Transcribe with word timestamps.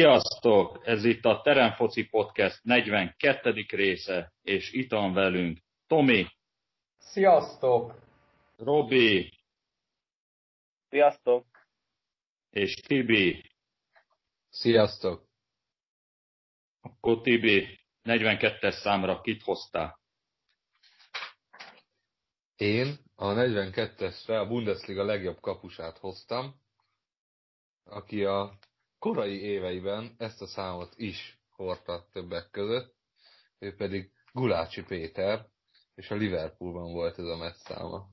Sziasztok! 0.00 0.80
Ez 0.84 1.04
itt 1.04 1.24
a 1.24 1.40
Teremfoci 1.40 2.08
Podcast 2.08 2.62
42. 2.62 3.66
része, 3.68 4.32
és 4.42 4.72
itt 4.72 4.90
van 4.90 5.12
velünk 5.12 5.58
Tomi. 5.86 6.26
Sziasztok! 6.98 7.94
Robi. 8.56 9.32
Sziasztok! 10.88 11.46
És 12.50 12.74
Tibi. 12.74 13.50
Sziasztok! 14.48 15.28
Akkor 16.80 17.20
Tibi, 17.20 17.78
42-es 18.02 18.80
számra 18.82 19.20
kit 19.20 19.42
hoztál? 19.42 20.00
Én 22.56 22.98
a 23.14 23.26
42-esre 23.26 24.40
a 24.40 24.46
Bundesliga 24.46 25.04
legjobb 25.04 25.40
kapusát 25.40 25.98
hoztam, 25.98 26.54
aki 27.84 28.24
a 28.24 28.58
korai 29.00 29.40
éveiben 29.40 30.14
ezt 30.18 30.42
a 30.42 30.46
számot 30.46 30.92
is 30.96 31.40
hordta 31.48 32.08
többek 32.12 32.50
között, 32.50 32.96
ő 33.58 33.74
pedig 33.74 34.12
Gulácsi 34.32 34.82
Péter, 34.82 35.48
és 35.94 36.10
a 36.10 36.14
Liverpoolban 36.14 36.92
volt 36.92 37.18
ez 37.18 37.24
a 37.24 37.36
meccs 37.36 37.56
száma. 37.56 38.08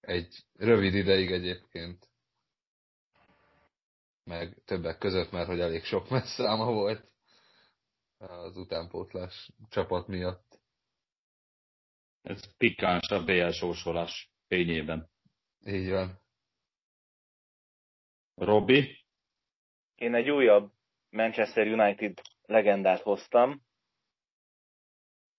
Egy 0.00 0.44
rövid 0.52 0.94
ideig 0.94 1.30
egyébként, 1.30 2.08
meg 4.24 4.62
többek 4.64 4.98
között, 4.98 5.30
mert 5.30 5.46
hogy 5.46 5.60
elég 5.60 5.84
sok 5.84 6.08
meccs 6.08 6.26
száma 6.26 6.72
volt 6.72 7.10
az 8.18 8.56
utánpótlás 8.56 9.50
csapat 9.68 10.06
miatt. 10.06 10.60
Ez 12.22 12.56
pikáns 12.56 13.08
a 13.08 13.24
BL 13.24 13.50
sorsolás 13.50 14.32
fényében. 14.46 15.10
Így 15.66 15.90
van. 15.90 16.20
Robi? 18.34 18.99
Én 20.00 20.14
egy 20.14 20.30
újabb 20.30 20.72
Manchester 21.10 21.66
United 21.66 22.20
legendát 22.42 23.00
hoztam. 23.00 23.62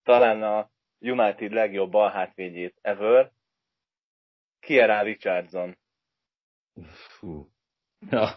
Talán 0.03 0.43
a 0.43 0.71
United 0.99 1.51
legjobb 1.51 1.91
balhátvédjét 1.91 2.77
ever. 2.81 3.31
Kierá 4.59 5.01
Richardson. 5.01 5.77
Fú. 7.19 7.49
Ja. 8.09 8.35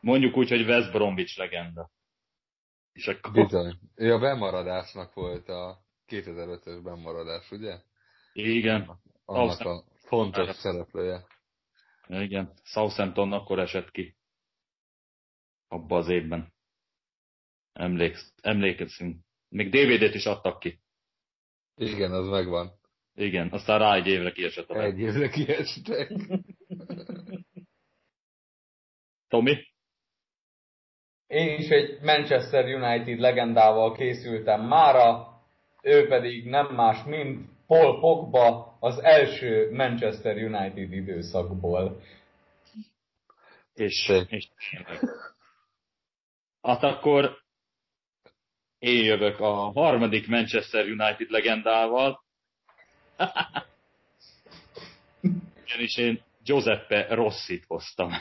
Mondjuk 0.00 0.36
úgy, 0.36 0.48
hogy 0.48 0.68
West 0.68 0.92
Bromwich 0.92 1.38
legenda. 1.38 1.90
És 2.92 3.06
akkor... 3.06 3.32
Bizony. 3.32 3.78
Ő 3.94 4.14
a 4.14 4.18
bemaradásnak 4.18 5.14
volt 5.14 5.48
a 5.48 5.78
2005-ös 6.06 6.80
bemaradás, 6.82 7.50
ugye? 7.50 7.78
Igen. 8.32 9.00
Annak 9.24 9.60
a 9.60 9.84
fontos 10.06 10.56
szereplője. 10.56 11.26
Igen, 12.08 12.52
Southampton 12.62 13.32
akkor 13.32 13.58
esett 13.58 13.90
ki. 13.90 14.16
Abba 15.68 15.96
az 15.96 16.08
évben. 16.08 16.52
Emléksz, 17.72 18.32
emlékezünk. 18.42 19.24
Még 19.48 19.68
DVD-t 19.68 20.14
is 20.14 20.26
adtak 20.26 20.58
ki. 20.58 20.80
Igen, 21.74 22.12
az 22.12 22.28
megvan. 22.28 22.72
Igen, 23.14 23.48
aztán 23.48 23.78
rá 23.78 23.94
egy 23.94 24.06
évre 24.06 24.32
kiesett 24.32 24.68
a 24.68 24.82
Egy 24.82 24.98
évre 24.98 25.28
kiestek. 25.28 26.08
Tomi? 29.28 29.74
Én 31.26 31.58
is 31.58 31.68
egy 31.68 32.00
Manchester 32.00 32.64
United 32.64 33.18
legendával 33.18 33.92
készültem 33.92 34.66
mára, 34.66 35.28
ő 35.82 36.08
pedig 36.08 36.48
nem 36.48 36.74
más, 36.74 37.04
mint 37.04 37.55
Paul 37.66 38.00
Pogba 38.00 38.76
az 38.80 38.98
első 39.02 39.70
Manchester 39.72 40.36
United 40.36 40.92
időszakból. 40.92 42.00
És, 43.74 44.08
és 44.28 44.48
hát 46.62 46.82
akkor 46.82 47.44
én 48.78 49.04
jövök 49.04 49.40
a 49.40 49.52
harmadik 49.54 50.28
Manchester 50.28 50.84
United 50.84 51.30
legendával. 51.30 52.24
Ugyanis 55.64 55.96
én 55.96 56.22
Giuseppe 56.42 57.14
Rossit 57.14 57.64
hoztam. 57.66 58.12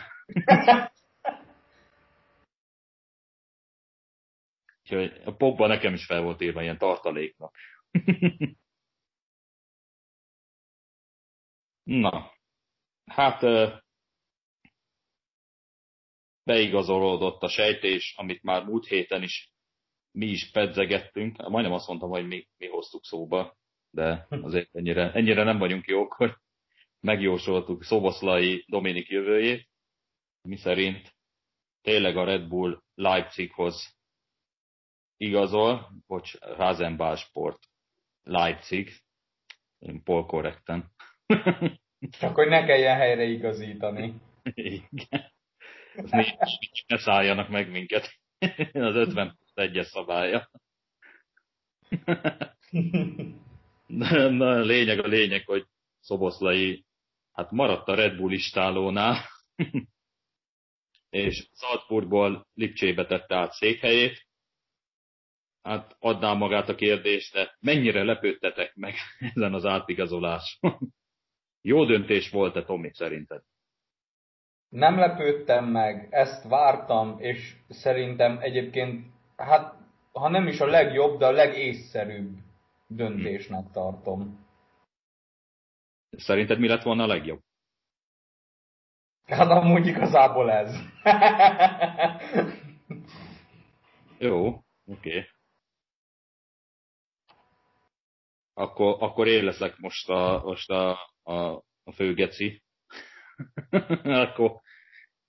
Úgyhogy 4.84 5.22
a 5.26 5.36
Pogba 5.36 5.68
nekem 5.68 5.94
is 5.94 6.06
fel 6.06 6.22
volt 6.22 6.42
írva 6.42 6.62
ilyen 6.62 6.78
tartaléknak. 6.78 7.56
Na, 11.86 12.32
hát 13.06 13.42
beigazolódott 16.44 17.42
a 17.42 17.48
sejtés, 17.48 18.14
amit 18.18 18.44
már 18.44 18.64
múlt 18.64 18.86
héten 18.86 19.24
is 19.24 19.54
mi 20.12 20.26
is 20.26 20.52
pedzegettünk. 20.52 21.50
Majdnem 21.50 21.74
azt 21.74 21.88
mondtam, 21.88 22.10
hogy 22.10 22.28
mi, 22.28 22.48
mi 22.58 22.68
hoztuk 22.68 23.06
szóba, 23.06 23.58
de 23.90 24.28
azért 24.30 24.76
ennyire, 24.76 25.12
ennyire 25.12 25.44
nem 25.44 25.58
vagyunk 25.58 25.86
jók, 25.86 26.14
hogy 26.14 26.34
megjósoltuk 27.00 27.84
Szoboszlai 27.84 28.66
Dominik 28.68 29.08
jövőjét, 29.08 29.70
mi 30.42 30.58
szerint 30.58 31.16
tényleg 31.82 32.18
a 32.18 32.24
Red 32.24 32.48
Bull 32.48 32.82
Leipzighoz 32.94 33.98
igazol, 35.18 35.92
bocs, 36.08 36.40
Rasenball 36.40 37.16
Sport 37.16 37.60
Leipzig, 38.24 38.92
polkorrekten. 40.04 40.95
Csak 42.20 42.36
hogy 42.36 42.48
ne 42.48 42.66
kelljen 42.66 42.98
helyre 42.98 43.24
igazítani. 43.24 44.14
Igen. 44.54 45.34
Az 45.96 46.12
nincs, 46.12 46.86
ne 46.88 46.98
szálljanak 46.98 47.50
meg 47.50 47.70
minket. 47.70 48.14
Az 48.74 48.96
50 48.96 49.38
egyes 49.54 49.88
szabálya. 49.88 50.50
Na, 53.86 54.30
na, 54.30 54.60
lényeg 54.60 55.00
a 55.00 55.08
lényeg, 55.08 55.46
hogy 55.46 55.66
Szoboszlai 56.00 56.86
hát 57.32 57.52
maradt 57.52 57.88
a 57.88 57.96
Red 57.96 58.18
Bull 58.18 58.32
istálónál, 58.32 59.30
és 61.10 61.48
Salzburgból 61.54 62.48
Lipcsébe 62.54 63.06
tette 63.06 63.36
át 63.36 63.52
székhelyét. 63.52 64.26
Hát 65.62 65.96
adnám 66.00 66.38
magát 66.38 66.70
a 66.70 66.76
kérdést, 66.76 67.34
de 67.34 67.56
mennyire 67.60 68.04
lepődtetek 68.04 68.76
meg 68.76 68.96
ezen 69.34 69.54
az 69.54 69.66
átigazoláson? 69.66 70.94
Jó 71.66 71.86
döntés 71.86 72.30
volt-e, 72.30 72.64
Tomi, 72.64 72.92
szerinted? 72.94 73.42
Nem 74.70 74.98
lepődtem 74.98 75.66
meg, 75.66 76.08
ezt 76.12 76.48
vártam, 76.48 77.20
és 77.20 77.56
szerintem 77.70 78.38
egyébként, 78.40 79.06
hát 79.36 79.76
ha 80.12 80.30
nem 80.30 80.48
is 80.48 80.60
a 80.60 80.66
legjobb, 80.66 81.20
de 81.20 81.26
a 81.26 81.32
legészszerűbb 81.32 82.38
döntésnek 82.88 83.72
tartom. 83.72 84.48
Szerinted 86.10 86.60
mi 86.60 86.68
lett 86.68 86.84
volna 86.84 87.04
a 87.04 87.08
legjobb? 87.08 87.42
Hát 89.26 89.50
amúgy 89.50 89.88
igazából 89.88 90.52
ez. 90.52 90.76
Jó, 94.28 94.48
oké. 94.48 94.64
Okay. 94.86 95.26
Akkor, 98.54 98.96
akkor 99.00 99.28
én 99.28 99.44
leszek 99.44 99.78
most 99.78 100.10
a, 100.10 100.42
most 100.44 100.70
a, 100.70 101.14
a, 101.26 101.64
a 101.84 101.92
főgeci. 101.94 102.62
akkor, 104.04 104.62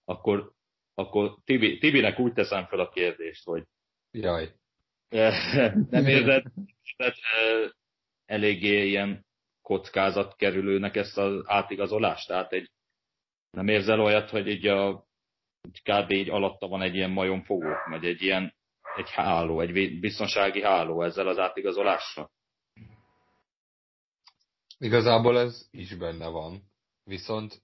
akkor, 0.04 0.52
akkor 0.94 1.38
Tibi, 1.44 1.78
Tibinek 1.78 2.18
úgy 2.18 2.32
teszem 2.32 2.66
fel 2.66 2.80
a 2.80 2.88
kérdést, 2.88 3.44
hogy 3.44 3.64
Jaj. 4.10 4.54
nem 5.90 6.06
érzed, 6.06 6.44
érzed 6.82 7.14
eléggé 8.24 8.86
ilyen 8.86 9.26
kockázat 9.62 10.36
kerülőnek 10.36 10.96
ezt 10.96 11.18
az 11.18 11.42
átigazolást? 11.46 12.26
Tehát 12.28 12.52
egy, 12.52 12.70
nem 13.50 13.68
érzel 13.68 14.00
olyat, 14.00 14.30
hogy 14.30 14.48
így 14.48 14.66
a 14.66 15.06
kb. 15.82 16.10
így 16.10 16.30
alatta 16.30 16.68
van 16.68 16.82
egy 16.82 16.94
ilyen 16.94 17.10
majomfogó, 17.10 17.68
vagy 17.90 18.04
egy 18.04 18.22
ilyen 18.22 18.54
egy 18.96 19.10
háló, 19.10 19.60
egy 19.60 20.00
biztonsági 20.00 20.62
háló 20.62 21.02
ezzel 21.02 21.28
az 21.28 21.38
átigazolással? 21.38 22.30
Igazából 24.78 25.38
ez 25.38 25.68
is 25.70 25.94
benne 25.94 26.28
van, 26.28 26.70
viszont 27.04 27.62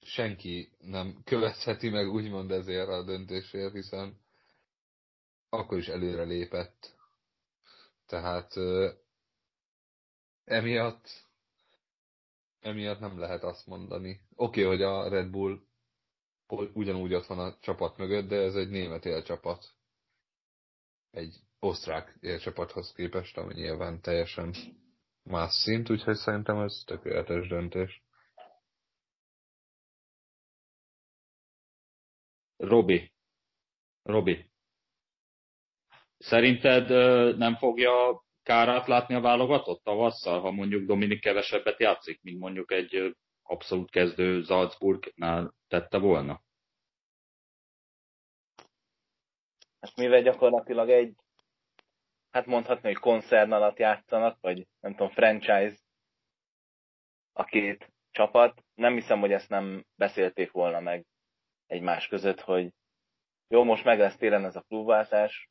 senki 0.00 0.72
nem 0.78 1.20
követheti 1.24 1.88
meg 1.88 2.08
úgymond 2.08 2.50
ezért 2.50 2.88
a 2.88 3.02
döntésért, 3.02 3.72
hiszen 3.72 4.20
akkor 5.48 5.78
is 5.78 5.88
előre 5.88 6.22
lépett. 6.22 6.94
Tehát 8.06 8.54
emiatt 10.44 11.26
emiatt 12.60 13.00
nem 13.00 13.18
lehet 13.18 13.42
azt 13.42 13.66
mondani. 13.66 14.20
Oké, 14.34 14.64
okay, 14.64 14.76
hogy 14.76 14.82
a 14.82 15.08
Red 15.08 15.30
Bull 15.30 15.60
ugyanúgy 16.72 17.14
ott 17.14 17.26
van 17.26 17.38
a 17.38 17.58
csapat 17.60 17.96
mögött, 17.96 18.28
de 18.28 18.36
ez 18.36 18.54
egy 18.54 18.70
német 18.70 19.04
élcsapat. 19.04 19.74
Egy 21.10 21.36
osztrák 21.58 22.16
élcsapathoz 22.20 22.92
képest, 22.92 23.36
ami 23.36 23.54
nyilván 23.54 24.00
teljesen 24.00 24.54
más 25.26 25.52
szint, 25.52 25.90
úgyhogy 25.90 26.16
szerintem 26.16 26.60
ez 26.60 26.82
tökéletes 26.86 27.48
döntés. 27.48 28.02
Robi, 32.56 33.12
Robi, 34.02 34.50
szerinted 36.18 36.88
nem 37.38 37.56
fogja 37.56 38.24
kárát 38.42 38.86
látni 38.86 39.14
a 39.14 39.20
válogatott 39.20 39.82
tavasszal, 39.82 40.40
ha 40.40 40.50
mondjuk 40.50 40.86
Dominik 40.86 41.20
kevesebbet 41.20 41.80
játszik, 41.80 42.22
mint 42.22 42.38
mondjuk 42.38 42.72
egy 42.72 43.16
abszolút 43.42 43.90
kezdő 43.90 44.42
Salzburgnál 44.42 45.54
tette 45.68 45.98
volna? 45.98 46.42
Hát 49.80 49.96
mivel 49.96 50.22
gyakorlatilag 50.22 50.90
egy, 50.90 51.14
hát 52.36 52.46
mondhatni, 52.46 52.88
hogy 52.88 53.00
koncern 53.00 53.52
alatt 53.52 53.78
játszanak, 53.78 54.40
vagy 54.40 54.66
nem 54.80 54.94
tudom, 54.94 55.08
franchise 55.12 55.76
a 57.32 57.44
két 57.44 57.92
csapat, 58.10 58.64
nem 58.74 58.94
hiszem, 58.94 59.20
hogy 59.20 59.32
ezt 59.32 59.48
nem 59.48 59.84
beszélték 59.94 60.50
volna 60.50 60.80
meg 60.80 61.06
egymás 61.66 62.08
között, 62.08 62.40
hogy 62.40 62.72
jó, 63.48 63.64
most 63.64 63.84
meg 63.84 63.98
lesz 63.98 64.16
télen 64.16 64.44
ez 64.44 64.56
a 64.56 64.60
klubváltás, 64.60 65.48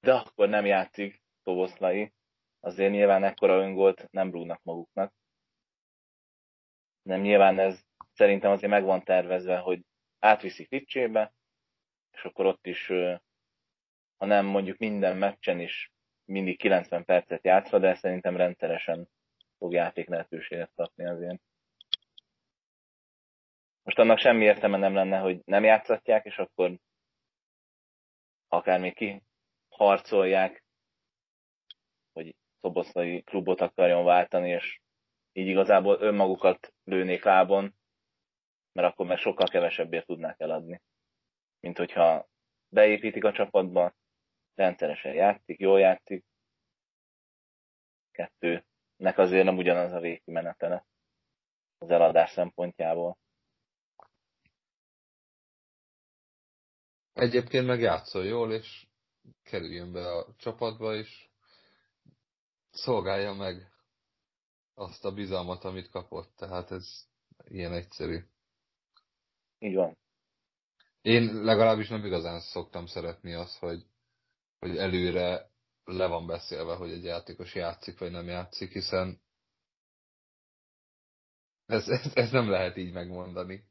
de 0.00 0.14
akkor 0.14 0.48
nem 0.48 0.66
játszik 0.66 1.22
Toboszlai, 1.42 2.12
azért 2.60 2.92
nyilván 2.92 3.24
ekkora 3.24 3.58
öngolt 3.58 4.10
nem 4.10 4.30
rúgnak 4.30 4.62
maguknak. 4.62 5.12
Nem 7.02 7.20
nyilván 7.20 7.58
ez 7.58 7.80
szerintem 8.12 8.50
azért 8.50 8.72
meg 8.72 8.84
van 8.84 9.04
tervezve, 9.04 9.58
hogy 9.58 9.84
átviszik 10.18 10.68
Ficsébe, 10.68 11.34
és 12.10 12.24
akkor 12.24 12.46
ott 12.46 12.66
is, 12.66 12.86
ha 14.16 14.26
nem 14.26 14.46
mondjuk 14.46 14.78
minden 14.78 15.16
meccsen 15.16 15.60
is 15.60 15.93
mindig 16.24 16.58
90 16.58 17.04
percet 17.04 17.44
játszva, 17.44 17.78
de 17.78 17.94
szerintem 17.94 18.36
rendszeresen 18.36 19.08
fog 19.58 19.72
játék 19.72 20.08
lehetőséget 20.08 20.70
kapni 20.74 21.06
azért. 21.06 21.40
Most 23.82 23.98
annak 23.98 24.18
semmi 24.18 24.44
értelme 24.44 24.76
nem 24.76 24.94
lenne, 24.94 25.18
hogy 25.18 25.40
nem 25.44 25.64
játszatják, 25.64 26.24
és 26.24 26.38
akkor 26.38 26.78
akár 28.48 28.80
még 28.80 28.94
ki 28.94 29.22
harcolják, 29.68 30.64
hogy 32.12 32.34
szoboszlai 32.60 33.22
klubot 33.22 33.60
akarjon 33.60 34.04
váltani, 34.04 34.50
és 34.50 34.80
így 35.32 35.46
igazából 35.46 36.00
önmagukat 36.00 36.74
lőnék 36.84 37.24
lábon, 37.24 37.74
mert 38.72 38.92
akkor 38.92 39.06
meg 39.06 39.18
sokkal 39.18 39.46
kevesebbért 39.46 40.06
tudnák 40.06 40.40
eladni. 40.40 40.82
Mint 41.60 41.78
hogyha 41.78 42.28
beépítik 42.68 43.24
a 43.24 43.32
csapatba, 43.32 43.94
rendszeresen 44.54 45.14
játszik, 45.14 45.58
jól 45.58 45.80
játszik, 45.80 46.24
kettőnek 48.10 49.18
azért 49.18 49.44
nem 49.44 49.56
ugyanaz 49.56 49.92
a 49.92 50.00
végkimenetele 50.00 50.86
az 51.78 51.90
eladás 51.90 52.30
szempontjából. 52.30 53.18
Egyébként 57.12 57.66
meg 57.66 57.80
játszol 57.80 58.24
jól, 58.24 58.52
és 58.52 58.86
kerüljön 59.42 59.92
be 59.92 60.12
a 60.12 60.34
csapatba, 60.36 60.94
és 60.94 61.28
szolgálja 62.70 63.32
meg 63.32 63.72
azt 64.74 65.04
a 65.04 65.12
bizalmat, 65.12 65.64
amit 65.64 65.88
kapott. 65.88 66.36
Tehát 66.36 66.70
ez 66.70 67.08
ilyen 67.44 67.72
egyszerű. 67.72 68.24
Így 69.58 69.74
van. 69.74 69.96
Én 71.02 71.42
legalábbis 71.42 71.88
nem 71.88 72.04
igazán 72.04 72.40
szoktam 72.40 72.86
szeretni 72.86 73.34
azt, 73.34 73.58
hogy, 73.58 73.86
hogy 74.64 74.76
előre 74.76 75.50
le 75.84 76.06
van 76.06 76.26
beszélve, 76.26 76.74
hogy 76.74 76.90
egy 76.90 77.04
játékos 77.04 77.54
játszik, 77.54 77.98
vagy 77.98 78.10
nem 78.10 78.26
játszik, 78.26 78.72
hiszen 78.72 79.20
ez, 81.66 81.88
ez, 81.88 82.10
ez 82.14 82.30
nem 82.30 82.50
lehet 82.50 82.76
így 82.76 82.92
megmondani. 82.92 83.68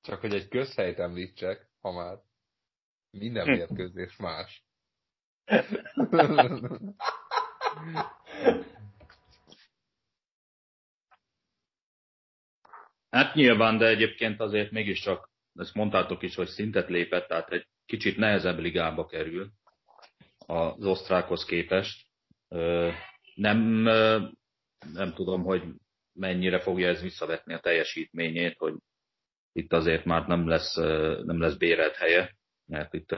Csak 0.00 0.20
hogy 0.20 0.34
egy 0.34 0.48
közhelyt 0.48 0.98
említsek, 0.98 1.70
ha 1.80 1.92
már 1.92 2.18
minden 3.10 3.46
mérkőzés 3.46 4.16
más. 4.16 4.64
Hát 13.10 13.34
nyilván, 13.34 13.78
de 13.78 13.86
egyébként 13.86 14.40
azért 14.40 14.70
mégiscsak, 14.70 15.30
ezt 15.54 15.74
mondtátok 15.74 16.22
is, 16.22 16.34
hogy 16.34 16.48
szintet 16.48 16.88
lépett, 16.88 17.28
tehát 17.28 17.50
egy 17.50 17.71
kicsit 17.86 18.16
nehezebb 18.16 18.58
ligába 18.58 19.06
kerül 19.06 19.50
az 20.46 20.84
osztrákhoz 20.84 21.44
képest. 21.44 22.06
Nem, 23.34 23.58
nem 24.92 25.12
tudom, 25.14 25.42
hogy 25.42 25.62
mennyire 26.12 26.60
fogja 26.60 26.88
ez 26.88 27.02
visszavetni 27.02 27.54
a 27.54 27.60
teljesítményét, 27.60 28.56
hogy 28.58 28.74
itt 29.52 29.72
azért 29.72 30.04
már 30.04 30.26
nem 30.26 30.48
lesz, 30.48 30.74
nem 31.24 31.40
lesz 31.40 31.56
bérelt 31.56 31.96
helye, 31.96 32.36
mert 32.66 32.94
itt, 32.94 33.16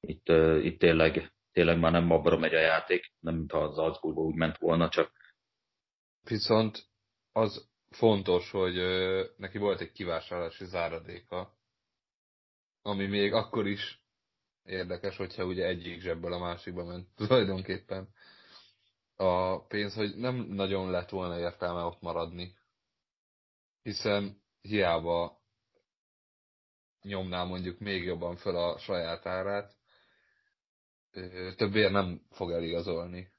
itt, 0.00 0.28
itt 0.62 0.78
tényleg, 0.78 1.32
tényleg 1.52 1.78
már 1.78 1.92
nem 1.92 2.10
abba 2.10 2.38
megy 2.38 2.54
a 2.54 2.60
játék, 2.60 3.12
nem 3.20 3.34
mintha 3.34 3.58
az 3.58 3.74
Salzburgba 3.74 4.20
úgy 4.20 4.34
ment 4.34 4.58
volna, 4.58 4.88
csak 4.88 5.12
Viszont 6.28 6.86
az 7.32 7.68
fontos, 7.90 8.50
hogy 8.50 8.74
neki 9.36 9.58
volt 9.58 9.80
egy 9.80 9.92
kivásárlási 9.92 10.64
záradéka, 10.64 11.57
ami 12.88 13.06
még 13.06 13.32
akkor 13.32 13.66
is 13.66 14.02
érdekes, 14.62 15.16
hogyha 15.16 15.44
ugye 15.44 15.66
egyik 15.66 16.00
zsebből 16.00 16.32
a 16.32 16.38
másikba 16.38 16.84
ment 16.84 17.08
tulajdonképpen 17.16 18.08
a 19.16 19.64
pénz, 19.66 19.94
hogy 19.94 20.16
nem 20.16 20.34
nagyon 20.34 20.90
lett 20.90 21.08
volna 21.08 21.38
értelme 21.38 21.82
ott 21.82 22.00
maradni. 22.00 22.56
Hiszen 23.82 24.42
hiába 24.60 25.40
nyomná 27.02 27.44
mondjuk 27.44 27.78
még 27.78 28.04
jobban 28.04 28.36
föl 28.36 28.56
a 28.56 28.78
saját 28.78 29.26
árát, 29.26 29.76
többé 31.56 31.88
nem 31.88 32.22
fog 32.30 32.50
eligazolni. 32.50 33.32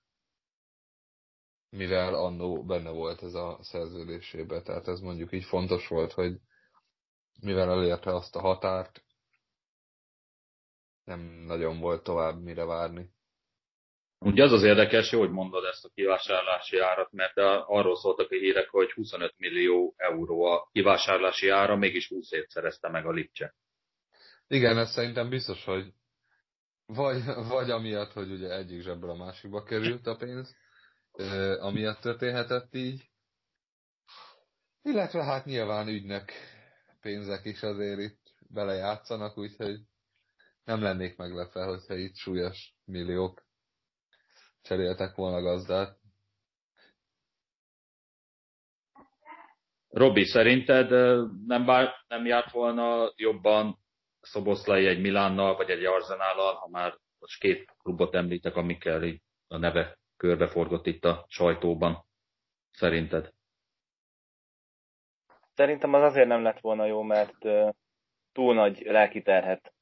Mivel 1.69 2.13
annó 2.13 2.63
benne 2.63 2.89
volt 2.89 3.23
ez 3.23 3.33
a 3.33 3.57
szerződésébe. 3.61 4.61
Tehát 4.61 4.87
ez 4.87 4.99
mondjuk 4.99 5.31
így 5.31 5.43
fontos 5.43 5.87
volt, 5.87 6.11
hogy 6.11 6.39
mivel 7.41 7.69
elérte 7.69 8.15
azt 8.15 8.35
a 8.35 8.39
határt, 8.39 9.03
nem 11.09 11.19
nagyon 11.45 11.79
volt 11.79 12.03
tovább 12.03 12.41
mire 12.41 12.65
várni. 12.65 13.09
Ugye 14.19 14.43
az 14.43 14.51
az 14.51 14.63
érdekes, 14.63 15.09
hogy 15.09 15.29
mondod 15.29 15.63
ezt 15.63 15.85
a 15.85 15.89
kivásárlási 15.93 16.79
árat, 16.79 17.11
mert 17.11 17.37
arról 17.67 17.95
szóltak 17.95 18.31
a 18.31 18.35
hírek, 18.35 18.69
hogy 18.69 18.91
25 18.91 19.33
millió 19.37 19.93
euró 19.97 20.43
a 20.43 20.69
kivásárlási 20.71 21.49
ára, 21.49 21.75
mégis 21.75 22.07
20 22.07 22.31
év 22.31 22.45
szerezte 22.47 22.89
meg 22.89 23.05
a 23.05 23.11
Lipcse. 23.11 23.55
Igen, 24.47 24.77
ez 24.77 24.91
szerintem 24.91 25.29
biztos, 25.29 25.65
hogy 25.65 25.93
vagy, 26.85 27.23
vagy 27.47 27.71
amiatt, 27.71 28.11
hogy 28.11 28.31
ugye 28.31 28.55
egyik 28.55 28.81
zsebből 28.81 29.09
a 29.09 29.15
másikba 29.15 29.63
került 29.63 30.07
a 30.07 30.15
pénz, 30.15 30.55
amiatt 31.59 31.99
történhetett 31.99 32.73
így. 32.73 33.09
Illetve 34.81 35.23
hát 35.23 35.45
nyilván 35.45 35.87
ügynek 35.87 36.33
pénzek 37.01 37.45
is 37.45 37.61
azért 37.61 37.99
itt 37.99 38.33
belejátszanak, 38.47 39.37
úgyhogy 39.37 39.79
nem 40.69 40.81
lennék 40.81 41.17
meglepve, 41.17 41.63
hogyha 41.63 41.95
itt 41.95 42.15
súlyos 42.15 42.73
milliók 42.85 43.43
cseréltek 44.61 45.15
volna 45.15 45.41
gazdát. 45.41 45.97
Robi, 49.89 50.25
szerinted 50.25 50.89
nem, 51.45 51.65
bár, 51.65 51.93
nem 52.07 52.25
járt 52.25 52.51
volna 52.51 53.13
jobban 53.15 53.77
Szoboszlai 54.21 54.87
egy 54.87 55.01
Milánnal, 55.01 55.55
vagy 55.55 55.69
egy 55.69 55.85
Arzenállal, 55.85 56.55
ha 56.55 56.67
már 56.67 56.97
most 57.19 57.39
két 57.39 57.75
klubot 57.83 58.15
említek, 58.15 58.55
amikkel 58.55 59.03
a 59.47 59.57
neve 59.57 59.97
körbeforgott 60.17 60.85
itt 60.85 61.05
a 61.05 61.25
sajtóban. 61.29 62.05
Szerinted? 62.71 63.33
Szerintem 65.53 65.93
az 65.93 66.01
azért 66.01 66.27
nem 66.27 66.43
lett 66.43 66.59
volna 66.59 66.85
jó, 66.85 67.01
mert 67.01 67.37
túl 68.31 68.53
nagy 68.53 68.81
lelki 68.81 69.21
terhet 69.21 69.73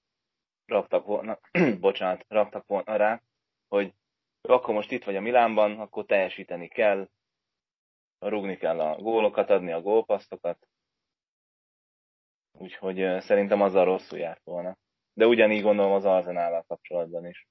raktak 0.67 1.05
volna, 1.05 1.39
bocsánat, 1.79 2.25
raktak 2.27 2.67
volna 2.67 2.95
rá, 2.95 3.21
hogy 3.67 3.93
akkor 4.41 4.73
most 4.73 4.91
itt 4.91 5.03
vagy 5.03 5.15
a 5.15 5.21
Milánban, 5.21 5.79
akkor 5.79 6.05
teljesíteni 6.05 6.67
kell, 6.67 7.09
rúgni 8.19 8.57
kell 8.57 8.79
a 8.79 8.95
gólokat, 8.95 9.49
adni 9.49 9.71
a 9.71 9.81
gólpasztokat. 9.81 10.67
Úgyhogy 12.51 13.21
szerintem 13.21 13.61
azzal 13.61 13.85
rosszul 13.85 14.17
járt 14.19 14.43
volna. 14.43 14.77
De 15.13 15.25
ugyanígy 15.25 15.61
gondolom 15.61 15.91
az 15.91 16.05
Arzenállal 16.05 16.63
kapcsolatban 16.67 17.25
is. 17.25 17.47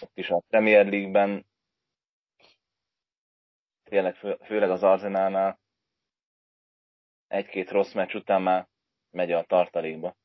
Ott 0.00 0.18
is 0.18 0.30
a 0.30 0.42
Premier 0.48 0.86
League-ben 0.86 1.46
tényleg 3.82 4.14
fő, 4.14 4.38
főleg 4.44 4.70
az 4.70 4.82
Arzenálnál 4.82 5.60
egy-két 7.26 7.70
rossz 7.70 7.92
meccs 7.92 8.14
után 8.14 8.42
már 8.42 8.68
megy 9.10 9.32
a 9.32 9.44
tartalékba. 9.44 10.16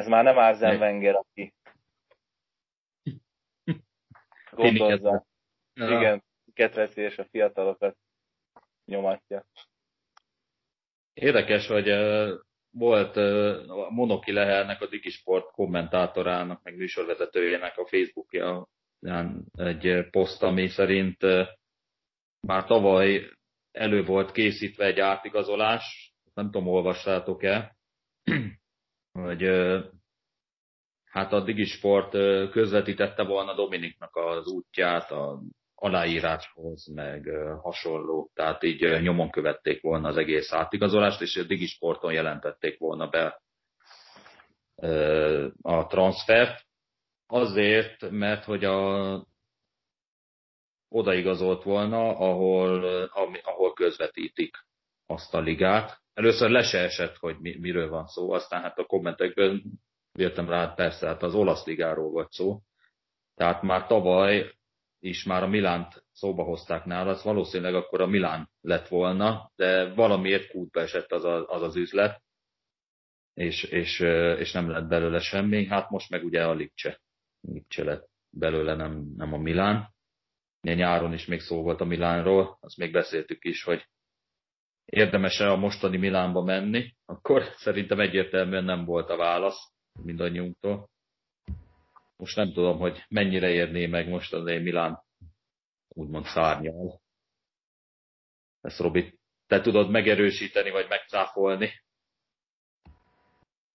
Ez 0.00 0.06
már 0.06 0.24
nem 0.24 0.36
Arzen 0.36 0.80
Wenger, 0.80 1.14
aki 1.14 1.52
gondozza. 4.50 5.26
Igen, 5.74 6.22
ketreci 6.52 7.00
és 7.00 7.18
a 7.18 7.24
fiatalokat 7.24 7.96
nyomatja. 8.84 9.44
Érdekes, 11.12 11.66
hogy 11.66 11.88
volt 12.70 13.14
Monoki 13.90 14.32
Lehernek, 14.32 14.80
a 14.80 14.88
Digisport 14.88 15.50
kommentátorának, 15.50 16.62
meg 16.62 16.76
műsorvezetőjének 16.76 17.78
a 17.78 17.86
Facebookja 17.86 18.68
egy 19.52 20.08
poszt, 20.10 20.42
ami 20.42 20.68
szerint 20.68 21.22
már 22.40 22.64
tavaly 22.64 23.30
elő 23.70 24.04
volt 24.04 24.32
készítve 24.32 24.84
egy 24.84 25.00
átigazolás, 25.00 26.12
nem 26.34 26.50
tudom, 26.50 26.68
olvassátok-e, 26.68 27.76
hogy 29.12 29.42
hát 31.04 31.32
a 31.32 31.40
Digisport 31.40 32.10
közvetítette 32.50 33.22
volna 33.22 33.54
Dominiknak 33.54 34.16
az 34.16 34.46
útját 34.46 35.10
a 35.10 35.40
aláíráshoz, 35.74 36.86
meg 36.86 37.28
hasonló. 37.62 38.30
Tehát 38.34 38.62
így 38.62 39.00
nyomon 39.02 39.30
követték 39.30 39.82
volna 39.82 40.08
az 40.08 40.16
egész 40.16 40.52
átigazolást, 40.52 41.20
és 41.20 41.36
a 41.36 41.42
Digisporton 41.42 42.12
jelentették 42.12 42.78
volna 42.78 43.08
be 43.08 43.42
a 45.62 45.86
transfert. 45.86 46.66
Azért, 47.26 48.10
mert 48.10 48.44
hogy 48.44 48.64
a, 48.64 49.26
odaigazolt 50.88 51.62
volna, 51.62 52.16
ahol, 52.16 52.84
ahol 53.42 53.72
közvetítik 53.72 54.56
azt 55.06 55.34
a 55.34 55.40
ligát. 55.40 55.99
Először 56.14 56.50
le 56.50 56.62
se 56.62 56.78
esett, 56.78 57.16
hogy 57.16 57.36
mi, 57.38 57.56
miről 57.58 57.88
van 57.88 58.06
szó, 58.06 58.32
aztán 58.32 58.62
hát 58.62 58.78
a 58.78 58.84
kommentekben 58.84 59.62
jöttem 60.12 60.48
rá, 60.48 60.74
persze, 60.74 61.06
hát 61.06 61.22
az 61.22 61.34
olasz 61.34 61.66
ligáról 61.66 62.10
volt 62.10 62.32
szó. 62.32 62.60
Tehát 63.34 63.62
már 63.62 63.86
tavaly 63.86 64.54
is 64.98 65.24
már 65.24 65.42
a 65.42 65.46
Milánt 65.46 66.04
szóba 66.12 66.42
hozták 66.42 66.84
nála, 66.84 67.10
az 67.10 67.22
valószínűleg 67.22 67.74
akkor 67.74 68.00
a 68.00 68.06
Milán 68.06 68.50
lett 68.60 68.88
volna, 68.88 69.52
de 69.56 69.94
valamiért 69.94 70.50
kútba 70.50 70.80
esett 70.80 71.12
az 71.12 71.24
a, 71.24 71.48
az, 71.48 71.62
az 71.62 71.76
üzlet, 71.76 72.22
és, 73.34 73.62
és, 73.62 74.00
és 74.38 74.52
nem 74.52 74.70
lett 74.70 74.86
belőle 74.86 75.20
semmi. 75.20 75.66
Hát 75.66 75.90
most 75.90 76.10
meg 76.10 76.24
ugye 76.24 76.46
a 76.46 76.54
Lipcse. 76.54 77.00
Lipcse 77.40 77.84
lett 77.84 78.08
belőle, 78.30 78.74
nem, 78.74 79.12
nem 79.16 79.32
a 79.32 79.38
Milán. 79.38 79.94
Ugye 80.62 80.74
nyáron 80.74 81.12
is 81.12 81.26
még 81.26 81.40
szó 81.40 81.62
volt 81.62 81.80
a 81.80 81.84
Milánról, 81.84 82.58
azt 82.60 82.76
még 82.76 82.92
beszéltük 82.92 83.44
is, 83.44 83.62
hogy 83.62 83.88
érdemes-e 84.90 85.50
a 85.50 85.56
mostani 85.56 85.96
Milánba 85.96 86.42
menni, 86.42 86.94
akkor 87.04 87.42
szerintem 87.42 88.00
egyértelműen 88.00 88.64
nem 88.64 88.84
volt 88.84 89.10
a 89.10 89.16
válasz 89.16 89.72
mindannyiunktól. 90.02 90.88
Most 92.16 92.36
nem 92.36 92.52
tudom, 92.52 92.78
hogy 92.78 93.04
mennyire 93.08 93.48
érné 93.48 93.86
meg 93.86 94.08
most 94.08 94.32
az 94.32 94.44
Milán 94.44 95.02
úgymond 95.88 96.24
szárnyal. 96.24 97.00
Ezt 98.60 98.78
Robi, 98.78 99.18
te 99.46 99.60
tudod 99.60 99.90
megerősíteni, 99.90 100.70
vagy 100.70 100.88
megcáfolni? 100.88 101.70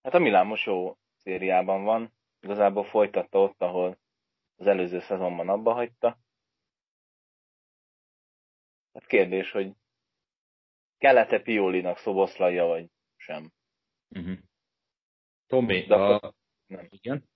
Hát 0.02 0.14
a 0.14 0.20
Milán 0.20 0.46
most 0.46 0.66
jó 0.66 0.98
szériában 1.18 1.84
van. 1.84 2.14
Igazából 2.40 2.84
folytatta 2.84 3.40
ott, 3.40 3.62
ahol 3.62 3.98
az 4.56 4.68
előző 4.68 5.00
szezonban 5.00 5.50
abba 5.50 5.74
hagyta. 5.74 6.18
Hát 8.94 9.06
kérdés, 9.06 9.52
hogy 9.52 9.74
kellett-e 10.98 11.42
Piolinak 11.42 11.98
szoboszlaja, 11.98 12.66
vagy 12.66 12.90
sem. 13.18 13.52
Uh-huh. 14.10 14.38
Tomi, 15.48 15.88
a... 15.88 16.34
nem. 16.68 16.88
Igen? 16.90 17.30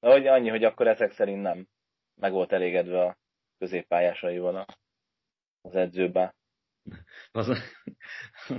De 0.00 0.10
hogy 0.10 0.26
annyi, 0.26 0.48
hogy 0.48 0.64
akkor 0.64 0.88
ezek 0.88 1.12
szerint 1.12 1.42
nem. 1.42 1.68
Meg 2.14 2.32
volt 2.32 2.52
elégedve 2.52 3.04
a 3.04 3.16
középpályásaival 3.58 4.66
az 5.60 5.74
edzőben. 5.74 6.34
Az, 7.30 7.48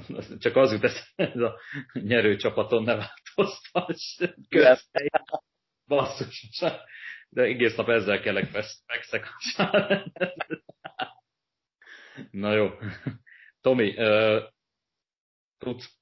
az, 0.08 0.38
csak 0.40 0.56
az 0.56 0.72
jut 0.72 0.84
ez 1.16 1.36
a 1.42 1.60
nyerő 1.94 2.36
csapaton 2.36 2.84
ne 2.84 2.96
változtass. 2.96 4.22
Basszus. 5.88 6.64
De 7.30 7.42
egész 7.42 7.76
nap 7.76 7.90
ezzel 7.90 8.22
kellek 8.22 8.46
fekszek. 8.86 9.28
Na 12.32 12.54
jó. 12.54 12.70
Tomi, 13.62 13.94
uh, 13.98 14.44
tudsz 15.58 16.00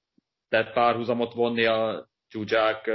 te 0.49 0.71
párhuzamot 0.73 1.33
vonni 1.33 1.65
a 1.65 2.07
Zsuzsák 2.29 2.89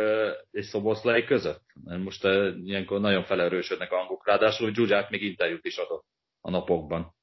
és 0.51 0.67
Szoboszlai 0.67 1.25
között? 1.25 1.63
Mert 1.85 2.03
most 2.03 2.25
ilyenkor 2.65 3.01
nagyon 3.01 3.25
felerősödnek 3.25 3.93
a 3.93 3.97
hangok. 3.97 4.27
Ráadásul 4.27 4.75
Zsuzsák 4.75 5.11
még 5.11 5.23
interjút 5.23 5.65
is 5.65 5.77
adott 5.77 6.05
a 6.41 6.51
napokban. 6.51 7.15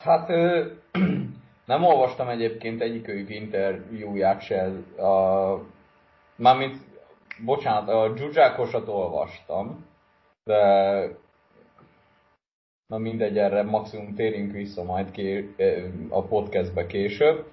Hát 0.00 0.28
nem 1.72 1.84
olvastam 1.84 2.28
egyébként 2.28 2.80
egyikőjük 2.80 3.30
interjúját 3.30 4.42
se. 4.42 4.64
A, 5.02 5.58
mármint, 6.36 6.76
bocsánat, 7.44 7.88
a 7.88 8.16
Zsuzsákosat 8.16 8.88
olvastam, 8.88 9.86
de 10.44 11.23
na 12.86 12.98
mindegy, 12.98 13.38
erre 13.38 13.62
maximum 13.62 14.14
térünk 14.14 14.52
vissza 14.52 14.82
majd 14.82 15.10
ké, 15.10 15.54
a 16.08 16.22
podcastbe 16.22 16.86
később. 16.86 17.44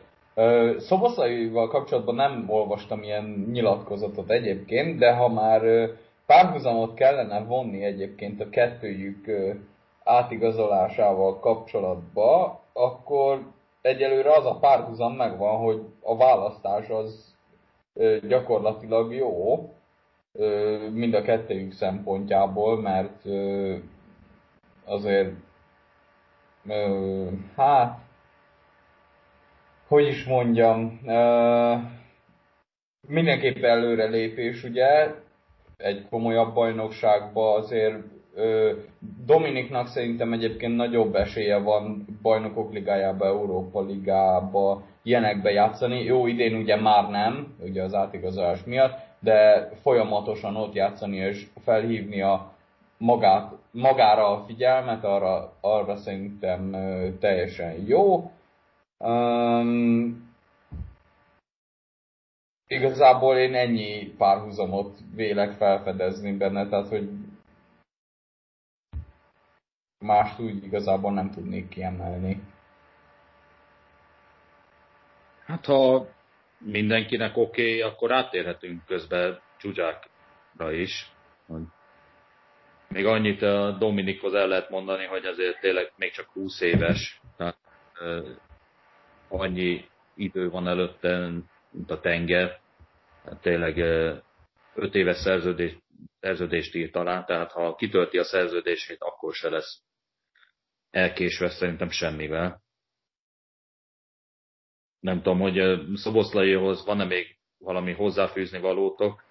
Szoboszlaival 0.78 1.68
kapcsolatban 1.68 2.16
nem 2.16 2.46
olvastam 2.48 3.04
ilyen 3.04 3.48
nyilatkozatot 3.52 4.30
egyébként, 4.30 4.98
de 4.98 5.14
ha 5.14 5.30
már 5.30 5.90
párhuzamot 6.26 6.94
kellene 6.94 7.44
vonni 7.44 7.84
egyébként 7.84 8.42
a 8.42 8.50
kettőjük 8.50 9.26
átigazolásával 10.04 11.40
kapcsolatba, 11.40 12.60
akkor 12.74 13.42
egyelőre 13.82 14.34
az 14.34 14.46
a 14.46 14.58
párhuzam 14.60 15.14
megvan, 15.14 15.58
hogy 15.58 15.82
a 16.02 16.18
választás 16.18 16.90
az 16.90 17.36
gyakorlatilag 18.28 19.14
jó 19.14 19.70
mind 20.92 21.14
a 21.14 21.22
kettőjük 21.22 21.74
szempontjából, 21.74 22.82
mert 22.82 23.26
azért 24.86 25.32
hát 27.56 28.00
hogy 29.92 30.08
is 30.08 30.26
mondjam, 30.26 31.00
uh, 31.06 31.80
mindenképp 33.08 33.64
előrelépés, 33.64 34.64
ugye, 34.64 35.08
egy 35.78 36.06
komolyabb 36.10 36.54
bajnokságba 36.54 37.54
azért 37.54 37.96
uh, 38.36 38.72
Dominiknak 39.26 39.88
szerintem 39.88 40.34
egyébként 40.34 40.76
nagyobb 40.76 41.16
esélye 41.16 41.58
van 41.58 42.06
bajnokok 42.22 42.74
ligájába, 42.74 43.26
Európa 43.26 43.82
ligába, 43.82 44.84
ilyenekbe 45.04 45.52
játszani. 45.52 46.04
Jó, 46.04 46.28
idén 46.28 46.56
ugye 46.56 46.76
már 46.76 47.10
nem, 47.10 47.56
ugye 47.60 47.84
az 47.84 47.94
átigazolás 47.94 48.64
miatt, 48.64 48.98
de 49.20 49.70
folyamatosan 49.82 50.56
ott 50.56 50.74
játszani 50.74 51.18
és 51.18 51.48
felhívni 51.64 52.22
a 52.22 52.54
magát, 53.02 53.52
magára 53.72 54.28
a 54.28 54.46
figyelmet, 54.46 55.04
arra, 55.04 55.54
arra 55.62 55.96
szerintem 55.96 56.72
teljesen 57.20 57.86
jó. 57.88 58.32
Um, 58.98 60.30
igazából 62.68 63.38
én 63.38 63.56
ennyi 63.56 64.14
párhuzamot 64.18 64.98
vélek 65.16 65.52
felfedezni 65.52 66.38
benne, 66.38 66.68
tehát 66.68 66.88
hogy 66.88 67.10
mást 70.00 70.40
úgy 70.40 70.64
igazából 70.64 71.12
nem 71.12 71.32
tudnék 71.32 71.70
kiemelni. 71.70 72.44
Hát 75.46 75.66
ha 75.66 76.08
mindenkinek 76.58 77.38
oké, 77.38 77.78
okay, 77.78 77.82
akkor 77.92 78.12
átérhetünk 78.12 78.86
közben 78.86 79.40
Csuzsákra 79.58 80.72
is. 80.72 81.12
Még 82.92 83.06
annyit 83.06 83.42
a 83.42 83.72
Dominikhoz 83.72 84.34
el 84.34 84.48
lehet 84.48 84.70
mondani, 84.70 85.06
hogy 85.06 85.26
azért 85.26 85.60
tényleg 85.60 85.92
még 85.96 86.12
csak 86.12 86.30
20 86.30 86.62
éves, 86.62 87.22
tehát 87.38 87.58
annyi 89.28 89.86
idő 90.16 90.50
van 90.50 90.68
előtte, 90.68 91.30
mint 91.72 91.92
a 91.92 92.00
tenger. 92.00 92.60
Hát 93.26 93.42
tényleg 93.42 93.78
öt 94.76 94.96
éves 94.96 95.18
szerződés, 95.18 95.78
szerződést 96.20 96.76
írt 96.76 96.96
alá, 96.96 97.24
tehát 97.24 97.52
ha 97.52 97.76
kitölti 97.76 98.18
a 98.18 98.24
szerződését, 98.24 99.02
akkor 99.02 99.34
se 99.34 99.50
lesz 99.50 99.82
elkésve 100.90 101.50
szerintem 101.50 101.90
semmivel. 101.90 102.62
Nem 105.00 105.22
tudom, 105.22 105.40
hogy 105.40 105.82
Szoboszlaihoz 105.94 106.86
van-e 106.86 107.06
még 107.06 107.38
valami 107.58 107.94
hozzáfűzni 107.94 108.60
valótok? 108.60 109.24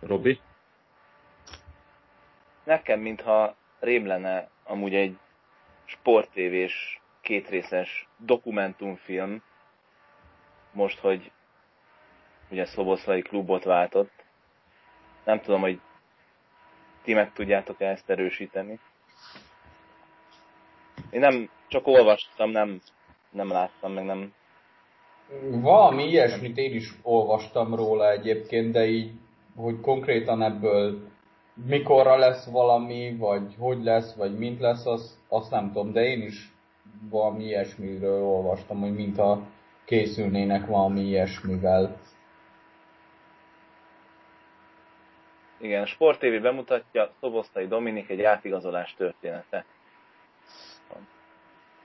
Robi? 0.00 0.40
Nekem, 2.64 3.00
mintha 3.00 3.56
rém 3.80 4.06
lenne 4.06 4.48
amúgy 4.64 4.94
egy 4.94 5.18
sporttévés 5.84 7.00
kétrészes 7.20 8.08
dokumentumfilm, 8.16 9.42
most, 10.72 10.98
hogy 10.98 11.30
ugye 12.50 12.64
Szoboszlai 12.64 13.22
klubot 13.22 13.64
váltott. 13.64 14.24
Nem 15.24 15.40
tudom, 15.40 15.60
hogy 15.60 15.80
ti 17.02 17.14
meg 17.14 17.32
tudjátok 17.32 17.80
-e 17.80 17.86
ezt 17.86 18.10
erősíteni. 18.10 18.78
Én 21.10 21.20
nem, 21.20 21.50
csak 21.68 21.86
olvastam, 21.86 22.50
nem, 22.50 22.80
nem 23.30 23.50
láttam, 23.50 23.92
meg 23.92 24.04
nem 24.04 24.32
Valami 25.50 26.08
ilyesmit 26.08 26.56
én 26.56 26.74
is 26.74 26.92
olvastam 27.02 27.74
róla 27.74 28.10
egyébként, 28.10 28.72
de 28.72 28.86
így, 28.86 29.12
hogy 29.56 29.80
konkrétan 29.80 30.42
ebből 30.42 31.11
mikorra 31.66 32.16
lesz 32.16 32.50
valami, 32.50 33.16
vagy 33.16 33.54
hogy 33.58 33.82
lesz, 33.82 34.14
vagy 34.14 34.38
mint 34.38 34.60
lesz, 34.60 34.86
az, 34.86 35.20
azt 35.28 35.50
nem 35.50 35.66
tudom, 35.66 35.92
de 35.92 36.04
én 36.04 36.22
is 36.22 36.52
valami 37.10 37.44
ilyesmiről 37.44 38.22
olvastam, 38.22 38.80
hogy 38.80 38.94
mintha 38.94 39.46
készülnének 39.84 40.66
valami 40.66 41.00
ilyesmivel. 41.00 41.96
Igen, 45.58 45.82
a 45.82 45.86
Sport 45.86 46.18
TV 46.18 46.42
bemutatja 46.42 47.12
Szobosztai 47.20 47.66
Dominik 47.66 48.08
egy 48.08 48.22
átigazolás 48.22 48.94
története. 48.94 49.64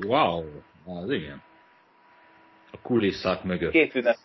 Wow, 0.05 0.43
az 0.85 1.09
igen. 1.09 1.41
A 2.71 2.77
kulisszák 2.81 3.43
mögött. 3.43 3.71
Két 3.71 3.95
ünnep, 3.95 4.17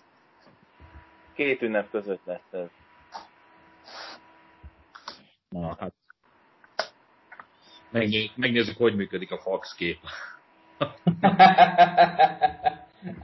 két 1.35 1.63
ünnep 1.63 1.91
között 1.91 2.25
lesz 2.25 2.53
ez. 2.53 2.69
Na, 5.53 5.77
hát. 5.81 5.93
Megnézzük, 8.35 8.77
hogy 8.77 8.97
működik 8.97 9.31
a 9.31 9.39
fax 9.39 9.75
kép. 9.75 9.99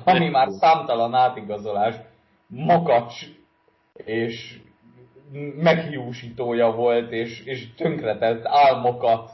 Ami 0.04 0.28
már 0.28 0.48
számtalan 0.50 1.14
átigazolás, 1.14 1.94
makacs 2.46 3.26
és 3.92 4.60
meghiúsítója 5.56 6.70
volt, 6.70 7.10
és, 7.10 7.40
és 7.44 7.74
tönkretett 7.74 8.44
álmokat, 8.44 9.30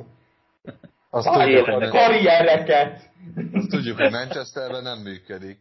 Azt 1.11 1.33
tudjuk, 1.33 1.65
hogy, 1.65 1.89
karriereket. 1.89 3.11
azt 3.53 3.69
tudjuk, 3.69 3.99
hogy 3.99 4.11
Manchesterben 4.11 4.83
nem 4.83 4.99
működik. 4.99 5.59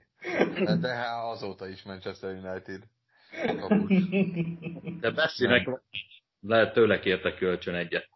De, 0.79 0.87
hát 0.87 1.31
azóta 1.31 1.67
is 1.67 1.83
Manchester 1.83 2.29
United. 2.29 2.81
De 4.99 5.11
Messinek 5.11 5.69
lehet 6.45 6.73
tőle 6.73 6.99
kérte 6.99 7.33
kölcsön 7.33 7.75
egyet. 7.75 8.09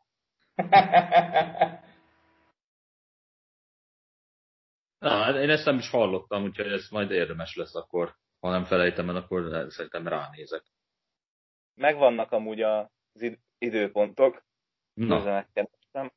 Na, 5.00 5.10
hát 5.10 5.36
én 5.36 5.50
ezt 5.50 5.66
nem 5.66 5.78
is 5.78 5.90
hallottam, 5.90 6.44
úgyhogy 6.44 6.72
ez 6.72 6.90
majd 6.90 7.12
érdemes 7.12 7.56
lesz 7.56 7.76
akkor. 7.76 8.16
Ha 8.40 8.50
nem 8.50 8.64
felejtem 8.64 9.10
el, 9.10 9.16
akkor 9.16 9.66
szerintem 9.72 10.08
ránézek. 10.08 10.64
Megvannak 11.74 12.32
amúgy 12.32 12.62
az 12.62 12.88
id- 13.22 13.42
időpontok, 13.58 14.46
Na, 14.94 15.16
közben 15.16 15.34
megkerestem. 15.34 16.12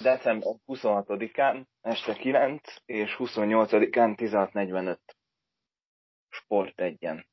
December 0.00 0.54
26-án 0.66 1.64
este 1.80 2.14
9 2.14 2.76
és 2.84 3.16
28-án 3.18 4.14
16.45 4.16 4.98
Sport 6.52 6.80
egyen. 6.80 7.26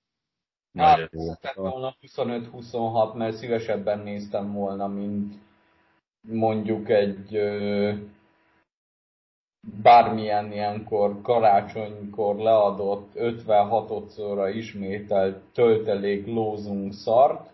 nagyon 0.71 0.99
Hát, 0.99 1.11
jó. 1.11 1.25
lett 1.25 1.53
volna 1.53 1.95
25-26, 2.01 3.13
mert 3.13 3.35
szívesebben 3.35 3.99
néztem 3.99 4.53
volna, 4.53 4.87
mint 4.87 5.33
mondjuk 6.21 6.89
egy 6.89 7.35
ö, 7.35 7.93
bármilyen 9.81 10.51
ilyenkor 10.51 11.21
karácsonykor 11.21 12.35
leadott 12.35 13.11
56-szorra 13.15 14.51
ismételt 14.55 15.43
töltelék 15.53 16.25
lózunk 16.25 16.93
szart. 16.93 17.49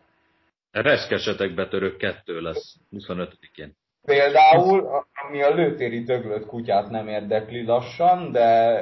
Reszkesetek 0.71 1.53
betörő 1.55 1.95
kettő 1.95 2.41
lesz 2.41 2.75
25-én. 2.91 3.75
Például, 4.01 5.05
ami 5.27 5.41
a 5.41 5.53
lőtéri 5.55 6.03
döglött 6.03 6.45
kutyát 6.45 6.89
nem 6.89 7.07
érdekli 7.07 7.63
lassan, 7.65 8.31
de 8.31 8.79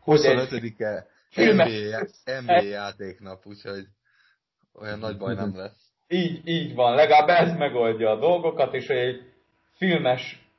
hogy 0.00 0.24
egy 0.24 0.38
25-e 0.38 0.48
Filmes- 0.48 1.09
NBA, 1.34 2.06
NBA 2.40 2.62
játéknap, 2.62 3.46
úgyhogy 3.46 3.84
olyan 4.80 4.98
nagy 4.98 5.16
baj 5.16 5.34
nem 5.34 5.56
lesz. 5.56 5.92
Így, 6.08 6.48
így 6.48 6.74
van, 6.74 6.94
legalább 6.94 7.28
ez 7.28 7.56
megoldja 7.56 8.10
a 8.10 8.18
dolgokat, 8.18 8.74
és 8.74 8.86
hogy 8.86 8.96
egy 8.96 9.20
filmes 9.76 10.50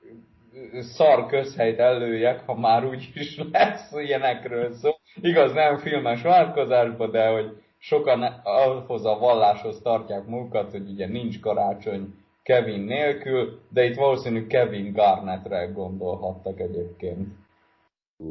szar 0.79 1.25
közhelyt 1.25 1.79
előjek, 1.79 2.45
ha 2.45 2.55
már 2.55 2.85
úgy 2.85 3.11
is 3.13 3.41
lesz 3.51 3.91
ilyenekről 3.91 4.73
szó. 4.73 4.91
Igaz, 5.21 5.53
nem 5.53 5.77
filmes 5.77 6.21
változásban, 6.21 7.11
de 7.11 7.27
hogy 7.27 7.63
sokan 7.77 8.23
ahhoz 8.43 9.05
a 9.05 9.17
valláshoz 9.17 9.81
tartják 9.81 10.25
magukat, 10.25 10.71
hogy 10.71 10.89
ugye 10.89 11.07
nincs 11.07 11.39
karácsony 11.39 12.13
Kevin 12.43 12.79
nélkül, 12.79 13.61
de 13.69 13.83
itt 13.83 13.95
valószínű 13.95 14.47
Kevin 14.47 14.93
Garnettre 14.93 15.65
gondolhattak 15.65 16.59
egyébként. 16.59 17.27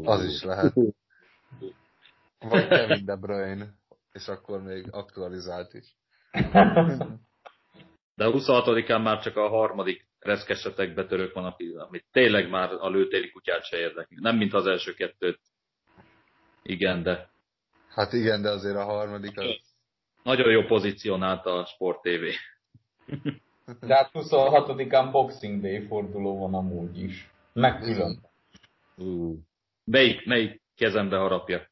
Az 0.05 0.25
is 0.25 0.43
lehet. 0.43 0.73
Vagy 2.41 2.69
Kevin 2.79 3.05
De 3.05 3.17
Bruyne, 3.17 3.75
és 4.13 4.29
akkor 4.29 4.63
még 4.63 4.87
aktualizált 4.91 5.75
is. 5.75 5.97
De 8.15 8.25
a 8.27 8.33
26-án 8.33 9.03
már 9.03 9.23
csak 9.23 9.37
a 9.37 9.49
harmadik 9.49 10.09
reszkesetek 10.19 10.95
betörők 10.95 11.35
van, 11.35 11.45
ami- 11.45 11.75
amit 11.77 12.07
tényleg 12.13 12.51
már 12.51 12.73
a 12.73 12.89
lőtéri 12.89 13.31
kutyát 13.31 13.65
se 13.65 13.77
érdekli. 13.77 14.17
Nem 14.21 14.37
mint 14.37 14.55
az 14.55 14.67
első 14.67 14.95
kettőt. 14.95 15.41
Igen, 16.63 17.03
de 17.03 17.31
Hát 17.89 18.13
igen, 18.13 18.43
de 18.43 18.51
azért 18.51 18.77
a 18.77 18.85
harmadik 18.85 19.39
az... 19.39 19.47
nagyon 20.23 20.51
jó 20.51 20.63
pozícionált 20.63 21.47
a 21.47 21.65
Sport 21.65 22.03
TV. 22.03 22.25
De 23.81 23.95
hát 23.95 24.11
26-án 24.13 25.09
Boxing 25.11 25.63
Day 25.63 25.87
forduló 25.87 26.39
van 26.39 26.55
amúgy 26.55 27.03
is. 27.03 27.31
Meg 27.53 27.81
külön. 27.81 28.21
Uh. 28.97 29.37
Melyik, 29.85 30.27
melyik 30.27 30.63
kezembe 30.77 31.17
harapja? 31.17 31.70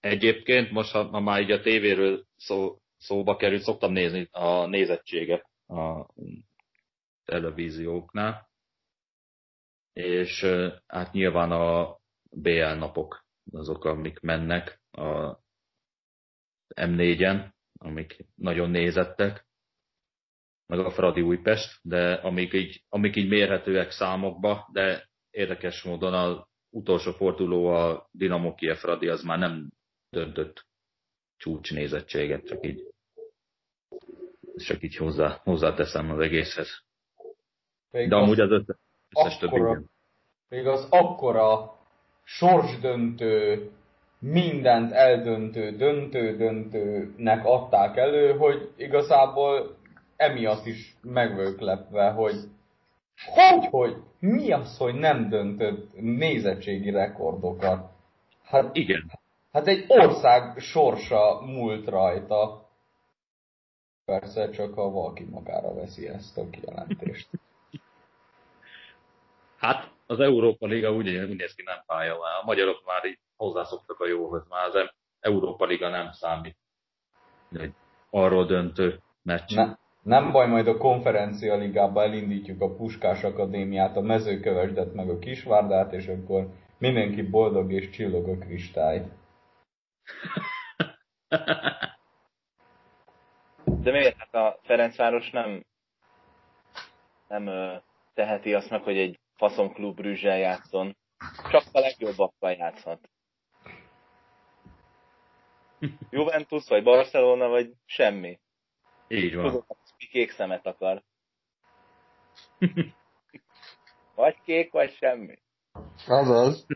Egyébként 0.00 0.70
most, 0.70 0.92
ha, 0.92 1.20
már 1.20 1.40
így 1.40 1.50
a 1.50 1.60
tévéről 1.60 2.24
szó, 2.36 2.78
szóba 2.98 3.36
került, 3.36 3.62
szoktam 3.62 3.92
nézni 3.92 4.28
a 4.30 4.66
nézettséget 4.66 5.50
a 5.66 6.06
televízióknál. 7.24 8.48
És 9.92 10.46
hát 10.86 11.12
nyilván 11.12 11.50
a 11.50 11.96
BL 12.30 12.74
napok 12.74 13.24
azok, 13.52 13.84
amik 13.84 14.20
mennek 14.20 14.80
a 14.90 15.38
M4-en, 16.74 17.52
amik 17.78 18.26
nagyon 18.34 18.70
nézettek, 18.70 19.46
meg 20.66 20.78
a 20.78 20.90
Fradi 20.90 21.20
Újpest, 21.20 21.78
de 21.82 22.12
amik 22.12 22.52
így, 22.52 22.84
amik 22.88 23.16
így 23.16 23.28
mérhetőek 23.28 23.90
számokba, 23.90 24.68
de 24.72 25.08
érdekes 25.30 25.82
módon 25.82 26.14
az 26.14 26.48
utolsó 26.70 27.12
forduló 27.12 27.66
a 27.66 28.08
Dinamo 28.12 28.54
Kiev 28.54 28.76
Fradi 28.76 29.08
az 29.08 29.22
már 29.22 29.38
nem 29.38 29.70
döntött 30.10 30.66
csúcsnézettséget, 31.36 32.46
csak 32.46 32.66
így 32.66 32.88
csak 34.66 34.82
így 34.82 34.96
hozzá, 34.96 35.40
hozzáteszem 35.44 36.10
az 36.10 36.18
egészhez. 36.18 36.82
Még 37.90 38.08
De 38.08 38.16
az- 38.16 38.22
amúgy 38.22 38.40
az 38.40 38.50
összes, 38.50 38.76
összes 39.16 39.38
többi 39.38 39.54
akkora, 39.54 39.70
igen. 39.70 39.90
még 40.48 40.66
az 40.66 40.86
akkora 40.90 41.78
sorsdöntő, 42.24 43.70
mindent 44.18 44.92
eldöntő, 44.92 45.76
döntő-döntőnek 45.76 47.44
adták 47.44 47.96
elő, 47.96 48.32
hogy 48.36 48.72
igazából 48.76 49.76
emiatt 50.16 50.66
is 50.66 50.96
meg 51.02 51.60
lepve, 51.60 52.10
hogy 52.10 52.34
hogy, 53.26 53.66
hogy, 53.70 53.96
mi 54.18 54.52
az, 54.52 54.76
hogy 54.76 54.94
nem 54.94 55.28
döntött 55.28 56.00
nézettségi 56.00 56.90
rekordokat? 56.90 57.90
Hát, 58.44 58.76
Igen, 58.76 59.10
hát 59.52 59.66
egy 59.66 59.84
ország 59.88 60.58
sorsa 60.58 61.40
múlt 61.40 61.88
rajta. 61.88 62.68
Persze 64.04 64.50
csak 64.50 64.74
ha 64.74 64.90
valaki 64.90 65.24
magára 65.24 65.74
veszi 65.74 66.08
ezt 66.08 66.38
a 66.38 66.50
kijelentést. 66.50 67.28
hát 69.56 69.90
az 70.06 70.20
Európa 70.20 70.66
Liga 70.66 70.92
úgy, 70.92 71.08
úgy 71.08 71.36
néz 71.36 71.54
ki 71.54 71.62
nem 71.62 71.82
pálya 71.86 72.18
már. 72.18 72.36
A 72.40 72.44
magyarok 72.44 72.84
már 72.86 73.04
így 73.04 73.18
hozzászoktak 73.36 74.00
a 74.00 74.06
jóhoz, 74.06 74.48
már 74.48 74.66
az 74.66 74.90
Európa 75.20 75.64
Liga 75.64 75.88
nem 75.88 76.12
számít. 76.12 76.56
Egy 77.52 77.72
arról 78.10 78.46
döntő 78.46 79.00
meccs. 79.22 79.54
Ne, 79.54 79.74
nem 80.02 80.32
baj, 80.32 80.46
majd 80.46 80.68
a 80.68 80.76
konferencia 80.76 81.56
ligába 81.56 82.02
elindítjuk 82.02 82.60
a 82.60 82.74
Puskás 82.74 83.24
Akadémiát, 83.24 83.96
a 83.96 84.00
mezőkövesdet 84.00 84.94
meg 84.94 85.08
a 85.08 85.18
Kisvárdát, 85.18 85.92
és 85.92 86.06
akkor 86.06 86.48
mindenki 86.78 87.22
boldog 87.22 87.72
és 87.72 87.90
csillog 87.90 88.28
a 88.28 88.38
kristályt. 88.38 89.08
De 93.64 93.90
miért? 93.90 94.16
Hát 94.16 94.34
a 94.34 94.58
Ferencváros 94.62 95.30
nem, 95.30 95.64
nem 97.28 97.46
ö, 97.46 97.76
teheti 98.14 98.54
azt 98.54 98.70
meg, 98.70 98.82
hogy 98.82 98.98
egy 98.98 99.18
faszonklub 99.36 99.96
Brüzsel 99.96 100.38
játszon. 100.38 100.96
Csak 101.50 101.62
a 101.72 101.80
legjobbakkal 101.80 102.50
játszhat. 102.50 103.10
Juventus, 106.10 106.68
vagy 106.68 106.82
Barcelona, 106.82 107.48
vagy 107.48 107.72
semmi. 107.84 108.38
Így 109.08 109.34
van. 109.34 109.44
Tudod, 109.44 109.64
aki 110.00 110.08
kék 110.08 110.30
szemet 110.30 110.66
akar. 110.66 111.02
Vagy 114.14 114.36
kék, 114.44 114.72
vagy 114.72 114.92
semmi. 114.92 115.38
Azaz. 116.06 116.66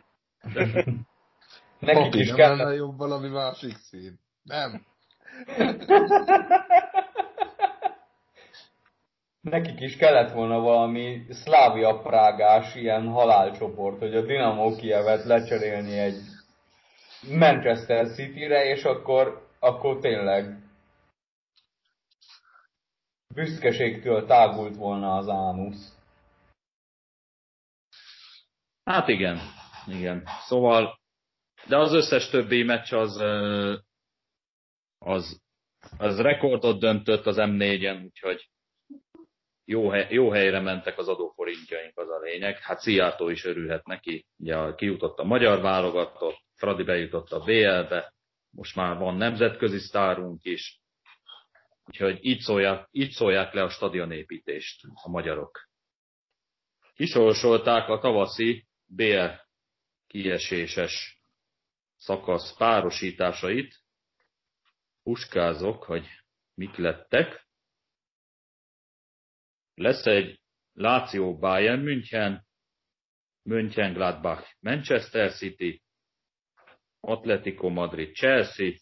Nekik 1.79 2.03
Papi, 2.03 2.19
is 2.19 2.27
nem 2.27 2.37
kellett 2.37 2.59
lenne 2.59 2.75
jobb 2.75 2.97
valami 2.97 3.29
másik 3.29 3.77
szín. 3.77 4.21
Nem. 4.43 4.87
Nekik 9.41 9.81
is 9.81 9.97
kellett 9.97 10.33
volna 10.33 10.59
valami 10.59 11.27
szlávia 11.31 11.99
prágás 11.99 12.75
ilyen 12.75 13.09
halálcsoport, 13.09 13.99
hogy 13.99 14.17
a 14.17 14.23
Dinamo 14.23 14.77
Kievet 14.77 15.25
lecserélni 15.25 15.99
egy 15.99 16.21
Manchester 17.29 18.07
City-re, 18.07 18.65
és 18.65 18.85
akkor, 18.85 19.49
akkor 19.59 19.99
tényleg 19.99 20.64
büszkeségtől 23.35 24.27
tágult 24.27 24.77
volna 24.77 25.17
az 25.17 25.29
ánusz. 25.29 25.97
Hát 28.85 29.09
igen, 29.09 29.39
igen. 29.87 30.23
Szóval, 30.47 30.99
de 31.69 31.79
az 31.79 31.93
összes 31.93 32.31
többi 32.31 32.63
meccs 32.63 32.93
az, 32.93 33.17
az, 34.99 35.41
az 35.99 36.21
rekordot 36.21 36.81
döntött 36.81 37.27
az 37.27 37.37
M4-en, 37.39 38.05
úgyhogy 38.05 38.49
jó, 39.65 39.89
hely, 39.89 40.07
jó 40.11 40.31
helyre 40.31 40.61
mentek 40.61 40.99
az 40.99 41.09
adóforintjaink, 41.09 41.99
az 41.99 42.09
a 42.09 42.19
lényeg. 42.19 42.59
Hát 42.59 42.81
Szijjártó 42.81 43.29
is 43.29 43.45
örülhet 43.45 43.87
neki. 43.87 44.27
Ugye 44.37 44.75
kijutott 44.75 45.19
a 45.19 45.25
magyar 45.25 45.61
válogatott, 45.61 46.43
Fradi 46.55 46.83
bejutott 46.83 47.33
a 47.33 47.39
BL-be, 47.39 48.15
most 48.51 48.77
már 48.77 48.99
van 48.99 49.17
nemzetközi 49.17 49.79
sztárunk 49.79 50.45
is. 50.45 50.81
Úgyhogy 51.85 52.25
így 52.25 52.41
szólják, 52.41 52.89
így 52.91 53.11
szólják 53.11 53.53
le 53.53 53.63
a 53.63 53.69
stadionépítést 53.69 54.85
a 55.03 55.09
magyarok. 55.09 55.69
Kisorsolták 56.95 57.89
a 57.89 57.99
tavaszi 57.99 58.67
BL 58.87 59.27
kieséses 60.07 61.21
szakasz 61.97 62.57
párosításait. 62.57 63.83
Puskázok, 65.03 65.85
hogy 65.85 66.07
mik 66.55 66.77
lettek. 66.77 67.49
Lesz 69.75 70.07
egy 70.07 70.41
Lazio 70.73 71.39
Bayern 71.39 71.81
München, 71.81 72.47
München 73.43 73.93
Gladbach 73.93 74.57
Manchester 74.61 75.33
City, 75.33 75.83
Atletico 77.01 77.69
Madrid 77.69 78.15
Chelsea, 78.15 78.73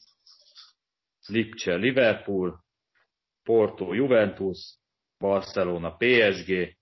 Lipcse 1.27 1.75
Liverpool, 1.75 2.62
Porto 3.43 3.95
Juventus, 3.95 4.79
Barcelona 5.19 5.97
PSG, 5.97 6.77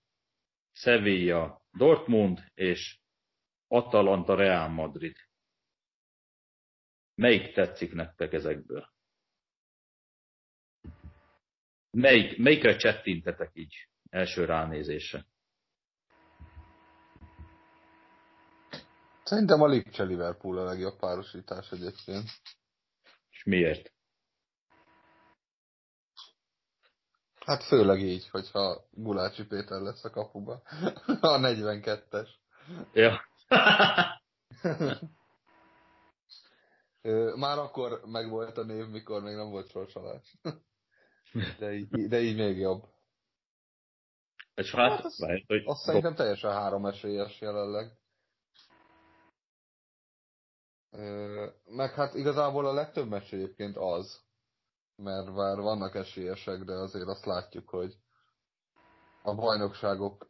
Sevilla 0.71 1.61
Dortmund 1.71 2.51
és 2.53 2.99
Atalanta 3.67 4.35
Real 4.35 4.69
Madrid. 4.69 5.15
Melyik 7.15 7.53
tetszik 7.53 7.93
nektek 7.93 8.33
ezekből? 8.33 8.89
Melyik, 11.91 12.37
melyikre 12.37 12.75
csettintetek 12.75 13.51
így 13.53 13.87
első 14.09 14.45
ránézésre? 14.45 15.25
Szerintem 19.23 19.61
a 19.61 19.67
Lipcse 19.67 20.03
Liverpool 20.03 20.57
a 20.57 20.63
legjobb 20.63 20.99
párosítás 20.99 21.71
egyébként. 21.71 22.29
És 23.29 23.43
miért? 23.43 23.93
Hát 27.45 27.63
főleg 27.63 27.99
így, 28.01 28.29
hogyha 28.29 28.87
Gulácsi 28.91 29.45
Péter 29.45 29.81
lesz 29.81 30.03
a 30.03 30.09
kapuba. 30.09 30.61
A 31.21 31.37
42-es. 31.39 32.27
Ja. 32.93 33.21
Már 37.35 37.57
akkor 37.57 38.01
megvolt 38.05 38.57
a 38.57 38.63
név, 38.63 38.87
mikor 38.87 39.21
még 39.21 39.35
nem 39.35 39.49
volt 39.49 39.69
sorsolás. 39.69 40.37
De 41.59 41.73
így, 41.73 42.07
de 42.07 42.19
így 42.19 42.35
még 42.35 42.57
jobb. 42.57 42.83
És 44.53 44.71
hát, 44.71 44.91
Hát 44.91 45.05
az- 45.05 45.19
lehet, 45.19 45.43
hogy 45.47 45.63
Azt 45.65 45.83
szerintem 45.83 46.15
teljesen 46.15 46.51
három 46.51 46.85
esélyes 46.85 47.41
jelenleg. 47.41 47.99
Meg 51.65 51.93
hát 51.93 52.13
igazából 52.13 52.67
a 52.67 52.73
legtöbb 52.73 53.09
meccs 53.09 53.33
egyébként 53.33 53.77
az, 53.77 54.23
mert 55.01 55.33
bár 55.33 55.57
vannak 55.57 55.95
esélyesek, 55.95 56.63
de 56.63 56.73
azért 56.73 57.07
azt 57.07 57.25
látjuk, 57.25 57.69
hogy 57.69 57.95
a 59.23 59.35
bajnokságok 59.35 60.29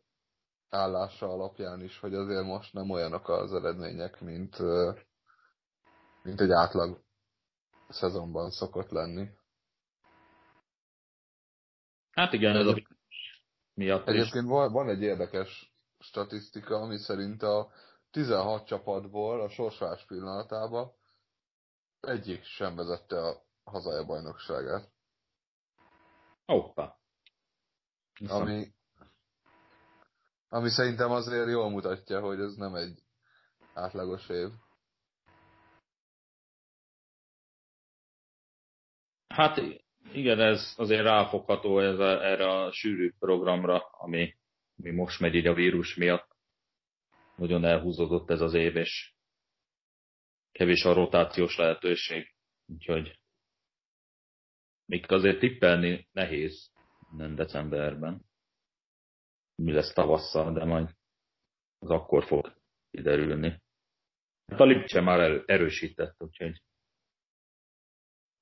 állása 0.70 1.28
alapján 1.28 1.82
is, 1.82 2.00
hogy 2.00 2.14
azért 2.14 2.44
most 2.44 2.74
nem 2.74 2.90
olyanok 2.90 3.30
az 3.30 3.54
eredmények, 3.54 4.22
mint, 4.22 4.58
mint 6.24 6.42
egy 6.42 6.52
átlag 6.52 7.04
szezonban 7.90 8.52
szokott 8.52 8.90
lenni. 8.90 9.30
Hát 12.12 12.34
igen, 12.34 12.56
ez 12.56 12.68
a 12.68 12.82
miatt 13.74 14.08
is. 14.08 14.14
Egyébként 14.14 14.48
van, 14.48 14.72
van 14.72 14.90
egy 14.90 15.02
érdekes 15.02 15.76
statisztika, 16.00 16.76
ami 16.76 16.98
szerint 16.98 17.44
a 17.44 17.72
16 18.12 18.66
csapatból 18.66 19.42
a 19.42 19.50
sorsvás 19.50 20.06
pillanatában 20.06 20.92
egyik 22.00 22.44
sem 22.44 22.76
vezette 22.76 23.28
a 23.28 23.50
hazája 23.64 24.06
bajnokságát. 24.06 24.92
Hoppá. 26.46 26.96
Ami, 28.28 28.74
ami 30.50 30.70
szerintem 30.70 31.12
azért 31.12 31.50
jól 31.50 31.70
mutatja, 31.70 32.20
hogy 32.20 32.40
ez 32.40 32.56
nem 32.56 32.76
egy 32.76 33.04
átlagos 33.74 34.30
év. 34.30 34.50
Hát 39.28 39.62
igen, 40.14 40.40
ez 40.40 40.74
azért 40.78 41.04
ráfogható 41.04 41.80
ez 41.80 42.00
a, 42.00 42.26
erre 42.26 42.48
a 42.48 42.72
sűrű 42.72 43.14
programra, 43.20 43.80
ami, 43.80 44.36
ami 44.78 44.92
most 44.92 45.20
megy 45.20 45.36
így 45.36 45.48
a 45.48 45.54
vírus 45.54 45.96
miatt. 45.96 46.30
Nagyon 47.36 47.66
elhúzódott 47.66 48.30
ez 48.30 48.42
az 48.42 48.54
év, 48.54 48.76
és 48.76 49.14
kevés 50.52 50.86
a 50.86 50.94
rotációs 50.94 51.58
lehetőség. 51.58 52.36
Úgyhogy 52.66 53.21
még 54.92 55.12
azért 55.12 55.40
tippelni 55.40 56.08
nehéz 56.12 56.72
nem 57.18 57.36
decemberben. 57.36 58.26
Mi 59.56 59.72
lesz 59.72 59.94
tavasszal, 59.94 60.54
de 60.54 60.66
majd 60.66 60.96
az 61.80 61.90
akkor 61.90 62.26
fog 62.26 62.56
kiderülni. 62.90 63.62
Hát 64.46 64.60
a 64.60 64.66
Lipcse 64.66 65.02
már 65.02 65.44
erősített, 65.46 66.22
úgyhogy 66.22 66.62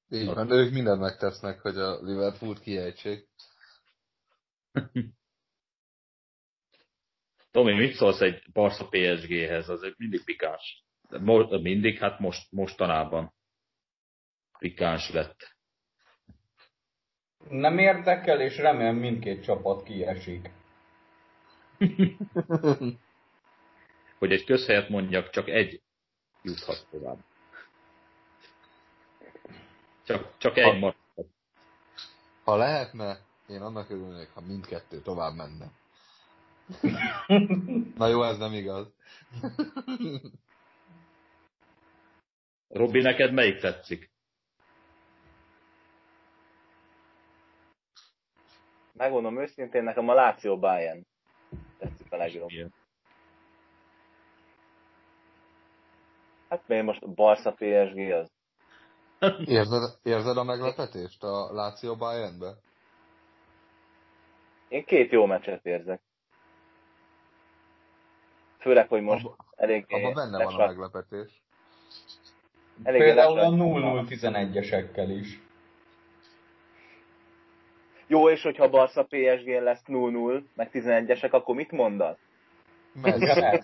Így 0.09 0.25
van, 0.25 0.51
ők 0.51 0.71
mindent 0.71 0.99
megtesznek, 0.99 1.59
hogy 1.59 1.77
a 1.77 2.01
Liverpool 2.01 2.59
kiejtsék. 2.59 3.29
Tomi, 7.51 7.73
mit 7.73 7.95
szólsz 7.95 8.21
egy 8.21 8.51
Barca 8.51 8.87
PSG-hez? 8.87 9.69
Az 9.69 9.93
mindig 9.97 10.23
pikáns. 10.23 10.85
De 11.09 11.19
mo- 11.19 11.61
mindig, 11.61 11.97
hát 11.97 12.19
most, 12.19 12.51
mostanában 12.51 13.33
pikáns 14.57 15.11
lett. 15.11 15.58
Nem 17.49 17.77
érdekel, 17.77 18.41
és 18.41 18.57
remélem 18.57 18.95
mindkét 18.95 19.43
csapat 19.43 19.83
kiesik. 19.83 20.49
Hogy 24.19 24.31
egy 24.31 24.43
közhelyet 24.43 24.89
mondjak, 24.89 25.29
csak 25.29 25.47
egy 25.47 25.81
juthat 26.41 26.87
tovább. 26.91 27.17
Csak, 30.03 30.37
csak 30.37 30.53
Ha- 30.53 30.61
egy 30.61 30.79
maradhat. 30.79 31.27
Ha 32.43 32.55
lehetne, 32.55 33.19
én 33.47 33.61
annak 33.61 33.89
örülnék, 33.89 34.29
ha 34.33 34.41
mindkettő 34.41 35.01
tovább 35.01 35.35
menne. 35.35 35.71
Na 37.97 38.07
jó, 38.07 38.23
ez 38.23 38.37
nem 38.37 38.53
igaz. 38.53 38.87
Robi, 42.67 43.01
neked 43.01 43.33
melyik 43.33 43.59
tetszik? 43.59 44.09
Megmondom 48.99 49.39
őszintén, 49.41 49.83
nekem 49.83 50.09
a 50.09 50.13
Lazio 50.13 50.57
Bayern 50.59 51.05
tetszik 51.77 52.11
a 52.11 52.17
legjobb. 52.17 52.49
Hát 56.49 56.61
miért 56.67 56.85
most 56.85 57.03
a 57.03 57.07
Barca 57.07 57.51
PSG 57.51 57.97
az? 58.11 58.31
Érzed, 59.45 59.81
érzed 60.03 60.37
a 60.37 60.43
meglepetést 60.43 61.23
a 61.23 61.51
Lazio 61.53 61.95
Bayernbe? 61.95 62.53
Én 64.67 64.85
két 64.85 65.11
jó 65.11 65.25
meccset 65.25 65.65
érzek. 65.65 66.01
Főleg, 68.59 68.87
hogy 68.87 69.01
most 69.01 69.25
Abba- 69.25 69.45
eléggé 69.55 69.95
Abban 69.95 70.13
benne 70.13 70.43
van 70.43 70.53
a 70.61 70.65
meglepetés. 70.67 71.41
eléggé 72.83 73.03
Például 73.03 73.39
a 73.39 73.41
lesat- 73.41 73.57
0-0-11-esekkel 73.59 75.09
is. 75.09 75.39
Jó, 78.09 78.29
és 78.29 78.41
hogyha 78.41 78.69
Barca 78.69 79.03
PSG 79.03 79.47
lesz 79.47 79.83
0-0, 79.85 80.43
meg 80.55 80.69
11-esek, 80.73 81.31
akkor 81.31 81.55
mit 81.55 81.71
mondasz? 81.71 82.17
Messi. 82.93 83.63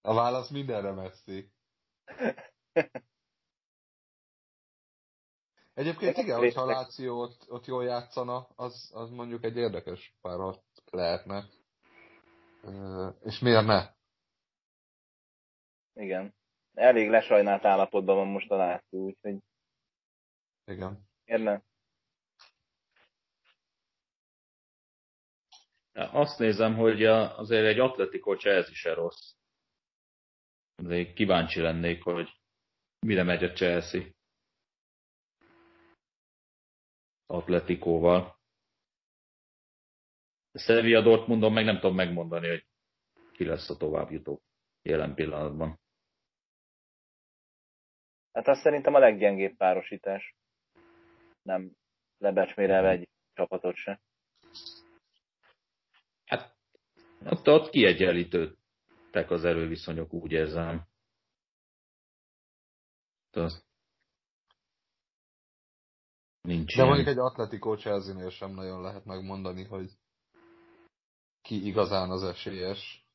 A 0.00 0.14
válasz 0.14 0.50
mindenre 0.50 0.92
Messi. 0.92 1.50
Egyébként 5.74 6.16
igen, 6.16 6.38
hogyha 6.38 6.60
a 6.60 6.66
Láció 6.66 7.20
ott, 7.20 7.46
ott 7.48 7.66
jól 7.66 7.84
játszana, 7.84 8.46
az, 8.56 8.90
az 8.94 9.10
mondjuk 9.10 9.44
egy 9.44 9.56
érdekes 9.56 10.16
párharc 10.20 10.62
lehetne. 10.90 11.44
És 13.20 13.38
miért 13.38 13.66
ne? 13.66 13.86
Igen. 15.94 16.34
Elég 16.74 17.10
lesajnált 17.10 17.64
állapotban 17.64 18.16
van 18.16 18.26
most 18.26 18.50
a 18.50 18.56
Láció, 18.56 19.04
úgyhogy... 19.04 19.38
Igen. 20.68 21.08
Érne? 21.24 21.62
Azt 25.92 26.38
nézem, 26.38 26.74
hogy 26.76 27.04
azért 27.04 27.66
egy 27.66 27.78
Atletico 27.78 28.36
Chelsea 28.36 28.74
se 28.74 28.94
rossz. 28.94 29.32
Azért 30.74 31.14
kíváncsi 31.14 31.60
lennék, 31.60 32.02
hogy 32.02 32.28
mire 33.06 33.22
megy 33.22 33.44
a 33.44 33.52
Chelsea. 33.52 34.02
Atletikóval. 37.26 38.38
Sevilla 40.52 41.02
Dortmundon 41.02 41.52
meg 41.52 41.64
nem 41.64 41.80
tudom 41.80 41.94
megmondani, 41.94 42.48
hogy 42.48 42.66
ki 43.32 43.44
lesz 43.44 43.70
a 43.70 43.76
továbbjutó 43.76 44.42
jelen 44.82 45.14
pillanatban. 45.14 45.80
Hát 48.32 48.48
azt 48.48 48.62
szerintem 48.62 48.94
a 48.94 48.98
leggyengébb 48.98 49.56
párosítás. 49.56 50.36
Nem 51.48 51.72
lebecsmérelve 52.18 52.88
egy 52.90 53.08
csapatot 53.32 53.74
se. 53.76 54.00
Hát 56.24 56.56
ott, 57.24 57.48
ott 57.48 57.70
kiegyenlítődtek 57.70 59.30
az 59.30 59.44
erőviszonyok, 59.44 60.12
úgy 60.12 60.32
érzem. 60.32 60.86
Az 63.30 63.64
nincs 66.40 66.76
De 66.76 66.84
mondjuk 66.84 67.06
egy 67.06 67.18
Atletico 67.18 67.76
Chelsea-nél 67.76 68.30
sem 68.30 68.50
nagyon 68.50 68.80
lehet 68.80 69.04
megmondani, 69.04 69.64
hogy 69.64 69.90
ki 71.42 71.66
igazán 71.66 72.10
az 72.10 72.22
esélyes. 72.22 73.06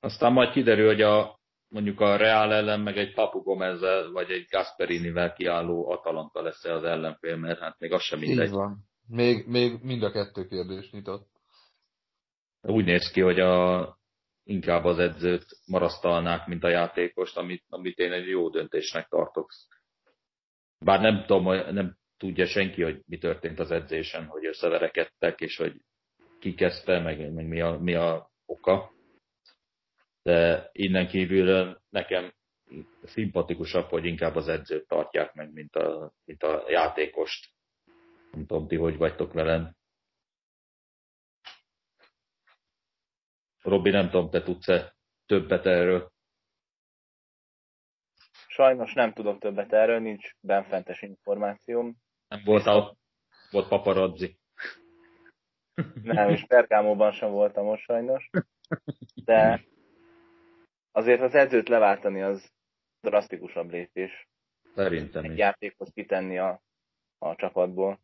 Aztán 0.00 0.32
majd 0.32 0.52
kiderül, 0.52 0.86
hogy 0.86 1.02
a, 1.02 1.37
mondjuk 1.68 2.00
a 2.00 2.16
Real 2.16 2.52
ellen 2.52 2.80
meg 2.80 2.96
egy 2.96 3.14
Papu 3.14 3.42
gomez 3.42 3.80
vagy 4.12 4.30
egy 4.30 4.46
Gasperinivel 4.50 5.32
kiálló 5.32 5.90
Atalanta 5.90 6.42
lesz 6.42 6.64
az 6.64 6.84
ellenfél, 6.84 7.36
mert 7.36 7.58
hát 7.58 7.78
még 7.78 7.92
az 7.92 8.02
sem 8.02 8.18
mindegy. 8.18 8.46
Így 8.46 8.52
van. 8.52 8.78
Még, 9.06 9.46
még 9.46 9.82
mind 9.82 10.02
a 10.02 10.10
kettő 10.10 10.46
kérdés 10.46 10.90
nyitott. 10.90 11.28
Úgy 12.62 12.84
néz 12.84 13.10
ki, 13.10 13.20
hogy 13.20 13.40
a, 13.40 13.98
inkább 14.44 14.84
az 14.84 14.98
edzőt 14.98 15.46
marasztalnák, 15.66 16.46
mint 16.46 16.64
a 16.64 16.68
játékost, 16.68 17.36
amit, 17.36 17.64
amit 17.68 17.98
én 17.98 18.12
egy 18.12 18.26
jó 18.26 18.48
döntésnek 18.48 19.08
tartok. 19.08 19.50
Bár 20.78 21.00
nem 21.00 21.24
tudom, 21.26 21.44
nem 21.74 21.96
tudja 22.16 22.46
senki, 22.46 22.82
hogy 22.82 23.02
mi 23.06 23.18
történt 23.18 23.58
az 23.58 23.70
edzésen, 23.70 24.26
hogy 24.26 24.46
összeverekedtek, 24.46 25.40
és 25.40 25.56
hogy 25.56 25.72
ki 26.38 26.54
kezdte, 26.54 26.98
meg, 27.00 27.32
meg 27.32 27.46
mi, 27.46 27.60
a, 27.60 27.78
mi 27.78 27.94
a 27.94 28.30
oka. 28.46 28.90
De 30.28 30.68
innen 30.72 31.06
kívül 31.06 31.78
nekem 31.88 32.32
szimpatikusabb, 33.02 33.88
hogy 33.88 34.04
inkább 34.04 34.36
az 34.36 34.48
edzőt 34.48 34.86
tartják 34.86 35.34
meg, 35.34 35.52
mint 35.52 35.76
a, 35.76 36.12
mint 36.24 36.42
a 36.42 36.70
játékost. 36.70 37.54
Nem 38.30 38.46
tudom, 38.46 38.68
ti 38.68 38.76
hogy 38.76 38.96
vagytok 38.96 39.32
velem. 39.32 39.76
Robi, 43.62 43.90
nem 43.90 44.10
tudom, 44.10 44.30
te 44.30 44.42
tudsz-e 44.42 44.96
többet 45.26 45.66
erről? 45.66 46.12
Sajnos 48.48 48.92
nem 48.92 49.12
tudok 49.12 49.40
többet 49.40 49.72
erről, 49.72 49.98
nincs 49.98 50.30
benfentes 50.40 51.02
információm. 51.02 51.96
Nem 52.28 52.42
voltál, 52.44 52.96
volt 53.50 53.68
paparazzi. 53.68 54.38
Nem, 56.02 56.28
és 56.28 56.44
Pergámóban 56.46 57.12
sem 57.12 57.30
voltam 57.30 57.64
most 57.64 57.82
sajnos. 57.82 58.30
De 59.14 59.66
azért 60.98 61.20
az 61.20 61.34
edzőt 61.34 61.68
leváltani 61.68 62.22
az 62.22 62.52
drasztikusabb 63.00 63.70
lépés. 63.70 64.28
Szerintem 64.74 65.24
Egy 65.24 65.30
is. 65.30 65.36
játékot 65.36 65.90
kitenni 65.90 66.38
a, 66.38 66.62
a 67.18 67.34
csapatból. 67.34 68.00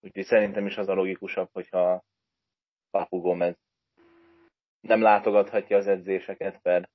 Úgyhogy 0.00 0.24
szerintem 0.24 0.66
is 0.66 0.76
az 0.76 0.88
a 0.88 0.94
logikusabb, 0.94 1.48
hogyha 1.52 2.04
Papu 2.90 3.20
Gomez 3.20 3.56
nem 4.80 5.02
látogathatja 5.02 5.76
az 5.76 5.86
edzéseket, 5.86 6.60
per 6.60 6.90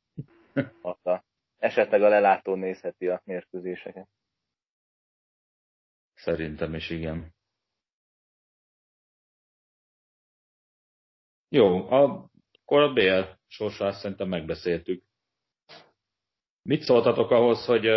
a, 1.04 1.24
esetleg 1.58 2.02
a 2.04 2.08
lelátó 2.08 2.56
nézheti 2.56 3.08
a 3.08 3.22
mérkőzéseket. 3.26 4.08
Szerintem 6.14 6.74
is 6.74 6.90
igen. 6.90 7.34
Jó, 11.50 11.90
a, 11.90 12.30
akkor 12.52 12.82
a 12.82 12.94
BL 12.94 13.39
sorsát 13.50 13.94
szerintem 13.94 14.28
megbeszéltük. 14.28 15.04
Mit 16.62 16.82
szóltatok 16.82 17.32
ahhoz, 17.32 17.66
hogy 17.66 17.88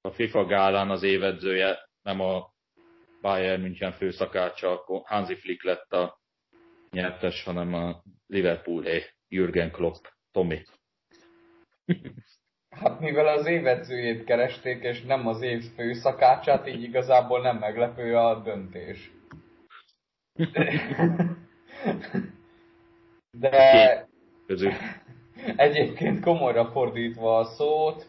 a 0.00 0.10
FIFA 0.12 0.44
gálán 0.44 0.90
az 0.90 1.02
évedzője 1.02 1.88
nem 2.02 2.20
a 2.20 2.52
Bayern 3.20 3.60
München 3.60 3.92
főszakácsa, 3.92 4.84
Hansi 5.04 5.34
Flick 5.34 5.62
lett 5.62 5.92
a 5.92 6.20
nyertes, 6.90 7.44
hanem 7.44 7.74
a 7.74 8.02
Liverpoolé, 8.26 9.04
Jürgen 9.28 9.70
Klopp, 9.70 10.04
Tomi. 10.30 10.62
Hát 12.70 13.00
mivel 13.00 13.26
az 13.26 13.46
évedzőjét 13.46 14.24
keresték, 14.24 14.82
és 14.82 15.02
nem 15.02 15.26
az 15.26 15.42
év 15.42 15.64
főszakácsát, 15.74 16.66
így 16.66 16.82
igazából 16.82 17.40
nem 17.40 17.56
meglepő 17.56 18.16
a 18.16 18.42
döntés. 18.42 19.10
De 23.38 24.08
Közül. 24.54 24.72
egyébként 25.56 26.20
komolyra 26.20 26.64
fordítva 26.66 27.38
a 27.38 27.44
szót, 27.44 28.06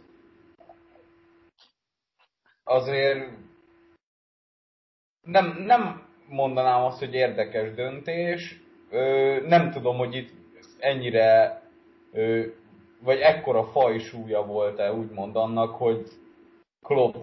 azért 2.64 3.30
nem, 5.22 5.64
nem 5.66 6.08
mondanám 6.28 6.84
azt, 6.84 7.00
hogy 7.00 7.14
érdekes 7.14 7.74
döntés. 7.74 8.62
Ö, 8.90 9.38
nem 9.48 9.72
tudom, 9.72 9.98
hogy 9.98 10.16
itt 10.16 10.32
ennyire 10.80 11.62
ö, 12.12 12.46
vagy 13.00 13.20
ekkora 13.20 13.64
fajsúlya 13.64 14.46
volt-e 14.46 14.94
úgymond 14.94 15.36
annak, 15.36 15.76
hogy 15.76 16.08
Klopp 16.82 17.16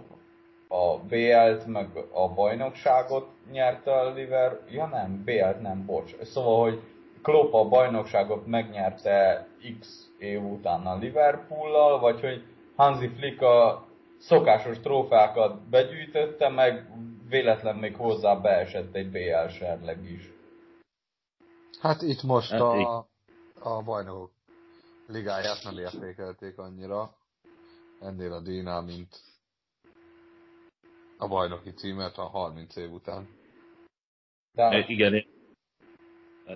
a 0.68 0.98
BL-t, 0.98 1.66
meg 1.66 1.88
a 2.12 2.28
bajnokságot 2.28 3.28
nyerte 3.50 3.92
a 3.92 4.12
Liver... 4.12 4.60
Ja 4.70 4.86
nem, 4.86 5.22
BL-t 5.24 5.60
nem, 5.60 5.86
bocs. 5.86 6.16
Szóval, 6.22 6.70
hogy 6.70 6.91
Klopp 7.22 7.52
a 7.52 7.68
bajnokságot 7.68 8.46
megnyerte 8.46 9.48
X 9.80 10.10
év 10.18 10.44
után 10.44 10.86
a 10.86 10.96
Liverpool-lal, 10.96 12.00
vagy 12.00 12.20
hogy 12.20 12.44
Hansi 12.76 13.08
Flick 13.08 13.42
a 13.42 13.86
szokásos 14.18 14.80
trófákat 14.80 15.68
begyűjtötte, 15.68 16.48
meg 16.48 16.90
véletlen 17.28 17.76
még 17.76 17.96
hozzá 17.96 18.34
beesett 18.34 18.94
egy 18.94 19.10
BL 19.10 19.48
serleg 19.48 20.10
is. 20.10 20.30
Hát 21.80 22.02
itt 22.02 22.22
most 22.22 22.50
hát 22.50 22.60
a, 22.60 23.06
a 23.58 23.82
bajnokok 23.82 24.30
ligáját 25.06 25.60
nem 25.64 25.78
értékelték 25.78 26.58
annyira 26.58 27.16
ennél 28.00 28.32
a 28.32 28.40
díjnál, 28.40 28.82
mint 28.82 29.20
a 31.18 31.28
bajnoki 31.28 31.70
címet 31.70 32.16
a 32.16 32.22
30 32.22 32.76
év 32.76 32.92
után. 32.92 33.28
De... 34.52 34.84
Igen, 34.88 35.24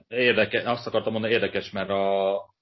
érdekes, 0.09 0.65
azt 0.65 0.87
akartam 0.87 1.13
mondani, 1.13 1.33
érdekes, 1.33 1.71
mert 1.71 1.91
a 1.91 2.55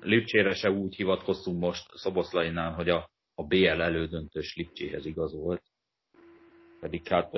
Lipcsére 0.00 0.54
se 0.54 0.70
úgy 0.70 0.94
hivatkoztunk 0.94 1.60
most 1.60 1.96
Szoboszlainál, 1.96 2.72
hogy 2.72 2.88
a, 2.88 3.10
a 3.34 3.44
BL 3.46 3.82
elődöntős 3.82 4.56
Lipcséhez 4.56 5.06
igazolt. 5.06 5.62
Pedig 6.80 7.08
hát 7.08 7.30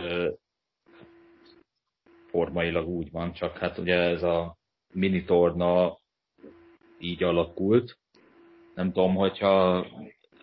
formailag 2.26 2.88
úgy 2.88 3.10
van, 3.10 3.32
csak 3.32 3.58
hát 3.58 3.78
ugye 3.78 3.94
ez 3.94 4.22
a 4.22 4.56
mini 4.92 5.24
torna 5.24 5.98
így 6.98 7.22
alakult. 7.22 7.98
Nem 8.74 8.92
tudom, 8.92 9.14
hogyha 9.14 9.86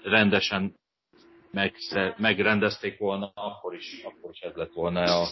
rendesen 0.04 0.76
megsze, 1.52 2.16
megrendezték 2.18 2.98
volna, 2.98 3.32
akkor 3.34 3.76
is, 3.76 4.04
akkor 4.04 4.30
is 4.32 4.40
ez 4.40 4.54
lett 4.54 4.74
volna 4.74 5.22
a 5.22 5.28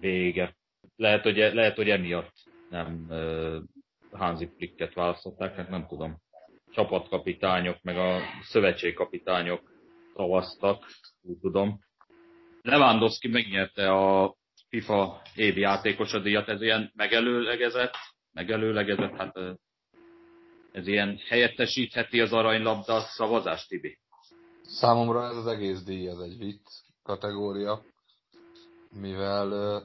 vége. 0.00 0.56
Lehet, 0.96 1.22
hogy, 1.22 1.36
lehet, 1.36 1.76
hogy 1.76 1.88
emiatt 1.88 2.45
nem 2.70 3.08
Hansi 4.10 4.50
Flicket 4.56 4.94
választották, 4.94 5.54
hát 5.54 5.68
nem 5.68 5.86
tudom. 5.86 6.16
Csapatkapitányok, 6.70 7.82
meg 7.82 7.96
a 7.96 8.20
szövetségkapitányok 8.42 9.60
szavaztak, 10.14 10.84
úgy 11.22 11.38
tudom. 11.38 11.80
Lewandowski 12.62 13.28
megnyerte 13.28 13.92
a 13.92 14.34
FIFA 14.68 15.22
évi 15.34 15.60
játékosa 15.60 16.18
díjat, 16.18 16.48
ez 16.48 16.62
ilyen 16.62 16.90
megelőlegezett, 16.94 17.94
megelőlegezett, 18.32 19.16
hát 19.16 19.36
ez 20.72 20.86
ilyen 20.86 21.18
helyettesítheti 21.28 22.20
az 22.20 22.32
aranylabda 22.32 23.00
szavazást, 23.00 23.68
Tibi? 23.68 23.98
Számomra 24.62 25.24
ez 25.24 25.36
az 25.36 25.46
egész 25.46 25.82
díj, 25.82 26.08
ez 26.08 26.18
egy 26.18 26.38
vicc 26.38 26.66
kategória, 27.02 27.82
mivel 29.00 29.82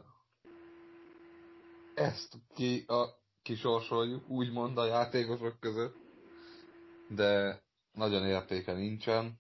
ezt 2.02 2.38
ki 2.54 2.84
a, 2.88 3.06
kisorsoljuk, 3.42 4.30
úgymond 4.30 4.78
a 4.78 4.86
játékosok 4.86 5.60
között, 5.60 5.96
de 7.10 7.62
nagyon 7.92 8.26
értéke 8.26 8.74
nincsen. 8.74 9.40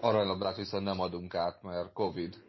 Aranylabdát 0.00 0.56
viszont 0.56 0.84
nem 0.84 1.00
adunk 1.00 1.34
át, 1.34 1.62
mert 1.62 1.92
Covid. 1.92 2.44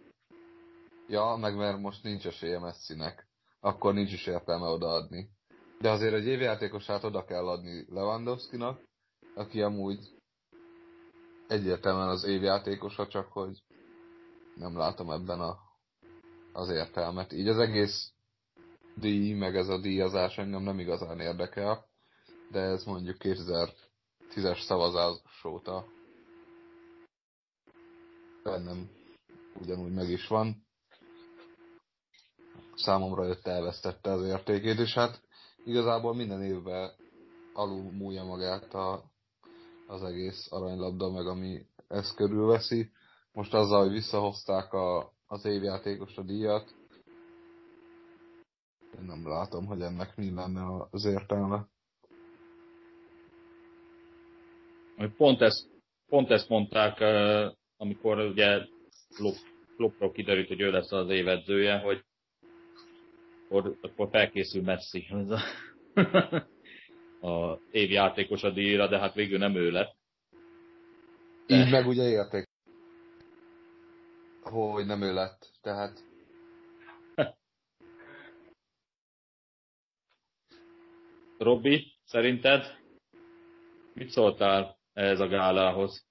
Ja, 1.08 1.36
meg 1.36 1.56
mert 1.56 1.80
most 1.80 2.04
nincs 2.04 2.26
esélye 2.28 2.60
messzinek. 2.60 3.28
Akkor 3.60 3.94
nincs 3.94 4.12
is 4.12 4.26
értelme 4.26 4.68
odaadni. 4.68 5.30
De 5.80 5.90
azért 5.90 6.14
egy 6.14 6.26
évjátékosát 6.26 7.04
oda 7.04 7.26
kell 7.26 7.48
adni 7.48 7.86
Lewandowski-nak, 7.90 8.80
aki 9.36 9.62
amúgy 9.62 10.16
egyértelműen 11.48 12.08
az 12.08 12.24
évjátékosa, 12.24 13.08
csak 13.08 13.32
hogy 13.32 13.64
nem 14.56 14.78
látom 14.78 15.12
ebben 15.12 15.40
a, 15.40 15.67
az 16.58 16.70
értelmet. 16.70 17.34
Így 17.34 17.48
az 17.48 17.58
egész 17.58 18.12
díj, 18.96 19.34
meg 19.34 19.56
ez 19.56 19.68
a 19.68 19.78
díjazás 19.78 20.38
engem 20.38 20.62
nem 20.62 20.80
igazán 20.80 21.20
érdekel, 21.20 21.86
de 22.52 22.60
ez 22.60 22.84
mondjuk 22.84 23.18
2010-es 23.20 24.66
szavazás 24.66 25.44
óta 25.46 25.86
bennem 28.44 28.90
ugyanúgy 29.62 29.94
meg 29.94 30.10
is 30.10 30.28
van. 30.28 30.66
Számomra 32.76 33.26
jött 33.26 33.48
elvesztette 33.48 34.12
az 34.12 34.26
értékét, 34.26 34.80
és 34.80 34.94
hát 34.94 35.22
igazából 35.66 36.16
minden 36.16 36.44
évben 36.44 36.92
alul 37.54 37.92
múlja 37.92 38.24
magát 38.24 38.74
a, 38.74 39.04
az 39.88 40.04
egész 40.04 40.52
aranylabda, 40.52 41.12
meg 41.12 41.28
ami 41.28 41.66
ezt 41.88 42.16
körülveszi. 42.16 42.92
Most 43.32 43.54
azzal, 43.54 43.82
hogy 43.82 43.92
visszahozták 43.92 44.74
a, 44.74 45.16
az 45.28 45.46
évjátékos 45.46 46.18
a 46.18 46.22
díjat, 46.22 46.76
én 49.00 49.06
nem 49.06 49.28
látom, 49.28 49.66
hogy 49.66 49.82
ennek 49.82 50.16
mi 50.16 50.34
lenne 50.34 50.88
az 50.90 51.06
értelme. 51.06 51.68
Pont 55.18 55.42
ezt, 55.42 55.68
pont 56.08 56.30
ezt 56.30 56.50
mondták, 56.50 57.00
amikor 57.78 58.20
ugye 58.20 58.66
Kloppról 59.76 60.12
kiderült, 60.12 60.48
hogy 60.48 60.62
ő 60.62 60.72
lesz 60.72 60.92
az 60.92 61.10
évedzője, 61.10 61.80
hogy 61.80 62.06
akkor, 63.44 63.78
akkor 63.82 64.10
felkészül 64.10 64.62
Messi 64.62 65.08
ez 65.14 65.30
a, 65.30 65.42
a 67.28 67.60
évjátékos 67.72 68.44
a 68.44 68.52
díjra, 68.52 68.88
de 68.88 69.00
hát 69.00 69.14
végül 69.14 69.38
nem 69.38 69.56
ő 69.56 69.72
lett. 69.72 69.96
De... 71.48 71.56
Így 71.56 71.72
meg 71.72 71.88
ugye 71.88 72.10
érték, 72.10 72.47
hogy 74.50 74.86
nem 74.86 75.02
ő 75.02 75.14
lett, 75.14 75.52
tehát 75.62 76.04
Robbi, 81.38 81.98
szerinted 82.04 82.78
mit 83.94 84.10
szóltál 84.10 84.78
ehhez 84.94 85.20
a 85.20 85.28
gálához? 85.28 86.06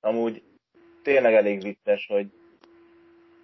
Amúgy 0.00 0.42
tényleg 1.02 1.34
elég 1.34 1.62
vicces, 1.62 2.06
hogy 2.06 2.32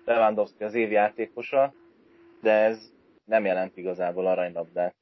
Lewandowski 0.04 0.64
az 0.64 0.74
év 0.74 0.90
játékosa, 0.90 1.74
de 2.40 2.50
ez 2.52 2.92
nem 3.24 3.44
jelent 3.44 3.76
igazából 3.76 4.26
aranylabdát. 4.26 4.94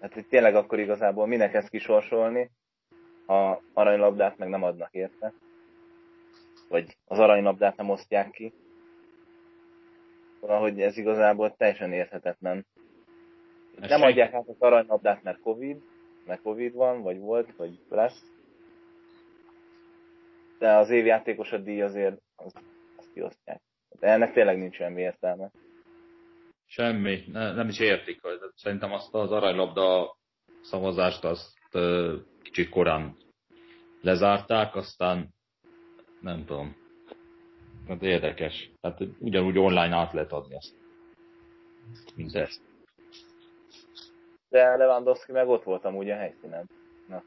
Hát 0.00 0.16
itt 0.16 0.28
tényleg 0.28 0.54
akkor 0.54 0.78
igazából 0.78 1.26
minek 1.26 1.54
ezt 1.54 1.68
kisorsolni, 1.68 2.50
ha 3.26 3.62
aranylabdát 3.72 4.38
meg 4.38 4.48
nem 4.48 4.62
adnak 4.62 4.92
érte. 4.92 5.32
Vagy 6.68 6.96
az 7.06 7.18
aranylabdát 7.18 7.76
nem 7.76 7.90
osztják 7.90 8.30
ki. 8.30 8.52
Valahogy 10.40 10.80
ez 10.80 10.96
igazából 10.96 11.54
teljesen 11.56 11.92
érthetetlen. 11.92 12.66
Ez 13.80 13.90
nem 13.90 14.02
adják 14.02 14.32
át 14.32 14.48
az 14.48 14.56
aranylabdát, 14.58 15.22
mert 15.22 15.40
Covid, 15.40 15.82
mert 16.26 16.42
Covid 16.42 16.74
van, 16.74 17.02
vagy 17.02 17.18
volt, 17.18 17.56
vagy 17.56 17.78
lesz 17.88 18.32
de 20.64 20.72
az 20.76 20.90
évjátékos 20.90 21.52
a 21.52 21.58
díj 21.58 21.82
azért 21.82 22.20
az, 22.36 22.52
azt 22.96 23.12
kiosztják. 23.12 23.60
De 24.00 24.08
ennek 24.08 24.32
tényleg 24.32 24.58
nincs 24.58 24.74
semmi 24.74 25.00
értelme. 25.00 25.50
Semmi, 26.66 27.24
ne, 27.26 27.52
nem 27.52 27.68
is 27.68 27.78
értik. 27.78 28.20
Szerintem 28.54 28.92
azt 28.92 29.14
az 29.14 29.32
aranylabda 29.32 30.16
szavazást 30.60 31.24
azt 31.24 31.53
uh, 31.74 32.14
kicsit 32.42 32.68
korán 32.68 33.16
lezárták, 34.00 34.74
aztán 34.74 35.28
nem 36.20 36.44
tudom. 36.44 36.76
Hát 37.88 38.02
érdekes. 38.02 38.70
Tehát 38.80 39.00
ugyanúgy 39.18 39.58
online 39.58 39.96
át 39.96 40.12
lehet 40.12 40.32
adni 40.32 40.54
azt. 40.54 40.74
Mint 42.14 42.34
ezt. 42.34 42.60
De 44.48 44.76
Lewandowski 44.76 45.32
meg 45.32 45.48
ott 45.48 45.62
voltam 45.62 45.96
ugye 45.96 46.14
a 46.14 46.18
helyszínen. 46.18 46.68
Na, 47.08 47.22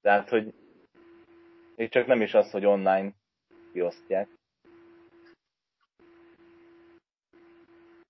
Tehát, 0.00 0.28
hogy 0.28 0.54
még 1.76 1.88
csak 1.88 2.06
nem 2.06 2.20
is 2.20 2.34
az, 2.34 2.50
hogy 2.50 2.64
online 2.64 3.12
kiosztják. 3.72 4.28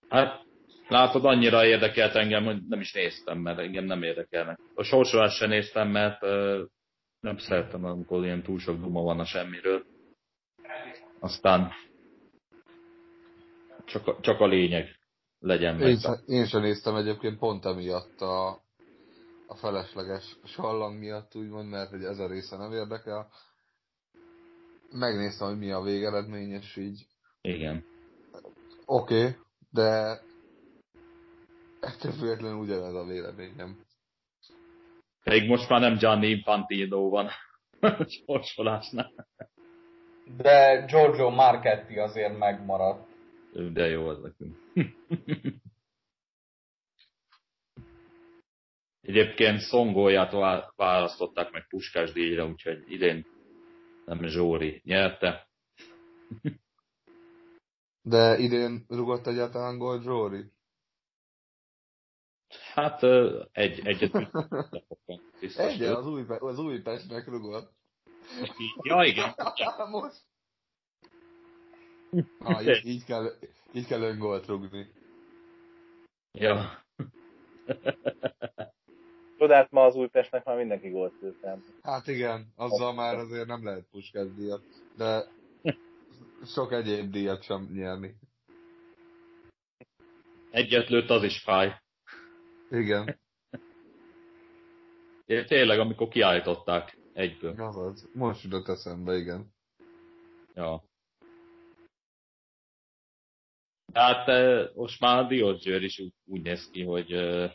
Hát, 0.08 0.43
látod, 0.88 1.24
annyira 1.24 1.66
érdekelt 1.66 2.14
engem, 2.14 2.44
hogy 2.44 2.62
nem 2.68 2.80
is 2.80 2.92
néztem, 2.92 3.38
mert 3.38 3.58
engem 3.58 3.84
nem 3.84 4.02
érdekelnek. 4.02 4.58
A 4.74 4.82
sorsolást 4.82 5.36
sem 5.36 5.48
néztem, 5.48 5.88
mert 5.88 6.22
uh, 6.22 6.60
nem 7.20 7.36
szeretem, 7.36 7.84
amikor 7.84 8.24
ilyen 8.24 8.42
túl 8.42 8.58
sok 8.58 8.80
duma 8.80 9.02
van 9.02 9.20
a 9.20 9.24
semmiről. 9.24 9.84
Aztán 11.20 11.72
csak 13.84 14.06
a, 14.06 14.20
csak 14.20 14.40
a 14.40 14.46
lényeg 14.46 14.98
legyen 15.38 15.76
meg. 15.76 15.88
Én, 15.88 15.98
én 16.26 16.46
sem 16.46 16.60
néztem 16.60 16.94
egyébként 16.94 17.38
pont 17.38 17.64
emiatt 17.64 18.20
a, 18.20 18.48
a 19.46 19.54
felesleges 19.54 20.36
sallang 20.44 20.98
miatt, 20.98 21.34
úgymond, 21.34 21.68
mert 21.68 21.90
hogy 21.90 22.04
ez 22.04 22.18
a 22.18 22.28
része 22.28 22.56
nem 22.56 22.72
érdekel. 22.72 23.28
Megnéztem, 24.90 25.48
hogy 25.48 25.58
mi 25.58 25.70
a 25.70 25.80
végeredmény, 25.80 26.50
és 26.50 26.76
így... 26.76 27.06
Igen. 27.40 27.84
Oké, 28.84 29.18
okay, 29.18 29.36
de 29.70 30.20
ettől 31.84 32.12
függetlenül 32.12 32.58
ugyanez 32.58 32.94
a 32.94 33.04
véleményem. 33.04 33.84
Pedig 35.22 35.48
most 35.48 35.68
már 35.68 35.80
nem 35.80 35.96
Gianni 35.96 36.26
Infantino 36.26 37.08
van 37.08 37.28
sorsolásnál. 38.26 39.12
De 40.36 40.84
Giorgio 40.88 41.30
Marchetti 41.30 41.98
azért 41.98 42.38
megmaradt. 42.38 43.08
De 43.72 43.86
jó 43.86 44.06
az 44.06 44.20
nekünk. 44.20 44.56
Egyébként 49.00 49.60
Szongóját 49.60 50.32
választották 50.76 51.50
meg 51.50 51.66
Puskás 51.68 52.12
díjra, 52.12 52.46
úgyhogy 52.46 52.92
idén 52.92 53.26
nem 54.04 54.26
Zsóri 54.26 54.82
nyerte. 54.84 55.48
De 58.02 58.38
idén 58.38 58.84
rugott 58.88 59.26
egyáltalán 59.26 59.78
gól 59.78 60.02
Zsóri? 60.02 60.53
Hát 62.74 63.02
egy, 63.52 63.86
egyet 63.86 64.14
Egy, 65.56 65.82
az, 65.82 66.06
új, 66.06 66.24
az 66.28 66.58
Újpestnek 66.58 67.26
rugott. 67.26 67.72
Ja, 68.82 69.04
igen. 69.04 69.34
Most. 69.90 70.22
Ha, 72.38 72.62
így, 72.70 72.86
így, 72.86 73.04
kell, 73.04 73.30
így 73.72 73.86
kell 73.86 74.00
öngolt 74.00 74.46
rugni. 74.46 74.92
Ja. 76.32 76.84
Csodát 79.38 79.70
ma 79.70 79.84
az 79.84 79.94
Újpestnek 79.94 80.44
már 80.44 80.56
mindenki 80.56 80.88
gólt 80.88 81.20
lőttem. 81.20 81.64
Hát 81.82 82.06
igen, 82.06 82.52
azzal 82.56 82.94
már 82.94 83.16
azért 83.16 83.46
nem 83.46 83.64
lehet 83.64 83.86
Puskás 83.90 84.34
díjat, 84.34 84.64
de 84.96 85.24
sok 86.44 86.72
egyéb 86.72 87.10
díjat 87.10 87.42
sem 87.42 87.68
nyerni. 87.72 88.14
Egyet 90.50 90.88
lőtt, 90.88 91.10
az 91.10 91.22
is 91.22 91.42
fáj. 91.42 91.82
Igen. 92.74 93.18
É, 95.26 95.44
tényleg, 95.44 95.78
amikor 95.78 96.08
kiállították 96.08 96.98
egyből. 97.12 97.60
Az, 97.60 98.08
most 98.14 98.42
jutott 98.42 98.68
eszembe, 98.68 99.16
igen. 99.16 99.52
Ja. 100.54 100.84
Tehát 103.92 104.28
eh, 104.28 104.68
most 104.74 105.00
már 105.00 105.24
a 105.24 105.26
Diosgyőr 105.26 105.82
is 105.82 105.98
úgy, 105.98 106.12
úgy 106.24 106.42
néz 106.42 106.70
ki, 106.70 106.82
hogy 106.82 107.12
eh, 107.12 107.52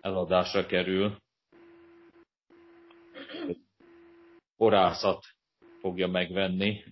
eladásra 0.00 0.66
kerül. 0.66 1.16
Borászat 4.56 5.24
fogja 5.80 6.06
megvenni, 6.06 6.84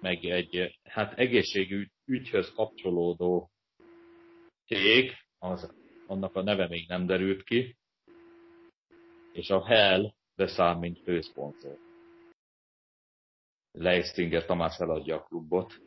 meg 0.00 0.24
egy 0.24 0.78
hát 0.82 1.18
egészségügy 1.18 1.90
ügyhöz 2.04 2.52
kapcsolódó 2.52 3.50
cég, 4.66 5.12
az, 5.38 5.85
annak 6.06 6.34
a 6.34 6.42
neve 6.42 6.68
még 6.68 6.88
nem 6.88 7.06
derült 7.06 7.42
ki, 7.42 7.76
és 9.32 9.50
a 9.50 9.64
Hell 9.64 10.14
beszáll, 10.34 10.74
mint 10.74 11.02
főszponzor. 11.02 11.78
Leistinger 13.72 14.44
Tamás 14.44 14.78
eladja 14.78 15.16
a 15.16 15.22
klubot. 15.22 15.80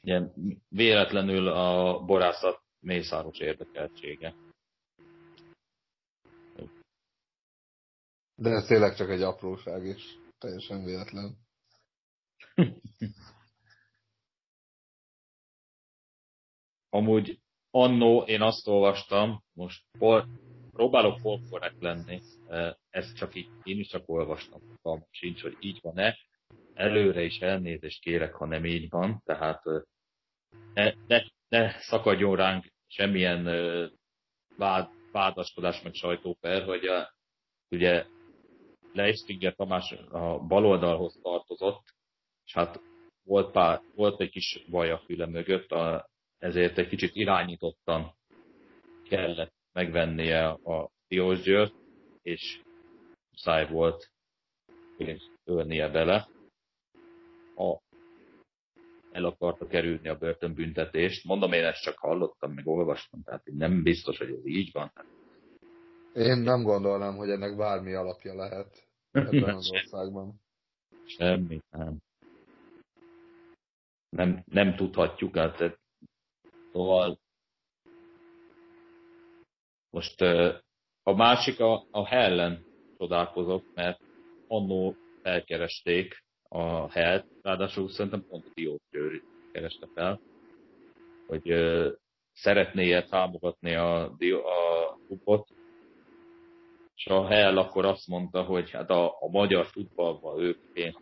Ilyen 0.00 0.32
véletlenül 0.68 1.48
a 1.48 2.00
borászat 2.04 2.62
mészáros 2.80 3.38
érdekeltsége. 3.38 4.34
De 8.34 8.50
ez 8.50 8.66
tényleg 8.66 8.96
csak 8.96 9.08
egy 9.08 9.22
apróság, 9.22 9.84
és 9.86 10.18
teljesen 10.38 10.84
véletlen. 10.84 11.36
Amúgy 16.94 17.38
annó 17.70 18.22
én 18.22 18.42
azt 18.42 18.68
olvastam, 18.68 19.42
most 19.52 19.82
for, 19.98 20.26
próbálok 20.72 21.18
folkorrekt 21.18 21.82
lenni, 21.82 22.20
ez 22.90 23.12
csak 23.12 23.34
így, 23.34 23.48
én 23.62 23.78
is 23.78 23.88
csak 23.88 24.08
olvastam, 24.08 24.60
fogalmam 24.60 25.08
sincs, 25.10 25.42
hogy 25.42 25.56
így 25.60 25.78
van-e. 25.82 26.16
Előre 26.74 27.22
is 27.22 27.38
elnézést 27.38 28.02
kérek, 28.02 28.34
ha 28.34 28.46
nem 28.46 28.64
így 28.64 28.90
van, 28.90 29.22
tehát 29.24 29.62
ne, 30.74 30.92
ne, 31.06 31.22
ne 31.48 31.78
szakadjon 31.78 32.36
ránk 32.36 32.72
semmilyen 32.86 33.44
vád, 34.56 34.88
vádaskodás 35.12 35.82
meg 35.82 35.94
sajtóper, 35.94 36.64
hogy 36.64 36.86
a, 36.86 37.14
ugye 37.70 38.06
Leistinger 38.92 39.54
Tamás 39.54 39.92
a 40.10 40.38
baloldalhoz 40.38 41.18
tartozott, 41.22 41.82
és 42.44 42.52
hát 42.52 42.80
volt, 43.24 43.50
pár, 43.52 43.80
volt 43.94 44.20
egy 44.20 44.30
kis 44.30 44.64
baj 44.70 44.90
a 44.90 44.98
füle 44.98 45.26
mögött, 45.26 45.70
a, 45.70 46.12
ezért 46.44 46.78
egy 46.78 46.88
kicsit 46.88 47.14
irányítottan 47.14 48.14
kellett 49.08 49.52
megvennie 49.72 50.48
a 50.48 50.90
Diósgyőrt, 51.08 51.74
és 52.22 52.60
száj 53.36 53.68
volt 53.68 54.10
ölnie 55.44 55.88
bele. 55.88 56.28
A, 57.56 57.78
el 59.12 59.24
akarta 59.24 59.66
kerülni 59.66 60.08
a 60.08 60.18
börtönbüntetést. 60.18 61.24
Mondom, 61.24 61.52
én 61.52 61.64
ezt 61.64 61.82
csak 61.82 61.98
hallottam, 61.98 62.52
meg 62.52 62.66
olvastam, 62.66 63.22
tehát 63.22 63.44
nem 63.44 63.82
biztos, 63.82 64.18
hogy 64.18 64.30
ez 64.30 64.46
így 64.46 64.72
van. 64.72 64.92
Én 66.14 66.38
nem 66.38 66.62
gondolnám, 66.62 67.16
hogy 67.16 67.30
ennek 67.30 67.56
bármi 67.56 67.92
alapja 67.92 68.34
lehet 68.34 68.88
ebben 69.10 69.54
az 69.56 69.70
országban. 69.70 70.40
Semmi, 71.04 71.60
nem. 71.70 71.98
Nem, 74.08 74.42
nem 74.46 74.76
tudhatjuk, 74.76 75.36
hát 75.36 75.82
szóval 76.74 77.18
most 79.90 80.20
a 81.02 81.14
másik 81.14 81.60
a, 81.60 81.86
a 81.90 82.06
Hellen 82.06 82.64
csodálkozott, 82.98 83.74
mert 83.74 84.00
annó 84.48 84.96
felkeresték 85.22 86.22
a 86.48 86.90
Hellt, 86.90 87.26
ráadásul 87.42 87.88
szerintem 87.88 88.26
pont 88.28 88.44
a 88.46 88.50
Diót 88.54 88.82
kereste 89.52 89.88
fel, 89.94 90.20
hogy 91.26 91.54
szeretné-e 92.32 93.04
támogatni 93.04 93.74
a, 93.74 94.04
a 94.04 94.98
klubot, 95.06 95.48
és 96.94 97.06
a 97.06 97.26
Hell 97.26 97.58
akkor 97.58 97.84
azt 97.84 98.06
mondta, 98.06 98.42
hogy 98.42 98.70
hát 98.70 98.90
a, 98.90 99.06
a 99.20 99.28
magyar 99.30 99.66
futballban 99.66 100.40
ők 100.40 100.58
én 100.72 100.96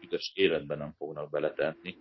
üdös 0.00 0.32
életben 0.34 0.78
nem 0.78 0.92
fognak 0.92 1.30
beletenni, 1.30 1.96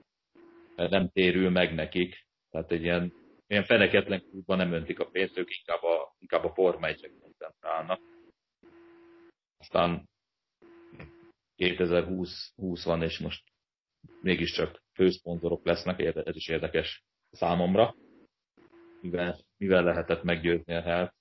mert 0.75 0.91
nem 0.91 1.09
térül 1.09 1.49
meg 1.49 1.73
nekik. 1.73 2.24
Tehát 2.55 2.71
egy 2.71 2.81
ilyen, 2.81 3.13
ilyen 3.47 3.63
feneketlen 3.63 4.19
klubban 4.29 4.57
nem 4.57 4.71
öntik 4.71 4.99
a 4.99 5.05
pénzt, 5.05 5.37
ők 5.37 5.57
inkább 5.57 5.83
a, 5.83 6.15
inkább 6.19 6.43
a 6.43 6.53
Forma 6.53 6.87
1 6.87 7.13
koncentrálnak. 7.21 7.99
Aztán 9.57 10.09
2020 11.55 12.53
20 12.55 12.83
van, 12.83 13.01
és 13.01 13.19
most 13.19 13.43
mégiscsak 14.21 14.83
főszponzorok 14.93 15.65
lesznek, 15.65 15.99
ez 15.99 16.35
is 16.35 16.47
érdekes 16.47 17.03
számomra, 17.31 17.95
mivel, 19.01 19.39
mivel 19.57 19.83
lehetett 19.83 20.23
meggyőzni 20.23 20.73
a 20.75 20.81
Hellt 20.81 21.13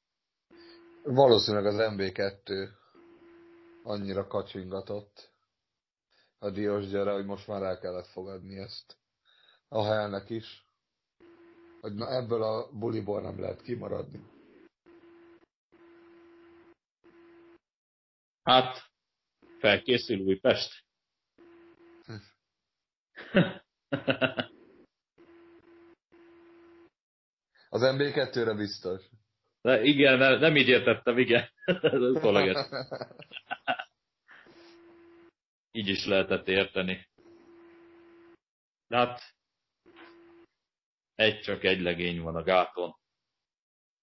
Valószínűleg 1.03 1.67
az 1.67 1.95
MB2 1.95 2.69
annyira 3.83 4.27
kacsingatott 4.27 5.33
a 6.39 6.51
Diós 6.51 6.87
gyere, 6.87 7.13
hogy 7.13 7.25
most 7.25 7.47
már 7.47 7.63
el 7.63 7.79
kellett 7.79 8.07
fogadni 8.07 8.59
ezt 8.59 8.97
a 9.69 9.85
helnek 9.85 10.31
is. 10.31 10.64
Hogy 11.85 11.95
na 11.95 12.11
ebből 12.11 12.43
a 12.43 12.71
buliból 12.79 13.21
nem 13.21 13.41
lehet 13.41 13.63
kimaradni. 13.63 14.21
Hát, 18.43 18.91
felkészül 19.59 20.21
Újpest. 20.21 20.85
Az 27.69 27.81
MB2-re 27.81 28.55
biztos. 28.55 29.03
De 29.61 29.83
igen, 29.83 30.19
nem, 30.19 30.39
nem 30.39 30.57
így 30.57 30.69
értettem, 30.69 31.19
igen. 31.19 31.51
Ez 31.65 32.01
így 35.79 35.89
is 35.89 36.07
lehetett 36.07 36.49
érteni. 36.49 37.09
De 38.87 38.97
hát 38.97 39.35
egy 41.15 41.41
csak 41.41 41.65
egy 41.65 41.81
legény 41.81 42.21
van 42.21 42.37
a 42.37 42.43
gáton. 42.43 42.97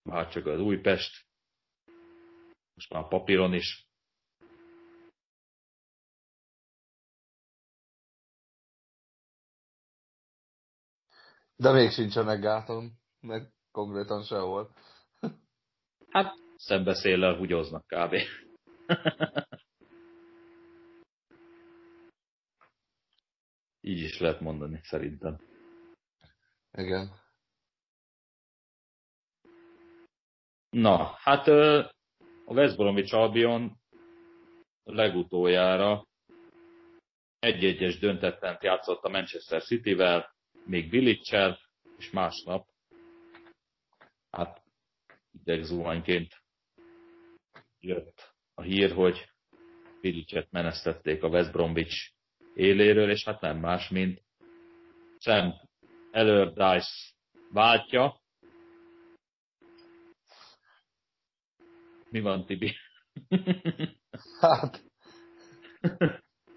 Már 0.02 0.30
csak 0.30 0.46
az 0.46 0.60
Újpest. 0.60 1.26
Most 2.74 2.90
már 2.90 3.04
a 3.04 3.08
papíron 3.08 3.54
is. 3.54 3.90
De 11.56 11.72
még 11.72 11.92
sincsenek 11.92 12.40
gáton, 12.40 12.92
meg 13.20 13.54
konkrétan 13.72 14.24
sehol. 14.24 14.76
Hát 16.10 16.34
szembeszéllel 16.56 17.38
húgyoznak 17.38 17.86
kb. 17.88 18.16
Így 23.82 24.00
is 24.00 24.20
lehet 24.20 24.40
mondani, 24.40 24.80
szerintem. 24.84 25.51
Igen. 26.74 27.20
Na, 30.70 31.16
hát 31.18 31.48
a 31.48 31.92
West 32.46 32.78
Bromwich 32.78 33.14
Albion 33.14 33.80
legutoljára 34.84 36.08
egy-egyes 37.40 38.00
döntettent 38.00 38.64
játszott 38.64 39.04
a 39.04 39.10
Manchester 39.10 39.64
City-vel, 39.64 40.36
még 40.66 40.90
Billicsel, 40.90 41.60
és 41.98 42.10
másnap 42.10 42.68
hát 44.32 44.64
idegzuhanyként 45.32 46.44
jött 47.80 48.34
a 48.54 48.62
hír, 48.62 48.92
hogy 48.92 49.30
Vilicet 50.02 50.52
menesztették 50.52 51.24
a 51.24 51.28
West 51.28 51.52
Bromwich 51.52 52.12
éléről, 52.54 53.10
és 53.10 53.24
hát 53.24 53.42
nem 53.42 53.58
más, 53.58 53.90
mint 53.90 54.22
Sam 55.20 55.54
Allardyce 56.12 56.92
váltja. 57.52 58.22
Mi 62.10 62.20
van, 62.20 62.46
Tibi? 62.46 62.76
Hát, 64.40 64.84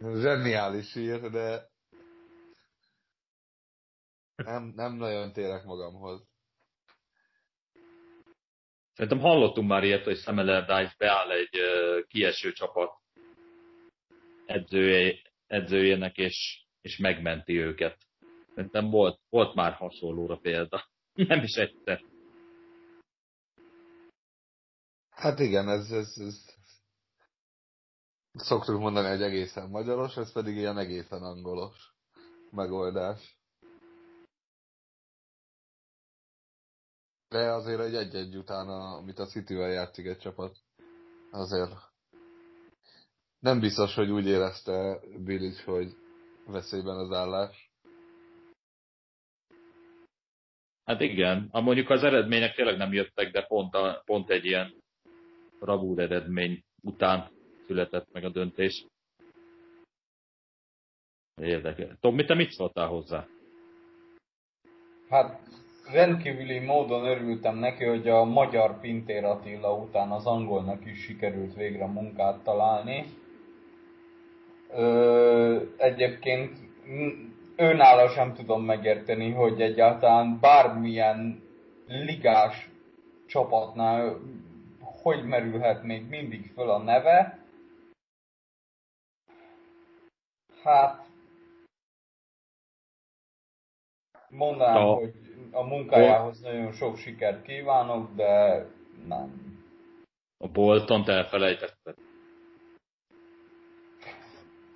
zseniális 0.01 0.93
hír, 0.93 1.31
de 1.31 1.69
nem, 4.35 4.73
nem 4.75 4.93
nagyon 4.93 5.33
térek 5.33 5.65
magamhoz. 5.65 6.27
Szerintem 8.93 9.21
hallottunk 9.21 9.69
már 9.69 9.85
ilyet, 9.85 10.05
hogy 10.05 10.17
Sam 10.17 10.39
Allardyce 10.39 10.95
beáll 10.99 11.31
egy 11.31 11.59
kieső 12.07 12.53
csapat 12.53 12.91
edzője, 14.47 15.19
edzőjének, 15.47 16.17
és, 16.17 16.67
és 16.81 16.97
megmenti 16.97 17.59
őket. 17.59 18.07
Szerintem 18.55 18.91
volt, 18.91 19.21
volt 19.29 19.55
már 19.55 19.73
hasonlóra 19.73 20.37
példa. 20.37 20.85
Nem 21.15 21.43
is 21.43 21.55
egyszer. 21.55 22.05
Hát 25.11 25.39
igen, 25.39 25.69
ez, 25.69 25.91
ez, 25.91 26.19
ez 26.19 26.45
szoktuk 28.33 28.79
mondani, 28.79 29.09
egy 29.09 29.23
egészen 29.23 29.69
magyaros, 29.69 30.17
ez 30.17 30.33
pedig 30.33 30.57
ilyen 30.57 30.79
egészen 30.79 31.23
angolos. 31.23 31.93
megoldás. 32.51 33.39
De 37.29 37.53
azért 37.53 37.81
egy 37.81 37.95
egy-egy 37.95 38.37
utána, 38.37 38.97
amit 38.97 39.19
a 39.19 39.27
City-vel 39.27 39.71
játszik 39.71 40.07
egy 40.07 40.19
csapat, 40.19 40.57
azért 41.31 41.93
nem 43.39 43.61
biztos, 43.61 43.95
hogy 43.95 44.11
úgy 44.11 44.27
érezte 44.27 45.01
Billich, 45.19 45.65
hogy 45.65 45.97
veszélyben 46.47 46.97
az 46.97 47.13
állás. 47.13 47.64
Hát 50.85 51.01
igen, 51.01 51.49
a 51.51 51.61
mondjuk 51.61 51.91
az 51.91 52.03
eredmények 52.03 52.55
tényleg 52.55 52.77
nem 52.77 52.93
jöttek, 52.93 53.31
de 53.31 53.43
pont, 53.43 53.75
a, 53.75 54.03
pont 54.05 54.31
egy 54.31 54.45
ilyen 54.45 54.75
bravúr 55.61 55.99
eredmény 55.99 56.63
után 56.83 57.31
született 57.67 58.13
meg 58.13 58.25
a 58.25 58.29
döntés. 58.29 58.87
Érdekel. 61.43 61.97
Tomi, 62.01 62.25
te 62.25 62.35
mit 62.35 62.51
szóltál 62.51 62.87
hozzá? 62.87 63.27
Hát 65.09 65.41
rendkívüli 65.93 66.59
módon 66.59 67.05
örültem 67.05 67.57
neki, 67.57 67.85
hogy 67.85 68.09
a 68.09 68.25
magyar 68.25 68.81
Pintér 68.81 69.25
Attila 69.25 69.75
után 69.77 70.11
az 70.11 70.27
angolnak 70.27 70.87
is 70.87 71.03
sikerült 71.03 71.55
végre 71.55 71.87
munkát 71.87 72.43
találni. 72.43 73.05
Ö, 74.71 75.63
egyébként 75.77 76.59
őnála 77.57 78.09
sem 78.09 78.35
tudom 78.35 78.65
megérteni, 78.65 79.31
hogy 79.31 79.61
egyáltalán 79.61 80.39
bármilyen 80.41 81.43
ligás 81.87 82.69
csapatnál 83.27 84.17
hogy 85.05 85.25
merülhet 85.25 85.83
még 85.83 86.09
mindig 86.09 86.53
föl 86.55 86.71
a 86.71 86.79
neve. 86.79 87.39
Hát 90.63 91.07
mondanám, 94.29 94.87
a, 94.87 94.95
hogy 94.95 95.15
a 95.51 95.63
munkájához 95.63 96.41
nagyon 96.41 96.73
sok 96.73 96.97
sikert 96.97 97.43
kívánok, 97.43 98.15
de 98.15 98.67
nem. 99.07 99.59
A 100.39 100.49
Bolton 100.49 101.09
elfelejtetted. 101.09 101.95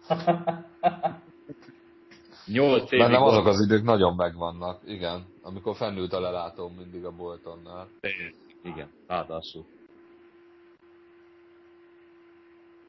Nyolc 2.48 2.92
évig 2.92 2.98
Bennem 3.04 3.22
azok 3.22 3.46
az 3.46 3.60
idők 3.60 3.82
nagyon 3.82 4.14
megvannak, 4.14 4.82
igen. 4.86 5.26
Amikor 5.42 5.76
fennült 5.76 6.12
a 6.12 6.20
lelátóm 6.20 6.74
mindig 6.74 7.04
a 7.04 7.10
Boltonnál. 7.10 7.88
Igen, 8.62 8.90
ráadásul. 9.06 9.64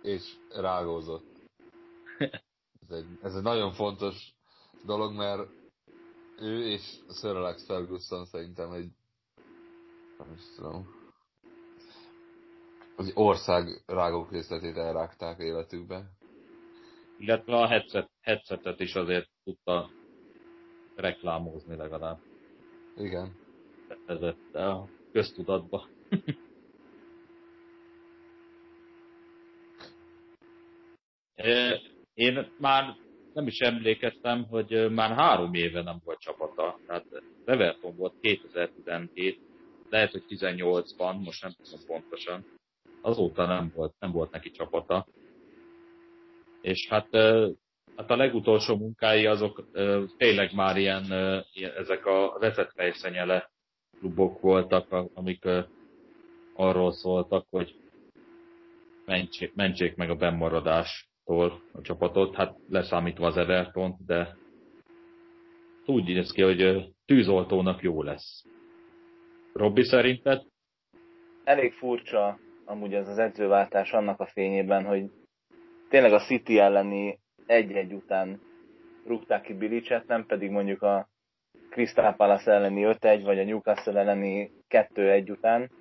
És 0.01 0.23
rágózott. 0.49 1.27
Ez 2.89 2.97
egy, 2.97 3.05
ez 3.21 3.35
egy 3.35 3.43
nagyon 3.43 3.71
fontos 3.71 4.33
dolog, 4.85 5.13
mert 5.15 5.49
ő 6.39 6.67
és 6.67 6.81
Sir 7.19 7.35
Alex 7.35 7.65
Ferguson 7.65 8.25
szerintem 8.25 8.71
egy 8.71 8.89
nem 10.17 10.33
is 10.33 10.41
tudom, 10.55 10.87
az 12.95 13.11
ország 13.15 13.83
rágókészletét 13.85 14.77
elrágták 14.77 15.39
életükbe. 15.39 16.03
Illetve 17.17 17.55
a 17.55 17.67
headset, 17.67 18.09
headsetet 18.21 18.79
is 18.79 18.93
azért 18.93 19.29
tudta 19.49 19.89
reklámozni 20.95 21.75
legalább. 21.75 22.19
Igen. 22.95 23.35
Vezette 24.05 24.65
a 24.65 24.87
köztudatba. 25.11 25.87
Én 32.13 32.51
már 32.57 32.95
nem 33.33 33.47
is 33.47 33.59
emlékeztem, 33.59 34.43
hogy 34.43 34.91
már 34.91 35.15
három 35.15 35.53
éve 35.53 35.81
nem 35.81 36.01
volt 36.03 36.19
csapata. 36.19 36.79
Tehát 36.87 37.05
Everton 37.45 37.95
volt 37.95 38.13
2017, 38.21 39.39
lehet, 39.89 40.11
hogy 40.11 40.23
18-ban, 40.27 41.23
most 41.23 41.41
nem 41.41 41.51
tudom 41.63 41.85
pontosan. 41.85 42.45
Azóta 43.01 43.45
nem 43.45 43.71
volt, 43.75 43.93
nem 43.99 44.11
volt 44.11 44.31
neki 44.31 44.51
csapata. 44.51 45.07
És 46.61 46.87
hát, 46.87 47.09
hát 47.99 48.09
a 48.09 48.15
legutolsó 48.15 48.77
munkái 48.77 49.25
azok 49.25 49.69
tényleg 50.17 50.53
már 50.53 50.77
ilyen, 50.77 51.11
ezek 51.77 52.05
a 52.05 52.37
vezetfejszenyele 52.39 53.49
klubok 53.99 54.41
voltak, 54.41 55.09
amik 55.13 55.45
arról 56.53 56.91
szóltak, 56.91 57.45
hogy 57.49 57.75
mentsék, 59.05 59.55
mentsék 59.55 59.95
meg 59.95 60.09
a 60.09 60.15
bennmaradástól 60.15 61.61
a 61.71 61.81
csapatot, 61.81 62.35
hát 62.35 62.55
leszámítva 62.69 63.25
az 63.25 63.37
everton 63.37 63.95
de 64.05 64.37
úgy 65.85 66.03
néz 66.03 66.31
ki, 66.31 66.41
hogy 66.41 66.91
tűzoltónak 67.05 67.81
jó 67.81 68.03
lesz. 68.03 68.45
Robbi 69.53 69.83
szerinted? 69.83 70.41
Elég 71.43 71.73
furcsa 71.73 72.39
amúgy 72.65 72.93
ez 72.93 73.07
az 73.07 73.17
edzőváltás 73.17 73.91
annak 73.91 74.19
a 74.19 74.25
fényében, 74.25 74.85
hogy 74.85 75.11
tényleg 75.89 76.13
a 76.13 76.19
City 76.19 76.59
elleni 76.59 77.19
egy-egy 77.49 77.93
után 77.93 78.41
rúgták 79.05 79.41
ki 79.41 79.53
Bilicset, 79.53 80.07
nem 80.07 80.25
pedig 80.25 80.49
mondjuk 80.49 80.81
a 80.81 81.07
Crystal 81.69 82.13
Palace 82.13 82.51
elleni 82.51 82.83
5-1, 82.85 83.21
vagy 83.23 83.39
a 83.39 83.43
Newcastle 83.43 83.99
elleni 83.99 84.51
2-1 84.69 85.29
után, 85.29 85.71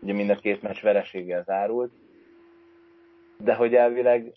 ugye 0.00 0.12
mind 0.12 0.30
a 0.30 0.36
két 0.36 0.62
meccs 0.62 0.80
vereséggel 0.80 1.42
zárult, 1.42 1.92
de 3.38 3.54
hogy 3.54 3.74
elvileg 3.74 4.32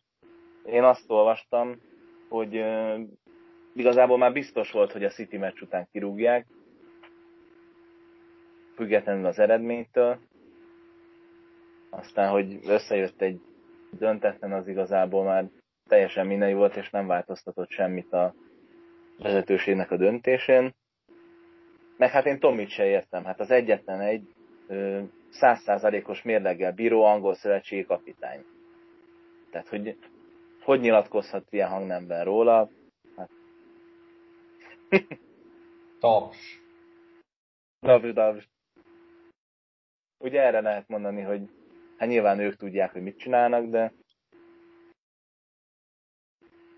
én 0.65 0.83
azt 0.83 1.11
olvastam, 1.11 1.81
hogy 2.29 2.57
uh, 2.57 2.99
igazából 3.73 4.17
már 4.17 4.31
biztos 4.31 4.71
volt, 4.71 4.91
hogy 4.91 5.03
a 5.03 5.09
City 5.09 5.37
meccs 5.37 5.61
után 5.61 5.87
kirúgják, 5.91 6.45
függetlenül 8.75 9.25
az 9.25 9.39
eredménytől, 9.39 10.19
aztán, 11.89 12.29
hogy 12.29 12.59
összejött 12.67 13.21
egy 13.21 13.41
döntetlen, 13.91 14.53
az 14.53 14.67
igazából 14.67 15.23
már 15.23 15.49
teljesen 15.89 16.27
mindegy 16.27 16.53
volt, 16.53 16.75
és 16.75 16.89
nem 16.89 17.07
változtatott 17.07 17.69
semmit 17.69 18.13
a 18.13 18.33
vezetőségnek 19.17 19.91
a 19.91 19.97
döntésén. 19.97 20.73
Meg 21.97 22.09
hát 22.09 22.25
én 22.25 22.39
Tomit 22.39 22.69
se 22.69 22.85
értem, 22.85 23.23
hát 23.23 23.39
az 23.39 23.51
egyetlen 23.51 24.01
egy 24.01 24.33
százszázalékos 25.29 26.21
mérleggel 26.21 26.71
bíró 26.71 27.03
angol 27.03 27.35
szövetségi 27.35 27.85
kapitány. 27.85 28.45
Tehát, 29.51 29.67
hogy 29.67 29.97
hogy 30.63 30.79
nyilatkozhat 30.79 31.47
ilyen 31.49 31.69
hangnemben 31.69 32.23
róla? 32.23 32.69
Hát... 33.15 33.29
Taps. 35.99 36.61
Taps, 37.79 38.13
taps. 38.13 38.49
Ugye 40.17 40.41
erre 40.41 40.61
lehet 40.61 40.87
mondani, 40.87 41.21
hogy 41.21 41.49
hát 41.97 42.09
nyilván 42.09 42.39
ők 42.39 42.55
tudják, 42.55 42.91
hogy 42.91 43.01
mit 43.01 43.17
csinálnak, 43.17 43.65
de 43.65 43.93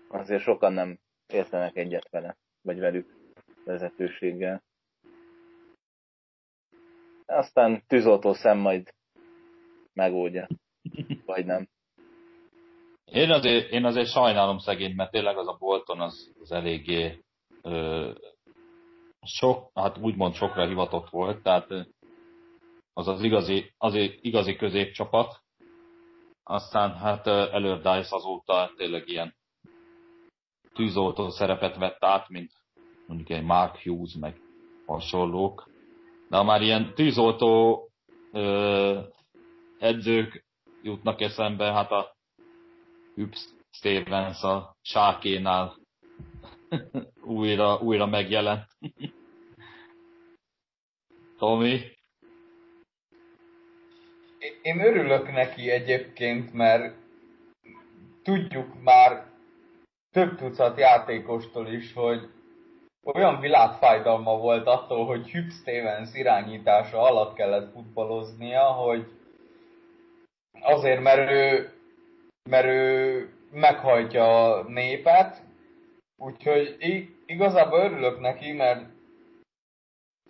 azért 0.08 0.42
sokan 0.42 0.72
nem 0.72 0.98
értenek 1.26 1.76
egyet 1.76 2.08
vele, 2.10 2.36
vagy 2.62 2.78
velük 2.78 3.16
vezetőséggel. 3.64 4.62
Aztán 7.26 7.82
tűzoltó 7.86 8.32
szem 8.32 8.58
majd 8.58 8.94
megoldja, 9.92 10.48
vagy 11.26 11.44
nem. 11.44 11.68
Én 13.04 13.30
azért, 13.30 13.70
én 13.70 13.84
azért 13.84 14.10
sajnálom 14.10 14.58
szegényt, 14.58 14.96
mert 14.96 15.10
tényleg 15.10 15.36
az 15.36 15.48
a 15.48 15.56
Bolton 15.58 16.00
az, 16.00 16.32
az 16.40 16.52
eléggé 16.52 17.20
ö, 17.62 18.12
sok, 19.22 19.70
hát 19.74 19.98
úgymond 19.98 20.34
sokra 20.34 20.66
hivatott 20.66 21.08
volt, 21.10 21.42
tehát 21.42 21.68
az 22.92 23.08
az 23.08 23.22
igazi, 23.22 23.72
az 23.78 23.94
igazi 24.20 24.56
középcsapat. 24.56 25.42
Aztán 26.42 26.96
hát 26.96 27.24
Dice 27.76 28.14
azóta 28.14 28.72
tényleg 28.76 29.08
ilyen 29.08 29.34
tűzoltó 30.78 31.30
szerepet 31.30 31.76
vett 31.76 32.04
át, 32.04 32.28
mint 32.28 32.50
mondjuk 33.06 33.30
egy 33.30 33.42
Mark 33.42 33.82
Hughes, 33.82 34.14
meg 34.20 34.40
hasonlók. 34.86 35.70
De 36.28 36.36
ha 36.36 36.42
már 36.42 36.62
ilyen 36.62 36.94
tűzoltó 36.94 37.82
ö, 38.32 39.00
edzők 39.78 40.44
jutnak 40.82 41.20
eszembe, 41.20 41.72
hát 41.72 41.90
a 41.90 42.16
Hübs 43.14 43.44
Stevens 43.70 44.42
a 44.42 44.76
sákénál 44.82 45.76
újra, 47.22 47.78
újra 47.78 48.06
megjelent. 48.06 48.66
Tomi? 51.38 51.80
Én 54.62 54.80
örülök 54.80 55.32
neki 55.32 55.70
egyébként, 55.70 56.52
mert 56.52 56.96
tudjuk 58.22 58.82
már 58.82 59.27
több 60.10 60.36
tucat 60.36 60.78
játékostól 60.78 61.66
is, 61.66 61.92
hogy 61.92 62.28
olyan 63.14 63.40
világfájdalma 63.40 64.38
volt 64.38 64.66
attól, 64.66 65.06
hogy 65.06 65.30
Hugh 65.30 65.50
Stevens 65.50 66.14
irányítása 66.14 67.00
alatt 67.00 67.34
kellett 67.34 67.72
futballoznia, 67.72 68.62
hogy 68.62 69.06
azért, 70.60 71.00
mert 71.00 71.30
ő, 71.30 71.72
mert 72.50 72.66
ő 72.66 73.32
meghajtja 73.50 74.54
a 74.54 74.62
népet, 74.62 75.42
úgyhogy 76.16 76.76
igazából 77.26 77.80
örülök 77.80 78.20
neki, 78.20 78.52
mert 78.52 78.86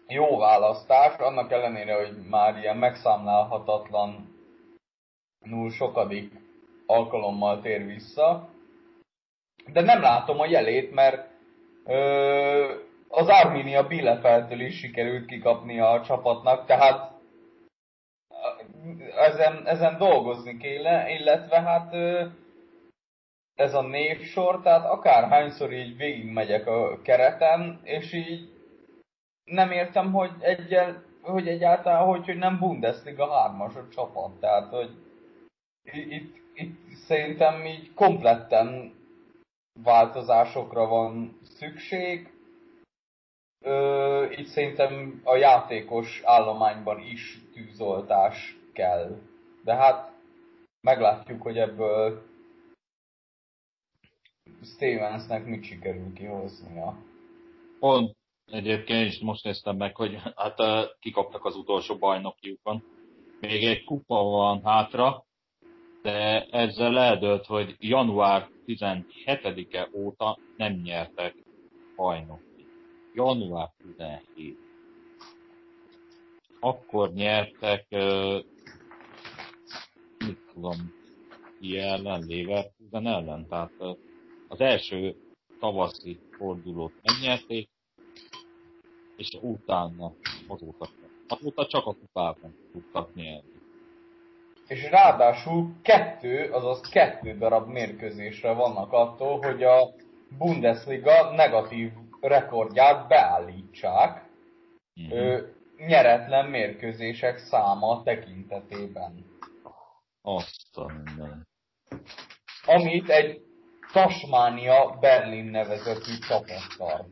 jó 0.07 0.39
választás, 0.39 1.19
annak 1.19 1.53
ellenére, 1.53 1.95
hogy 1.95 2.17
már 2.29 2.57
ilyen 2.59 2.77
megszámlálhatatlan 2.77 4.37
null 5.45 5.71
sokadik 5.71 6.33
alkalommal 6.87 7.61
tér 7.61 7.87
vissza. 7.87 8.49
De 9.73 9.81
nem 9.81 10.01
látom 10.01 10.41
a 10.41 10.47
jelét, 10.47 10.95
mert 10.95 11.29
ö, 11.85 12.75
az 13.09 13.29
Arminia 13.29 13.87
Bielefeldtől 13.87 14.61
is 14.61 14.79
sikerült 14.79 15.27
kikapni 15.27 15.81
a 15.81 16.03
csapatnak, 16.07 16.67
tehát 16.67 17.13
ezen, 19.17 19.67
ezen 19.67 19.99
dolgozni 19.99 20.57
kéne, 20.57 21.11
illetve 21.11 21.61
hát 21.61 21.93
ö, 21.93 22.27
ez 23.55 23.75
a 23.75 23.83
névsor, 23.83 24.61
tehát 24.63 24.85
akárhányszor 24.85 25.73
így 25.73 25.97
végigmegyek 25.97 26.67
a 26.67 27.03
kereten, 27.03 27.81
és 27.83 28.13
így 28.13 28.49
nem 29.45 29.71
értem, 29.71 30.13
hogy, 30.13 30.31
egyen, 30.41 31.05
hogy 31.23 31.49
egyáltalán, 31.49 32.07
hogy, 32.07 32.25
hogy 32.25 32.37
nem 32.37 32.59
Bundesliga 32.59 33.33
3 33.33 33.61
a 33.61 33.89
csapat. 33.95 34.41
Tehát, 34.41 34.69
hogy 34.69 34.91
itt, 35.93 36.37
itt 36.55 36.77
szerintem 37.07 37.65
így 37.67 37.95
kompletten 37.95 38.98
változásokra 39.83 40.87
van 40.87 41.39
szükség. 41.43 42.33
Ö, 43.65 44.31
itt 44.31 44.47
szerintem 44.47 45.21
a 45.25 45.37
játékos 45.37 46.23
állományban 46.25 47.01
is 47.01 47.39
tűzoltás 47.53 48.57
kell. 48.73 49.21
De 49.65 49.75
hát 49.75 50.13
meglátjuk, 50.81 51.43
hogy 51.43 51.59
ebből 51.59 52.23
Stevensnek 54.63 55.45
mit 55.45 55.65
sikerül 55.65 56.13
kihoznia. 56.13 56.97
Pont 57.79 58.17
egyébként 58.47 59.13
is 59.13 59.21
most 59.21 59.45
néztem 59.45 59.77
meg, 59.77 59.97
hogy 59.97 60.19
hát 60.37 60.57
kikaptak 61.01 61.45
az 61.45 61.57
utolsó 61.57 61.97
bajnokjukon. 61.97 62.85
Még 63.41 63.65
egy 63.65 63.85
kupa 63.85 64.23
van 64.23 64.63
hátra, 64.65 65.25
de 66.09 66.47
ezzel 66.51 66.99
eldőlt, 66.99 67.47
hogy 67.47 67.77
január 67.79 68.49
17-e 68.67 69.89
óta 69.93 70.39
nem 70.57 70.73
nyertek 70.73 71.35
bajnok. 71.97 72.41
Január 73.15 73.71
17. 73.79 74.59
Akkor 76.61 77.13
nyertek, 77.13 77.87
mit 80.19 80.39
tudom, 80.53 80.95
ki 81.61 81.79
ellen, 81.79 82.25
Leverkusen 82.27 83.07
ellen, 83.07 83.47
tehát 83.49 83.73
az 84.49 84.61
első 84.61 85.17
tavaszi 85.61 86.19
fordulót 86.31 86.93
megnyerték, 87.03 87.69
és 89.17 89.39
utána 89.41 90.13
azóta, 90.47 90.89
azóta 91.29 91.67
csak 91.67 91.87
a 91.87 91.95
kupában 91.95 92.57
tudtak 92.73 93.15
nyerni. 93.15 93.58
És 94.69 94.91
ráadásul 94.91 95.73
kettő, 95.83 96.51
azaz 96.53 96.89
kettő 96.89 97.39
darab 97.39 97.69
mérkőzésre 97.69 98.53
vannak 98.53 98.93
attól, 98.93 99.39
hogy 99.43 99.63
a 99.63 99.91
Bundesliga 100.39 101.31
negatív 101.35 101.93
rekordját 102.21 103.09
beállítsák 103.09 104.25
uh-huh. 104.97 105.19
ö, 105.19 105.47
nyeretlen 105.77 106.47
mérkőzések 106.47 107.39
száma 107.39 108.03
tekintetében. 108.03 109.25
Azt 110.23 110.77
a 110.77 110.93
minden. 110.93 111.47
Amit 112.67 113.09
egy 113.09 113.41
Tasmania 113.93 114.97
Berlin 115.01 115.45
nevezetű 115.45 116.19
csapat 116.29 116.77
tart. 116.77 117.09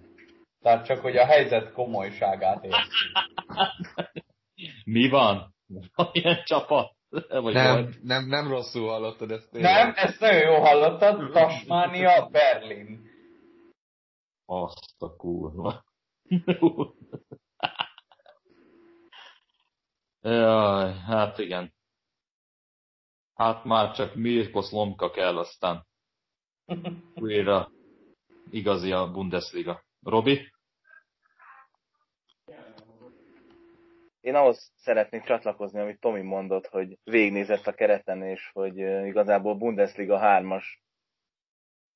Tehát 0.63 0.85
csak, 0.85 1.01
hogy 1.01 1.17
a 1.17 1.25
helyzet 1.25 1.73
komolyságát 1.73 2.65
értsük. 2.65 3.13
Mi 4.85 5.09
van? 5.09 5.55
Ilyen 6.13 6.43
csapat? 6.45 6.96
Vagy 7.43 7.55
nem, 7.55 7.95
nem, 8.03 8.27
nem 8.27 8.49
rosszul 8.49 8.89
hallottad 8.89 9.31
ezt. 9.31 9.51
Tényleg. 9.51 9.73
Nem, 9.73 9.93
ezt 9.97 10.21
nagyon 10.21 10.41
jó 10.41 10.61
hallottad. 10.61 11.33
Tasmania 11.33 12.29
Berlin. 12.29 13.11
Azt 14.45 15.03
a 15.03 15.17
kurva. 15.17 15.85
Jaj, 20.21 20.93
hát 20.93 21.39
igen. 21.39 21.75
Hát 23.35 23.65
már 23.65 23.95
csak 23.95 24.15
Mirko 24.15 24.63
Slomka 24.63 25.11
kell 25.11 25.39
aztán 25.39 25.87
újra 27.15 27.71
igazi 28.51 28.93
a 28.93 29.11
Bundesliga. 29.11 29.85
Robi? 30.03 30.53
Én 34.27 34.35
ahhoz 34.35 34.73
szeretnék 34.77 35.23
csatlakozni, 35.23 35.81
amit 35.81 36.01
Tomi 36.01 36.23
mondott, 36.23 36.67
hogy 36.67 36.99
végnézett 37.05 37.67
a 37.67 37.73
kereten, 37.73 38.23
és 38.23 38.51
hogy 38.53 38.79
igazából 39.07 39.55
Bundesliga 39.55 40.19
3-as 40.23 40.65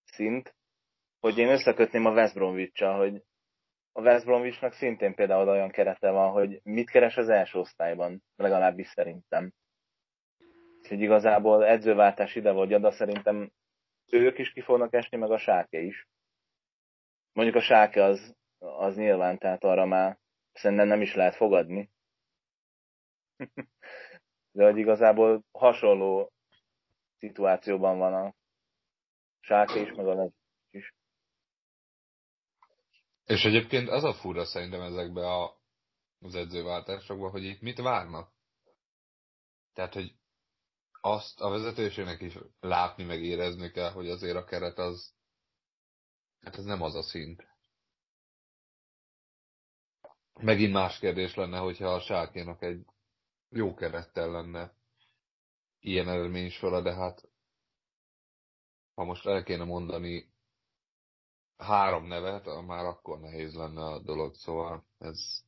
szint, 0.04 0.54
hogy 1.20 1.38
én 1.38 1.48
összekötném 1.48 2.06
a 2.06 2.12
West 2.12 2.34
bromwich 2.34 2.82
hogy 2.82 3.22
a 3.92 4.00
West 4.00 4.24
Bromwichnak 4.24 4.72
szintén 4.72 5.14
például 5.14 5.48
olyan 5.48 5.70
kerete 5.70 6.10
van, 6.10 6.30
hogy 6.30 6.60
mit 6.62 6.90
keres 6.90 7.16
az 7.16 7.28
első 7.28 7.58
osztályban, 7.58 8.22
legalábbis 8.36 8.88
szerintem. 8.88 9.52
Hogy 10.88 11.00
igazából 11.00 11.66
edzőváltás 11.66 12.34
ide 12.34 12.50
vagy 12.50 12.74
oda, 12.74 12.90
szerintem 12.90 13.50
ők 14.10 14.38
is 14.38 14.52
ki 14.52 14.60
fognak 14.60 14.94
esni, 14.94 15.16
meg 15.16 15.30
a 15.30 15.38
sáke 15.38 15.78
is. 15.78 16.08
Mondjuk 17.32 17.56
a 17.56 17.60
sáke 17.60 18.04
az, 18.04 18.36
az 18.58 18.96
nyilván, 18.96 19.38
tehát 19.38 19.64
arra 19.64 19.86
már 19.86 20.18
szerintem 20.52 20.86
nem 20.86 21.00
is 21.00 21.14
lehet 21.14 21.34
fogadni. 21.34 21.90
De 24.52 24.64
hogy 24.64 24.76
igazából 24.76 25.44
hasonló 25.52 26.32
szituációban 27.18 27.98
van 27.98 28.14
a 28.14 28.34
sáke 29.40 29.80
is, 29.80 29.92
meg 29.92 30.06
a 30.06 30.14
leg 30.14 30.32
is. 30.70 30.94
És 33.24 33.44
egyébként 33.44 33.88
az 33.88 34.04
a 34.04 34.14
fura 34.14 34.44
szerintem 34.44 34.80
ezekbe 34.80 35.26
a, 35.26 35.60
az 36.20 36.34
edzőváltásokban, 36.34 37.30
hogy 37.30 37.44
itt 37.44 37.60
mit 37.60 37.78
várnak. 37.78 38.32
Tehát, 39.72 39.94
hogy 39.94 40.14
azt 41.00 41.40
a 41.40 41.48
vezetőségnek 41.48 42.20
is 42.20 42.38
látni, 42.60 43.04
meg 43.04 43.22
érezni 43.22 43.70
kell, 43.70 43.90
hogy 43.90 44.08
azért 44.08 44.36
a 44.36 44.44
keret 44.44 44.78
az, 44.78 45.14
hát 46.40 46.56
ez 46.56 46.64
nem 46.64 46.82
az 46.82 46.94
a 46.94 47.02
szint. 47.02 47.48
Megint 50.40 50.72
más 50.72 50.98
kérdés 50.98 51.34
lenne, 51.34 51.58
hogyha 51.58 51.88
a 51.94 52.00
Sákénak 52.00 52.62
egy 52.62 52.84
jó 53.50 53.74
kerettel 53.74 54.30
lenne 54.30 54.72
ilyen 55.80 56.08
eredmény 56.08 56.50
sorra, 56.50 56.80
de 56.80 56.94
hát 56.94 57.28
ha 58.94 59.04
most 59.04 59.26
el 59.26 59.42
kéne 59.42 59.64
mondani 59.64 60.32
három 61.56 62.06
nevet, 62.06 62.66
már 62.66 62.84
akkor 62.84 63.20
nehéz 63.20 63.54
lenne 63.54 63.84
a 63.84 63.98
dolog, 63.98 64.34
szóval 64.34 64.84
ez, 64.98 65.44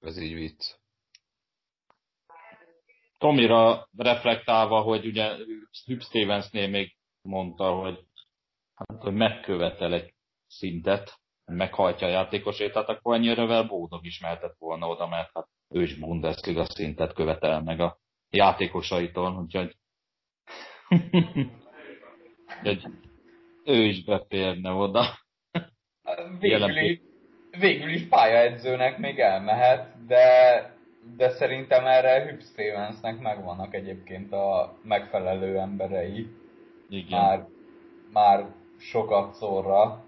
ez 0.00 0.18
így 0.18 0.34
vicc. 0.34 0.74
Tomira 3.18 3.88
reflektálva, 3.96 4.80
hogy 4.80 5.06
ugye 5.06 5.36
Hüb 5.84 6.02
Stevensnél 6.02 6.68
még 6.68 6.96
mondta, 7.22 7.72
hogy, 7.72 8.06
hát, 8.74 9.02
hogy 9.02 9.14
megkövetel 9.14 9.92
egy 9.92 10.14
szintet, 10.46 11.20
meghajtja 11.44 12.06
a 12.06 12.10
játékosét, 12.10 12.72
tehát 12.72 12.88
akkor 12.88 13.14
ennyire 13.14 13.62
boldog 13.62 14.04
is 14.04 14.20
mehetett 14.20 14.56
volna 14.58 14.88
oda, 14.88 15.06
mert 15.06 15.30
hát 15.34 15.48
ő 15.74 15.82
is 15.82 15.98
Bundesliga 15.98 16.64
szintet 16.64 17.12
követel 17.12 17.62
meg 17.62 17.80
a 17.80 17.98
játékosaitól, 18.30 19.36
úgyhogy, 19.36 19.76
úgyhogy 22.62 22.92
ő 23.64 23.82
is 23.82 24.04
beférne 24.04 24.70
oda. 24.70 25.18
Végül 26.38 26.76
is, 26.76 27.00
végül 27.58 27.90
is 27.90 28.08
pályaedzőnek 28.08 28.98
még 28.98 29.18
elmehet, 29.18 30.06
de 30.06 30.72
de 31.16 31.30
szerintem 31.30 31.86
erre 31.86 32.30
Hüb 32.30 32.42
Stevensnek 32.42 33.20
megvannak 33.20 33.74
egyébként 33.74 34.32
a 34.32 34.76
megfelelő 34.82 35.58
emberei. 35.58 36.28
Igen. 36.88 37.20
Már, 37.20 37.46
már 38.12 38.54
sokat 38.78 39.34
szorra. 39.34 40.04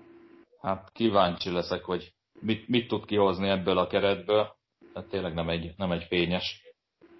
Hát 0.61 0.93
kíváncsi 0.93 1.51
leszek, 1.51 1.85
hogy 1.85 2.13
mit, 2.41 2.69
mit 2.69 2.89
tud 2.89 3.05
kihozni 3.05 3.49
ebből 3.49 3.79
a 3.79 3.87
keretből. 3.87 4.56
Tehát 4.97 5.11
tényleg 5.11 5.35
nem 5.35 5.49
egy, 5.49 5.73
nem 5.77 5.93
egy 5.93 6.05
fényes, 6.05 6.63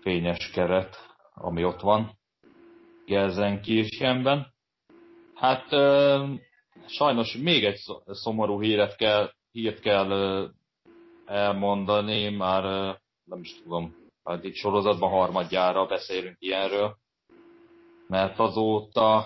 fényes 0.01 0.51
keret, 0.51 0.97
ami 1.35 1.65
ott 1.65 1.81
van 1.81 2.19
Gelsenkirchenben. 3.07 4.55
Hát 5.35 5.69
sajnos 6.87 7.37
még 7.37 7.65
egy 7.65 7.81
szomorú 8.07 8.61
híret 8.61 8.97
kell, 8.97 9.33
hírt 9.51 9.81
kell 9.81 10.11
elmondani, 11.25 12.29
már 12.29 12.63
nem 13.25 13.41
is 13.41 13.63
tudom, 13.63 13.97
addig 14.23 14.55
sorozatban 14.55 15.11
harmadjára 15.11 15.87
beszélünk 15.87 16.37
ilyenről, 16.39 16.97
mert 18.07 18.39
azóta, 18.39 19.17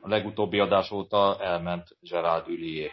a 0.00 0.08
legutóbbi 0.08 0.58
adás 0.58 0.90
óta 0.90 1.36
elment 1.40 1.96
Gerard 2.00 2.48
Ulié. 2.48 2.90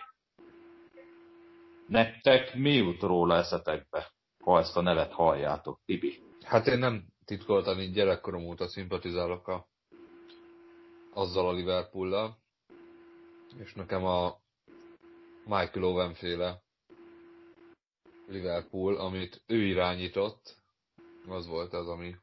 Nektek 1.87 2.55
mi 2.55 2.73
jut 2.73 3.01
róla 3.01 3.35
eszetekbe, 3.35 4.15
ha 4.47 4.59
ezt 4.59 4.77
a 4.77 4.81
nevet 4.81 5.11
halljátok, 5.11 5.81
Tibi? 5.85 6.21
Hát 6.41 6.67
én 6.67 6.77
nem 6.77 7.05
titkoltan 7.25 7.79
így 7.79 7.93
gyerekkorom 7.93 8.45
óta 8.45 8.67
szimpatizálok 8.67 9.47
a, 9.47 9.67
azzal 11.13 11.47
a 11.47 11.51
Liverpool-lal, 11.51 12.37
és 13.57 13.73
nekem 13.73 14.05
a 14.05 14.39
Michael 15.45 15.83
Owen 15.83 16.13
féle 16.13 16.61
Liverpool, 18.27 18.95
amit 18.95 19.43
ő 19.47 19.65
irányított, 19.65 20.57
az 21.27 21.47
volt 21.47 21.73
az, 21.73 21.87
ami 21.87 22.15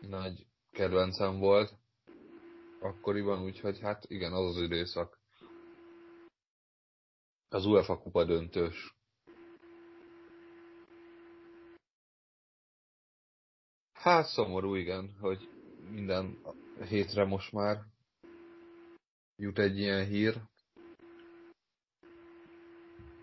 nagy 0.00 0.46
kedvencem 0.70 1.38
volt 1.38 1.72
akkoriban, 2.80 3.42
úgyhogy 3.42 3.80
hát 3.80 4.04
igen, 4.08 4.32
az 4.32 4.56
az 4.56 4.62
időszak. 4.62 5.18
Az 7.48 7.66
UEFA 7.66 7.98
kupa 7.98 8.24
döntős. 8.24 8.98
Hát 14.00 14.24
szomorú, 14.24 14.74
igen, 14.74 15.10
hogy 15.20 15.48
minden 15.90 16.38
hétre 16.88 17.24
most 17.24 17.52
már 17.52 17.78
jut 19.36 19.58
egy 19.58 19.78
ilyen 19.78 20.06
hír. 20.06 20.34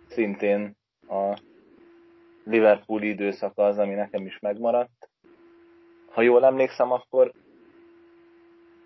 Szintén 0.07 0.77
a 1.07 1.41
Liverpool 2.43 3.01
időszaka 3.01 3.65
az, 3.65 3.77
ami 3.77 3.93
nekem 3.93 4.25
is 4.25 4.39
megmaradt. 4.39 5.09
Ha 6.09 6.21
jól 6.21 6.45
emlékszem, 6.45 6.91
akkor 6.91 7.31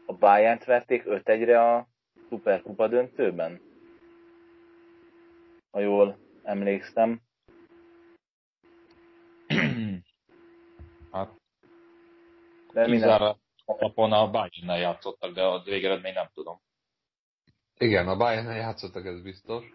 a 0.06 0.14
Bayern-t 0.14 0.66
verték 0.66 1.04
5-1-re 1.06 1.74
a 1.76 1.88
Superkupa 2.30 2.88
döntőben. 2.88 3.62
Ha 5.72 5.80
jól 5.80 6.18
emlékszem. 6.44 7.22
hát 11.12 11.41
De 12.74 12.86
kizárólag 12.86 13.38
napon 13.66 14.12
a 14.12 14.30
bayern 14.30 14.80
játszottak, 14.80 15.34
de 15.34 15.44
a 15.44 15.62
végeredmény 15.64 16.14
nem 16.14 16.30
tudom. 16.34 16.62
Igen, 17.78 18.08
a 18.08 18.18
bayern 18.18 18.56
játszottak, 18.56 19.06
ez 19.06 19.22
biztos. 19.22 19.66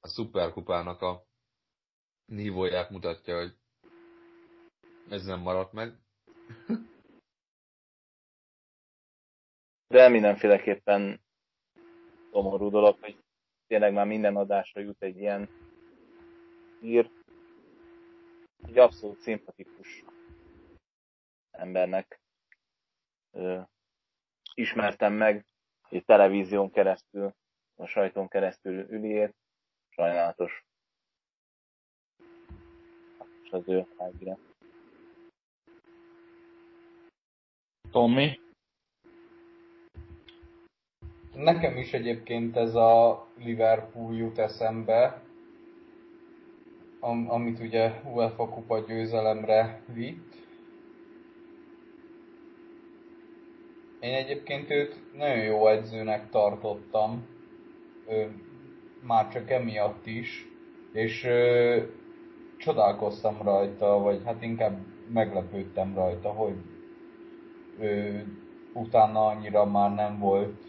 A 0.00 0.08
szuperkupának 0.08 1.02
a 1.02 1.24
nívóját 2.24 2.90
mutatja, 2.90 3.36
hogy 3.36 3.56
ez 5.08 5.24
nem 5.24 5.40
maradt 5.40 5.72
meg. 5.72 5.92
de 9.88 10.08
mindenféleképpen 10.08 11.20
szomorú 12.30 12.70
dolog, 12.70 12.96
hogy 13.00 13.16
tényleg 13.66 13.92
már 13.92 14.06
minden 14.06 14.36
adásra 14.36 14.80
jut 14.80 15.02
egy 15.02 15.16
ilyen 15.16 15.48
hír. 16.80 17.10
Egy 18.66 18.78
abszolút 18.78 19.20
szimpatikus 19.20 20.04
embernek 21.58 22.20
ö, 23.32 23.60
ismertem 24.54 25.12
meg 25.12 25.46
egy 25.90 26.04
televízión 26.04 26.70
keresztül, 26.70 27.34
a 27.74 27.86
sajtón 27.86 28.28
keresztül 28.28 28.90
üliét. 28.90 29.34
Sajnálatos. 29.88 30.64
És 33.42 33.50
az 33.50 33.68
ő 33.68 33.86
hágira. 33.98 34.38
Tommy? 37.90 38.40
Nekem 41.34 41.76
is 41.76 41.92
egyébként 41.92 42.56
ez 42.56 42.74
a 42.74 43.26
Liverpool 43.36 44.16
jut 44.16 44.38
eszembe, 44.38 45.22
am, 47.00 47.30
amit 47.30 47.60
ugye 47.60 48.00
UEFA 48.04 48.48
kupa 48.48 48.78
győzelemre 48.78 49.82
vitt. 49.86 50.35
Én 54.06 54.14
egyébként 54.14 54.70
őt 54.70 55.16
nagyon 55.16 55.44
jó 55.44 55.66
edzőnek 55.68 56.30
tartottam, 56.30 57.26
ö, 58.08 58.24
már 59.06 59.28
csak 59.28 59.50
emiatt 59.50 60.06
is, 60.06 60.46
és 60.92 61.24
ö, 61.24 61.76
csodálkoztam 62.56 63.42
rajta, 63.42 63.98
vagy 63.98 64.22
hát 64.24 64.42
inkább 64.42 64.78
meglepődtem 65.12 65.94
rajta, 65.94 66.28
hogy 66.28 66.54
ö, 67.80 68.18
utána 68.72 69.26
annyira 69.26 69.64
már 69.64 69.94
nem 69.94 70.18
volt 70.18 70.62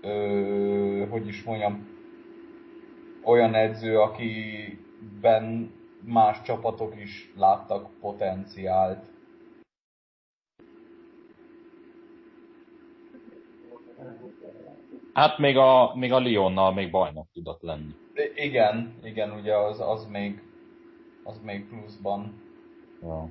ö, 0.00 1.06
hogy 1.10 1.26
is 1.26 1.42
mondjam, 1.42 1.88
olyan 3.24 3.54
edző, 3.54 3.98
akiben 3.98 5.72
más 6.04 6.42
csapatok 6.42 7.00
is 7.00 7.32
láttak 7.36 7.90
potenciált. 8.00 9.11
Hát 15.12 15.38
még 15.38 15.56
a, 15.56 15.94
még 15.94 16.12
a 16.12 16.20
Lyonnal 16.20 16.72
még 16.72 16.90
bajnok 16.90 17.26
tudott 17.32 17.62
lenni. 17.62 17.90
Igen, 18.34 18.94
igen, 19.02 19.30
ugye 19.30 19.56
az, 19.56 19.80
az 19.80 20.06
még 20.06 20.42
az 21.24 21.40
még 21.42 21.68
pluszban. 21.68 22.40
Ja. 23.02 23.28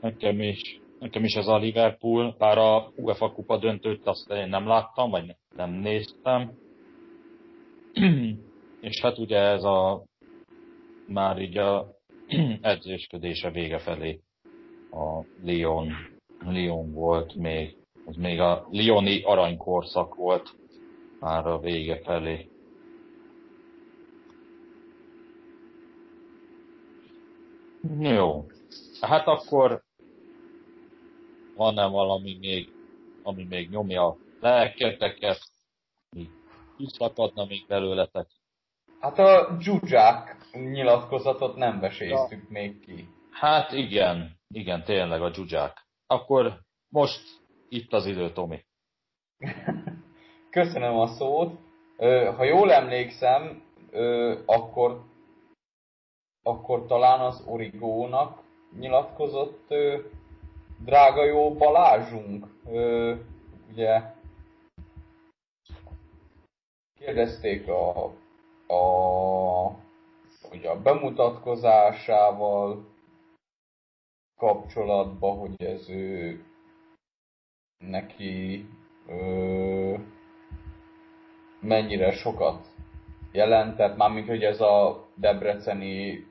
Nekem 0.00 0.40
is, 0.40 0.80
nekem 0.98 1.24
is 1.24 1.34
ez 1.34 1.46
a 1.46 1.58
Liverpool, 1.58 2.34
bár 2.38 2.58
a 2.58 2.92
UEFA 2.96 3.32
kupa 3.32 3.56
döntőt 3.56 4.06
azt 4.06 4.30
én 4.30 4.48
nem 4.48 4.66
láttam, 4.66 5.10
vagy 5.10 5.26
ne- 5.26 5.56
nem 5.56 5.70
néztem. 5.70 6.52
És 8.80 9.00
hát 9.00 9.18
ugye 9.18 9.38
ez 9.38 9.62
a 9.62 10.04
már 11.06 11.38
így 11.38 11.56
a 11.56 11.86
edzősködése 12.60 13.50
vége 13.50 13.78
felé 13.78 14.20
a 14.90 15.24
Lyon, 15.44 15.92
Lyon 16.50 16.92
volt 16.92 17.34
még, 17.34 17.76
az 18.04 18.16
még 18.16 18.40
a 18.40 18.68
Lyoni 18.70 19.22
aranykorszak 19.22 20.14
volt 20.14 20.54
már 21.24 21.46
a 21.46 21.58
vége 21.58 22.00
felé. 22.02 22.48
Jó. 27.98 28.46
Hát 29.00 29.26
akkor 29.26 29.82
van-e 31.56 31.86
valami 31.86 32.36
még, 32.40 32.72
ami 33.22 33.44
még 33.44 33.70
nyomja 33.70 34.06
a 34.06 34.16
lelketeket, 34.40 35.40
mi 36.10 36.28
kiszakadna 36.76 37.44
még 37.44 37.64
belőletek? 37.66 38.26
Hát 39.00 39.18
a 39.18 39.56
Zsuzsák 39.60 40.36
nyilatkozatot 40.52 41.56
nem 41.56 41.80
veséztük 41.80 42.42
ja. 42.42 42.48
még 42.48 42.80
ki. 42.80 43.08
Hát 43.30 43.72
igen, 43.72 44.38
igen, 44.48 44.84
tényleg 44.84 45.22
a 45.22 45.30
dzsuzsák. 45.30 45.86
Akkor 46.06 46.60
most 46.88 47.20
itt 47.68 47.92
az 47.92 48.06
idő, 48.06 48.32
Tomi. 48.32 48.64
Köszönöm 50.54 50.98
a 50.98 51.06
szót. 51.06 51.58
Ha 52.36 52.44
jól 52.44 52.72
emlékszem, 52.72 53.62
akkor, 54.46 55.02
akkor 56.42 56.86
talán 56.86 57.20
az 57.20 57.44
Origónak 57.46 58.42
nyilatkozott 58.78 59.74
drága 60.78 61.24
jó 61.24 61.54
Balázsunk. 61.54 62.46
Ugye 63.70 64.02
kérdezték 66.98 67.68
a, 67.68 68.04
a, 68.66 68.82
ugye 70.52 70.70
a 70.70 70.82
bemutatkozásával 70.82 72.84
kapcsolatban, 74.36 75.38
hogy 75.38 75.62
ez 75.62 75.90
ő 75.90 76.44
neki 77.78 78.66
mennyire 81.64 82.12
sokat 82.12 82.66
jelentett, 83.32 83.96
mármint 83.96 84.26
hogy 84.26 84.42
ez 84.42 84.60
a 84.60 85.06
debreceni 85.14 86.26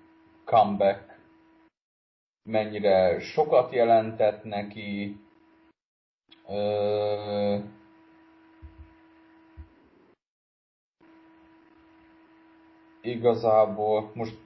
comeback 0.45 1.19
mennyire 2.49 3.19
sokat 3.19 3.71
jelentett 3.71 4.43
neki. 4.43 5.17
Ö, 6.49 7.57
igazából 13.01 14.11
most 14.13 14.37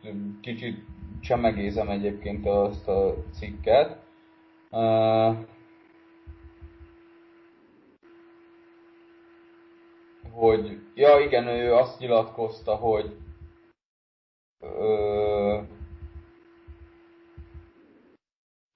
kicsit 0.41 0.85
csemegézem 1.21 1.89
egyébként 1.89 2.45
azt 2.45 2.87
a 2.87 3.13
cikket. 3.31 3.97
Ö, 4.71 5.31
hogy, 10.31 10.79
ja 10.93 11.19
igen, 11.19 11.47
ő 11.47 11.73
azt 11.73 11.99
nyilatkozta, 11.99 12.75
hogy 12.75 13.17
ö, 14.59 15.61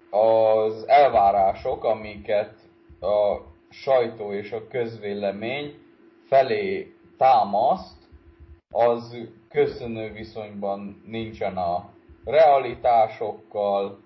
az 0.10 0.88
elvárások, 0.88 1.84
amiket 1.84 2.56
a 3.00 3.38
sajtó 3.70 4.34
és 4.34 4.52
a 4.52 4.68
közvélemény 4.68 5.80
felé 6.28 6.96
támaszt, 7.18 8.10
az 8.74 9.18
köszönő 9.50 10.12
viszonyban 10.12 11.04
nincsen 11.06 11.58
a 11.58 11.94
realitásokkal, 12.26 14.00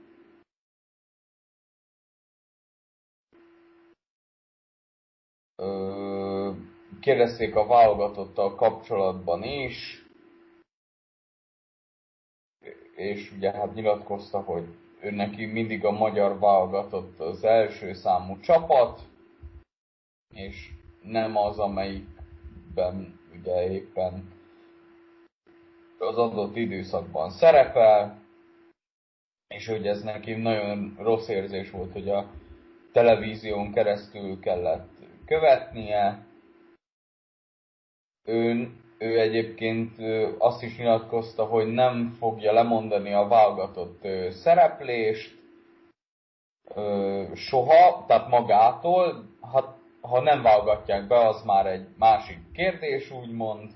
kérdezték 7.00 7.56
a 7.56 7.68
válogatottal 7.68 8.56
kapcsolatban 8.56 9.44
is, 9.44 10.06
és 12.96 13.32
ugye 13.32 13.52
hát 13.52 13.74
nyilatkozta, 13.74 14.42
hogy 14.42 14.66
ő 15.02 15.12
neki 15.12 15.46
mindig 15.46 15.86
a 15.86 15.92
magyar 15.92 16.40
válogatott 16.40 17.20
az 17.20 17.44
első 17.44 17.94
számú 17.94 18.40
csapat, 18.40 19.02
és 20.34 20.72
nem 21.02 21.38
az, 21.38 21.60
amelyikben 21.60 23.20
ugye 23.40 23.72
éppen 23.72 24.34
az 25.98 26.18
adott 26.18 26.56
időszakban 26.56 27.30
szerepel, 27.30 28.24
és 29.48 29.68
hogy 29.68 29.88
ez 29.88 30.02
neki 30.02 30.34
nagyon 30.34 30.96
rossz 31.00 31.28
érzés 31.28 31.72
volt, 31.72 31.92
hogy 31.92 32.10
a 32.10 32.30
televízión 32.92 33.72
keresztül 33.72 34.40
kellett 34.40 34.90
követnie. 35.26 36.26
Ő, 38.26 38.70
ő 38.98 39.20
egyébként 39.20 39.92
azt 40.38 40.64
is 40.64 40.78
nyilatkozta, 40.78 41.46
hogy 41.46 41.68
nem 41.68 42.16
fogja 42.20 42.54
lemondani 42.54 43.14
a 43.14 43.28
válogatott 43.28 44.08
szereplést 44.30 45.36
soha, 47.34 48.06
tehát 48.08 48.30
magától. 48.30 49.26
Ha, 49.40 49.78
ha 50.02 50.22
nem 50.22 50.42
válogatják 50.42 51.08
be, 51.08 51.28
az 51.28 51.44
már 51.44 51.66
egy 51.66 51.88
másik 51.98 52.52
kérdés, 52.54 53.12
úgymond. 53.12 53.72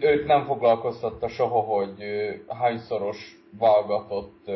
őt 0.00 0.26
nem 0.26 0.44
foglalkoztatta 0.44 1.28
soha, 1.28 1.60
hogy 1.60 2.04
hányszoros 2.48 3.36
válogatott 3.58 4.50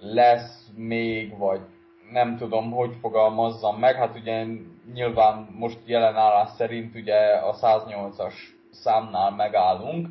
lesz 0.00 0.70
még, 0.74 1.38
vagy 1.38 1.60
nem 2.10 2.36
tudom, 2.36 2.70
hogy 2.70 2.96
fogalmazzam 3.00 3.78
meg. 3.78 3.94
Hát 3.94 4.16
ugye 4.16 4.44
nyilván 4.92 5.48
most 5.58 5.78
jelen 5.84 6.16
állás 6.16 6.50
szerint 6.50 6.94
ugye 6.94 7.16
a 7.32 7.54
108-as 7.54 8.34
számnál 8.70 9.30
megállunk, 9.30 10.08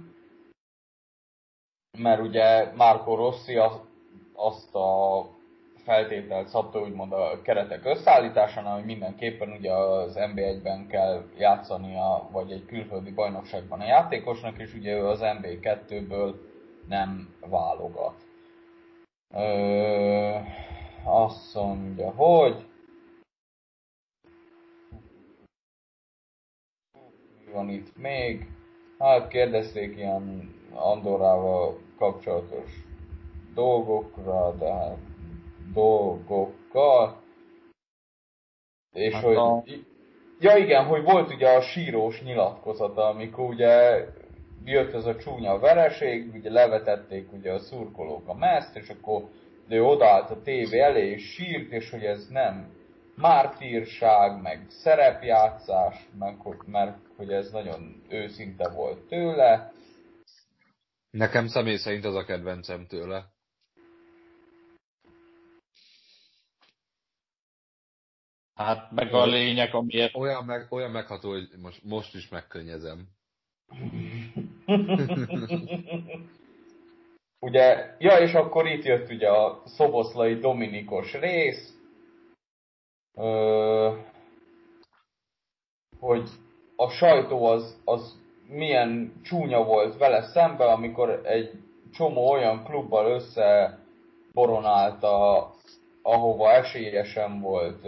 mert 1.97 2.21
ugye 2.21 2.71
Marco 2.75 3.15
Rossi 3.15 3.55
azt 4.33 4.75
a 4.75 5.21
feltételt 5.83 6.47
szabta 6.47 6.79
úgymond 6.79 7.13
a 7.13 7.41
keretek 7.41 7.85
összeállításánál, 7.85 8.75
hogy 8.75 8.85
mindenképpen 8.85 9.51
ugye 9.51 9.71
az 9.71 10.15
NB1-ben 10.15 10.87
kell 10.87 11.23
játszania, 11.37 12.29
vagy 12.31 12.51
egy 12.51 12.65
külföldi 12.65 13.11
bajnokságban 13.11 13.79
a 13.79 13.85
játékosnak, 13.85 14.57
és 14.57 14.73
ugye 14.73 14.93
ő 14.95 15.07
az 15.07 15.19
NB2-ből 15.21 16.33
nem 16.87 17.35
válogat. 17.49 18.24
Ö, 19.33 20.39
azt 21.03 21.55
mondja, 21.55 22.11
hogy 22.11 22.65
mi 27.39 27.51
van 27.51 27.69
itt 27.69 27.97
még? 27.97 28.47
Hát 28.99 29.27
kérdezték 29.27 29.95
ilyen 29.95 30.53
Andorával 30.73 31.79
kapcsolatos 31.97 32.69
dolgokra, 33.53 34.55
de 34.55 34.73
hát 34.73 34.97
dolgokkal. 35.73 37.21
És 38.91 39.13
hát 39.13 39.23
hogy... 39.23 39.35
A... 39.35 39.63
Ja 40.39 40.57
igen, 40.57 40.85
hogy 40.85 41.03
volt 41.03 41.33
ugye 41.33 41.49
a 41.49 41.61
sírós 41.61 42.21
nyilatkozata, 42.21 43.07
amikor 43.07 43.45
ugye 43.45 44.05
jött 44.65 44.93
ez 44.93 45.05
a 45.05 45.15
csúnya 45.15 45.59
vereség, 45.59 46.33
ugye 46.33 46.51
levetették 46.51 47.31
ugye 47.31 47.51
a 47.51 47.59
szurkolók 47.59 48.27
a 48.27 48.33
mezt, 48.33 48.75
és 48.75 48.89
akkor 48.89 49.29
ő 49.67 49.83
odaállt 49.83 50.29
a 50.29 50.41
tévé 50.41 50.79
elé, 50.79 51.09
és 51.09 51.23
sírt, 51.23 51.71
és 51.71 51.89
hogy 51.89 52.03
ez 52.03 52.27
nem 52.27 52.73
mártírság, 53.15 54.41
meg 54.41 54.65
szerepjátszás, 54.69 56.09
meg 56.19 56.39
hogy, 56.39 56.57
mert 56.65 56.97
hogy 57.15 57.31
ez 57.31 57.51
nagyon 57.51 58.03
őszinte 58.09 58.69
volt 58.69 59.07
tőle. 59.07 59.71
Nekem 61.09 61.47
személy 61.47 61.77
szerint 61.77 62.05
az 62.05 62.15
a 62.15 62.25
kedvencem 62.25 62.87
tőle. 62.87 63.33
Hát 68.53 68.91
meg 68.91 69.13
a 69.13 69.25
lényeg, 69.25 69.73
amiért... 69.73 70.15
Olyan, 70.15 70.45
meg, 70.45 70.67
olyan 70.69 70.91
megható, 70.91 71.29
hogy 71.29 71.47
most, 71.61 71.83
most 71.83 72.15
is 72.15 72.29
megkönnyezem. 72.29 73.07
ugye, 77.39 77.95
ja, 77.97 78.17
és 78.17 78.33
akkor 78.33 78.67
itt 78.67 78.83
jött 78.83 79.09
ugye 79.09 79.29
a 79.29 79.61
szoboszlai 79.65 80.35
Dominikos 80.35 81.13
rész, 81.13 81.73
ö, 83.17 83.91
hogy 85.99 86.29
a 86.75 86.89
sajtó 86.89 87.45
az, 87.45 87.81
az 87.85 88.23
milyen 88.47 89.13
csúnya 89.23 89.63
volt 89.63 89.97
vele 89.97 90.21
szembe, 90.21 90.65
amikor 90.65 91.21
egy 91.23 91.51
csomó 91.93 92.31
olyan 92.31 92.63
klubbal 92.63 93.11
összeboronálta, 93.11 95.49
ahova 96.01 96.51
esélyesen 96.51 97.41
volt 97.41 97.87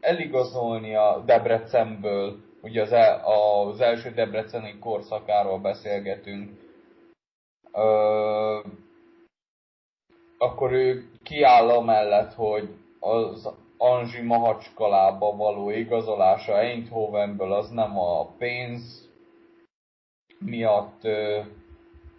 eligazolni 0.00 0.94
a 0.94 1.22
Debrecenből, 1.26 2.45
ugye 2.66 2.82
az, 2.82 2.92
el, 2.92 3.24
az 3.24 3.80
első 3.80 4.10
debreceni 4.10 4.78
korszakáról 4.78 5.58
beszélgetünk, 5.58 6.50
ö, 7.72 8.58
akkor 10.38 10.72
ő 10.72 11.10
kiáll 11.22 11.68
amellett, 11.68 12.34
hogy 12.34 12.68
az 13.00 13.50
Anzsi 13.76 14.22
Mahacskalába 14.22 15.36
való 15.36 15.70
igazolása 15.70 16.58
Eindhovenből 16.58 17.52
az 17.52 17.70
nem 17.70 17.98
a 17.98 18.24
pénz 18.24 19.10
miatt 20.38 21.04
ö, 21.04 21.40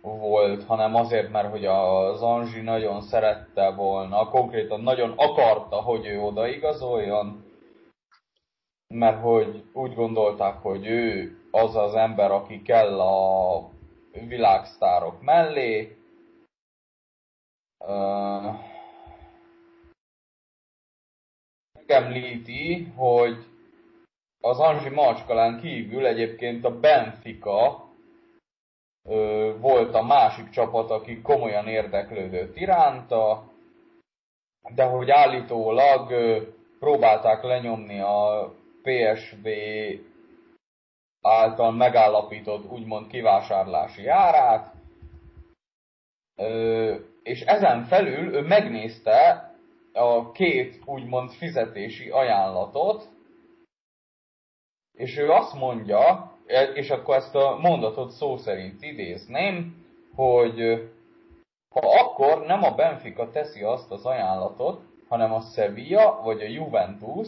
volt, 0.02 0.64
hanem 0.64 0.96
azért, 0.96 1.32
mert 1.32 1.52
hogy 1.52 1.66
az 1.66 2.22
Anzsi 2.22 2.62
nagyon 2.62 3.02
szerette 3.02 3.72
volna, 3.72 4.30
konkrétan 4.30 4.82
nagyon 4.82 5.14
akarta, 5.16 5.76
hogy 5.76 6.06
ő 6.06 6.20
odaigazoljon, 6.20 7.47
mert 8.88 9.22
hogy 9.22 9.64
úgy 9.74 9.94
gondolták, 9.94 10.62
hogy 10.62 10.88
ő 10.88 11.38
az 11.52 11.76
az 11.76 11.96
ember, 11.96 12.32
aki 12.32 12.62
kell 12.62 13.00
a 13.00 13.70
világsztárok 14.28 15.22
mellé. 15.22 15.98
Megemlíti, 21.74 22.84
hogy 22.96 23.46
az 24.42 24.60
Anzsi 24.60 24.90
Macskalán 24.90 25.60
kívül 25.60 26.06
egyébként 26.06 26.66
a 26.66 26.80
Benfica 26.80 27.86
volt 29.60 29.96
a 29.96 30.04
másik 30.04 30.50
csapat, 30.50 30.92
aki 30.92 31.22
komolyan 31.22 31.68
érdeklődött 31.68 32.56
iránta, 32.56 33.52
de 34.76 34.84
hogy 34.84 35.10
állítólag 35.10 36.10
uh, 36.10 36.42
próbálták 36.80 37.44
lenyomni 37.44 38.00
a 38.00 38.54
PSV 38.88 39.48
által 41.22 41.72
megállapított 41.72 42.72
úgymond 42.72 43.08
kivásárlási 43.08 44.08
árát, 44.08 44.74
és 47.24 47.42
ezen 47.42 47.84
felül 47.84 48.34
ő 48.36 48.42
megnézte 48.42 49.52
a 49.94 50.32
két 50.32 50.82
úgymond 50.86 51.32
fizetési 51.32 52.10
ajánlatot, 52.10 53.10
és 54.98 55.18
ő 55.18 55.30
azt 55.30 55.54
mondja, 55.54 56.32
és 56.74 56.90
akkor 56.90 57.16
ezt 57.16 57.36
a 57.36 57.58
mondatot 57.62 58.12
szó 58.12 58.38
szerint 58.38 58.82
idézném, 58.82 59.86
hogy 60.16 60.90
ha 61.70 62.00
akkor 62.00 62.46
nem 62.46 62.64
a 62.64 62.76
Benfica 62.76 63.30
teszi 63.30 63.64
azt 63.64 63.92
az 63.92 64.06
ajánlatot, 64.06 64.82
hanem 65.08 65.34
a 65.34 65.42
Sevilla 65.42 66.22
vagy 66.24 66.42
a 66.42 66.48
Juventus, 66.48 67.28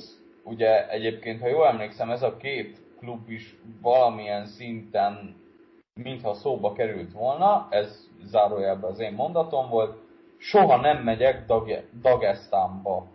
ugye 0.49 0.89
egyébként, 0.89 1.41
ha 1.41 1.47
jól 1.47 1.67
emlékszem, 1.67 2.09
ez 2.09 2.21
a 2.21 2.37
két 2.37 2.81
klub 2.99 3.29
is 3.29 3.55
valamilyen 3.81 4.45
szinten 4.45 5.35
mintha 6.03 6.33
szóba 6.33 6.73
került 6.73 7.11
volna, 7.11 7.67
ez 7.69 8.07
zárójelben 8.23 8.91
az 8.91 8.99
én 8.99 9.13
mondatom 9.13 9.69
volt, 9.69 9.97
soha 10.37 10.77
nem 10.77 11.03
megyek 11.03 11.45
Dagestánba. 12.01 13.07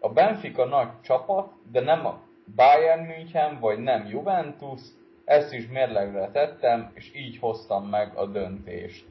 A 0.00 0.08
Benfica 0.08 0.64
nagy 0.64 0.88
csapat, 1.02 1.52
de 1.70 1.80
nem 1.80 2.06
a 2.06 2.20
Bayern 2.54 3.06
München, 3.06 3.60
vagy 3.60 3.78
nem 3.78 4.06
Juventus, 4.06 4.80
ezt 5.24 5.52
is 5.52 5.68
mérlegre 5.68 6.30
tettem, 6.30 6.90
és 6.94 7.14
így 7.14 7.38
hoztam 7.38 7.88
meg 7.88 8.16
a 8.16 8.26
döntést. 8.26 9.06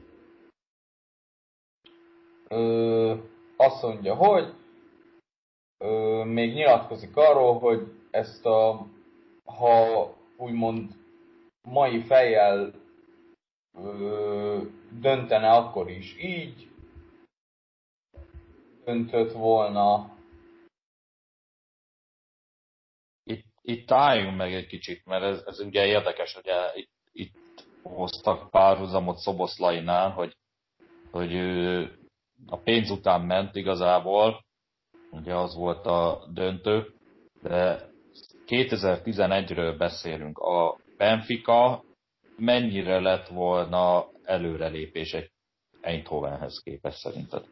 ö, 2.50 3.14
azt 3.56 3.82
mondja, 3.82 4.14
hogy 4.14 4.54
ö, 5.80 6.24
még 6.24 6.54
nyilatkozik 6.54 7.16
arról, 7.16 7.58
hogy 7.58 7.92
ezt 8.10 8.46
a, 8.46 8.86
ha 9.44 10.14
úgymond 10.36 10.90
mai 11.62 12.02
fejjel 12.02 12.72
ö, 13.78 14.62
döntene, 15.00 15.50
akkor 15.50 15.90
is 15.90 16.16
így 16.18 16.68
döntött 18.84 19.32
volna. 19.32 20.16
Itt, 23.22 23.46
itt 23.62 23.90
álljunk 23.90 24.36
meg 24.36 24.54
egy 24.54 24.66
kicsit, 24.66 25.04
mert 25.04 25.22
ez, 25.22 25.42
ez 25.46 25.60
ugye 25.60 25.86
érdekes, 25.86 26.34
hogy 26.34 26.50
itt, 26.74 26.90
itt 27.12 27.66
hoztak 27.82 28.50
párhuzamot 28.50 29.18
Szoboszlainál, 29.18 30.10
hogy, 30.10 30.36
hogy 31.10 31.32
ő 31.32 31.90
a 32.46 32.56
pénz 32.56 32.90
után 32.90 33.20
ment 33.20 33.56
igazából, 33.56 34.44
ugye 35.10 35.34
az 35.34 35.54
volt 35.54 35.86
a 35.86 36.26
döntő, 36.32 36.92
de 37.42 37.88
2011-ről 38.46 39.74
beszélünk. 39.78 40.38
A 40.38 40.76
Benfica 40.96 41.84
mennyire 42.36 43.00
lett 43.00 43.28
volna 43.28 44.06
előrelépés 44.22 45.12
egy 45.12 45.30
Eindhovenhez 45.80 46.60
képest 46.62 46.98
szerinted? 46.98 47.44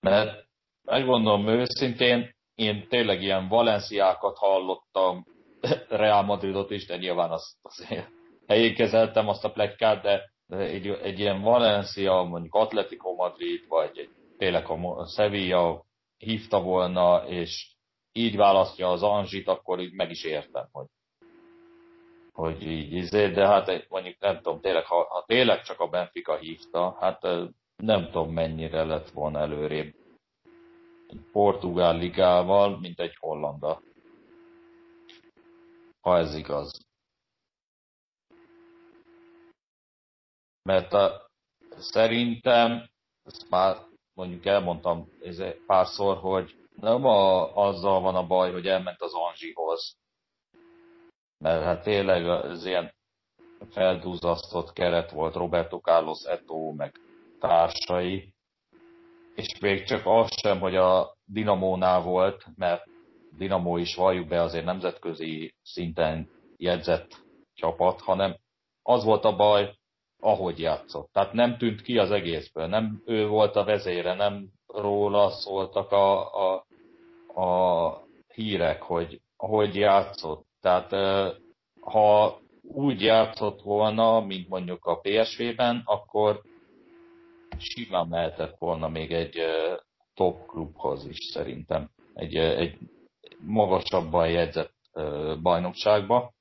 Mert 0.00 0.46
megmondom 0.84 1.48
őszintén, 1.48 2.34
én 2.54 2.88
tényleg 2.88 3.22
ilyen 3.22 3.48
Valenciákat 3.48 4.36
hallottam, 4.36 5.26
Real 5.88 6.22
Madridot 6.22 6.70
is, 6.70 6.86
de 6.86 6.96
nyilván 6.96 7.30
azt 7.30 7.56
azért 7.62 8.08
helyén 8.46 8.74
kezeltem 8.74 9.28
azt 9.28 9.44
a 9.44 9.52
plekkát, 9.52 10.02
de 10.02 10.30
egy, 10.48 10.86
egy 10.86 11.18
ilyen 11.18 11.40
Valencia, 11.40 12.22
mondjuk 12.22 12.54
Atletico 12.54 13.14
Madrid, 13.14 13.64
vagy 13.68 13.98
egy, 13.98 14.10
tényleg 14.38 14.68
a 14.68 15.06
Sevilla 15.06 15.84
hívta 16.24 16.60
volna, 16.60 17.26
és 17.26 17.74
így 18.12 18.36
választja 18.36 18.90
az 18.90 19.02
Anzsit, 19.02 19.48
akkor 19.48 19.80
így 19.80 19.92
meg 19.92 20.10
is 20.10 20.24
értem, 20.24 20.68
hogy, 20.72 20.86
hogy 22.32 22.62
így 22.62 22.92
izé, 22.92 23.30
de 23.30 23.46
hát 23.46 23.88
mondjuk 23.88 24.18
nem 24.18 24.36
tudom, 24.36 24.60
tényleg, 24.60 24.84
ha, 24.84 25.04
ha 25.04 25.24
tényleg 25.26 25.62
csak 25.62 25.80
a 25.80 25.88
Benfica 25.88 26.36
hívta, 26.36 26.96
hát 27.00 27.22
nem 27.76 28.10
tudom 28.10 28.32
mennyire 28.32 28.84
lett 28.84 29.10
volna 29.10 29.38
előrébb 29.38 29.94
portugál 31.32 31.96
ligával, 31.96 32.78
mint 32.78 33.00
egy 33.00 33.16
hollanda. 33.20 33.82
Ha 36.00 36.18
ez 36.18 36.34
igaz. 36.34 36.86
Mert 40.62 40.92
a, 40.92 41.30
szerintem, 41.76 42.88
ezt 43.22 43.50
már 43.50 43.76
mondjuk 44.14 44.46
elmondtam 44.46 45.08
párszor, 45.66 46.16
hogy 46.16 46.54
nem 46.76 47.04
a, 47.04 47.56
azzal 47.56 48.00
van 48.00 48.14
a 48.14 48.26
baj, 48.26 48.52
hogy 48.52 48.66
elment 48.66 49.00
az 49.00 49.12
Anzsihoz. 49.14 49.96
Mert 51.38 51.64
hát 51.64 51.82
tényleg 51.82 52.28
az 52.28 52.66
ilyen 52.66 52.94
feldúzasztott 53.70 54.72
keret 54.72 55.10
volt 55.10 55.34
Roberto 55.34 55.78
Carlos 55.78 56.24
Eto, 56.24 56.72
meg 56.72 56.94
társai. 57.40 58.34
És 59.34 59.58
még 59.60 59.84
csak 59.84 60.02
az 60.04 60.28
sem, 60.40 60.60
hogy 60.60 60.76
a 60.76 61.16
Dinamónál 61.24 62.02
volt, 62.02 62.44
mert 62.56 62.84
Dinamo 63.36 63.76
is 63.76 63.94
valljuk 63.94 64.28
be 64.28 64.42
azért 64.42 64.64
nemzetközi 64.64 65.54
szinten 65.62 66.30
jegyzett 66.56 67.24
csapat, 67.54 68.00
hanem 68.00 68.36
az 68.82 69.04
volt 69.04 69.24
a 69.24 69.36
baj, 69.36 69.74
ahogy 70.24 70.58
játszott. 70.58 71.12
Tehát 71.12 71.32
nem 71.32 71.56
tűnt 71.56 71.82
ki 71.82 71.98
az 71.98 72.10
egészből, 72.10 72.66
nem 72.66 73.02
ő 73.06 73.26
volt 73.26 73.56
a 73.56 73.64
vezére, 73.64 74.14
nem 74.14 74.48
róla 74.66 75.30
szóltak 75.30 75.90
a, 75.90 76.34
a, 76.34 76.64
a 77.40 78.02
hírek, 78.34 78.82
hogy 78.82 79.20
ahogy 79.36 79.74
játszott. 79.74 80.46
Tehát 80.60 80.90
ha 81.80 82.38
úgy 82.62 83.00
játszott 83.00 83.62
volna, 83.62 84.20
mint 84.20 84.48
mondjuk 84.48 84.84
a 84.84 85.00
PSV-ben, 85.00 85.82
akkor 85.84 86.40
simán 87.58 88.08
mehetett 88.08 88.54
volna 88.58 88.88
még 88.88 89.12
egy 89.12 89.38
top 90.14 90.46
klubhoz 90.46 91.06
is 91.06 91.18
szerintem. 91.32 91.90
Egy, 92.14 92.36
egy 92.36 92.78
magasabban 93.38 94.30
jegyzett 94.30 94.74
bajnokságba. 95.42 96.32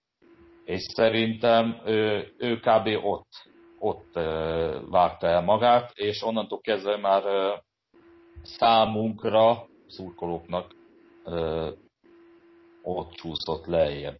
És 0.63 0.81
szerintem 0.81 1.81
ő, 1.85 2.33
ő 2.37 2.59
kb. 2.59 3.05
ott 3.05 3.50
ott 3.81 4.13
vágta 4.89 5.27
el 5.27 5.41
magát, 5.41 5.91
és 5.93 6.23
onnantól 6.23 6.59
kezdve 6.61 6.97
már 6.97 7.23
számunkra, 8.41 9.67
szurkolóknak 9.87 10.75
ott 12.81 13.11
csúszott 13.11 13.65
lejjebb. 13.65 14.17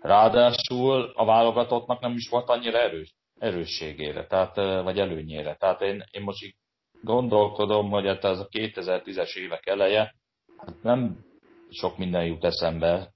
Ráadásul 0.00 1.12
a 1.14 1.24
válogatottnak 1.24 2.00
nem 2.00 2.12
is 2.12 2.28
volt 2.28 2.48
annyira 2.48 2.78
erős, 2.78 3.14
erősségére, 3.38 4.26
tehát, 4.26 4.56
vagy 4.82 4.98
előnyére. 4.98 5.54
Tehát 5.54 5.80
én, 5.80 6.04
én 6.10 6.22
most 6.22 6.44
így 6.44 6.54
gondolkodom, 7.02 7.90
hogy 7.90 8.06
hát 8.06 8.24
ez 8.24 8.38
a 8.38 8.48
2010-es 8.48 9.36
évek 9.36 9.66
eleje, 9.66 10.14
hát 10.56 10.82
nem 10.82 11.24
sok 11.70 11.98
minden 11.98 12.24
jut 12.24 12.44
eszembe, 12.44 13.12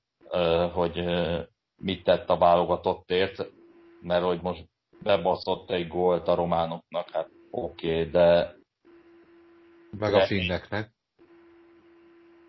hogy 0.73 1.05
mit 1.77 2.05
tett 2.05 2.31
a 2.31 2.39
válogatottért, 2.39 3.51
mert 4.01 4.25
hogy 4.25 4.41
most 4.41 4.69
bebaszott 5.03 5.71
egy 5.71 5.89
gólt 5.89 6.29
a 6.29 6.35
románoknak, 6.35 7.11
hát 7.11 7.29
oké, 7.51 7.91
okay, 7.91 8.11
de... 8.11 8.55
Meg 9.99 10.13
de... 10.13 10.23
a 10.23 10.27
finneknek. 10.27 10.91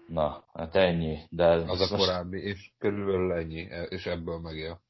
Na, 0.08 0.44
hát 0.54 0.76
ennyi. 0.76 1.20
De 1.30 1.46
az 1.46 1.92
a 1.92 1.98
korábbi, 1.98 2.38
és 2.38 2.72
körülbelül 2.78 3.34
ennyi, 3.34 3.68
és 3.90 4.06
ebből 4.06 4.40
megél. 4.40 4.82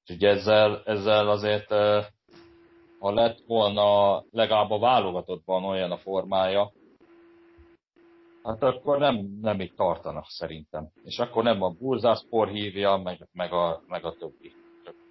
Úgyhogy 0.00 0.24
ezzel, 0.24 0.82
ezzel 0.84 1.28
azért, 1.28 1.68
ha 2.98 3.12
lett 3.12 3.38
volna 3.46 4.22
legalább 4.30 4.70
a 4.70 4.78
válogatottban 4.78 5.64
olyan 5.64 5.90
a 5.90 5.96
formája, 5.96 6.72
hát 8.42 8.62
akkor 8.62 8.98
nem, 8.98 9.38
nem 9.40 9.60
itt 9.60 9.76
tartanak 9.76 10.26
szerintem. 10.28 10.88
És 11.04 11.18
akkor 11.18 11.42
nem 11.42 11.62
a 11.62 11.70
Burzászpor 11.70 12.48
hívja, 12.48 12.96
meg, 12.96 13.28
meg, 13.32 13.52
a, 13.52 13.82
meg 13.86 14.04
a 14.04 14.16
többi 14.16 14.54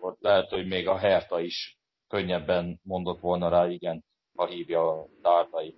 akkor 0.01 0.17
lehet, 0.19 0.49
hogy 0.49 0.67
még 0.67 0.87
a 0.87 0.97
Herta 0.97 1.39
is 1.39 1.77
könnyebben 2.07 2.79
mondott 2.83 3.19
volna 3.19 3.49
rá 3.49 3.67
igen, 3.67 4.03
ha 4.35 4.45
hívja 4.45 4.89
a 4.89 5.07
tártai. 5.21 5.75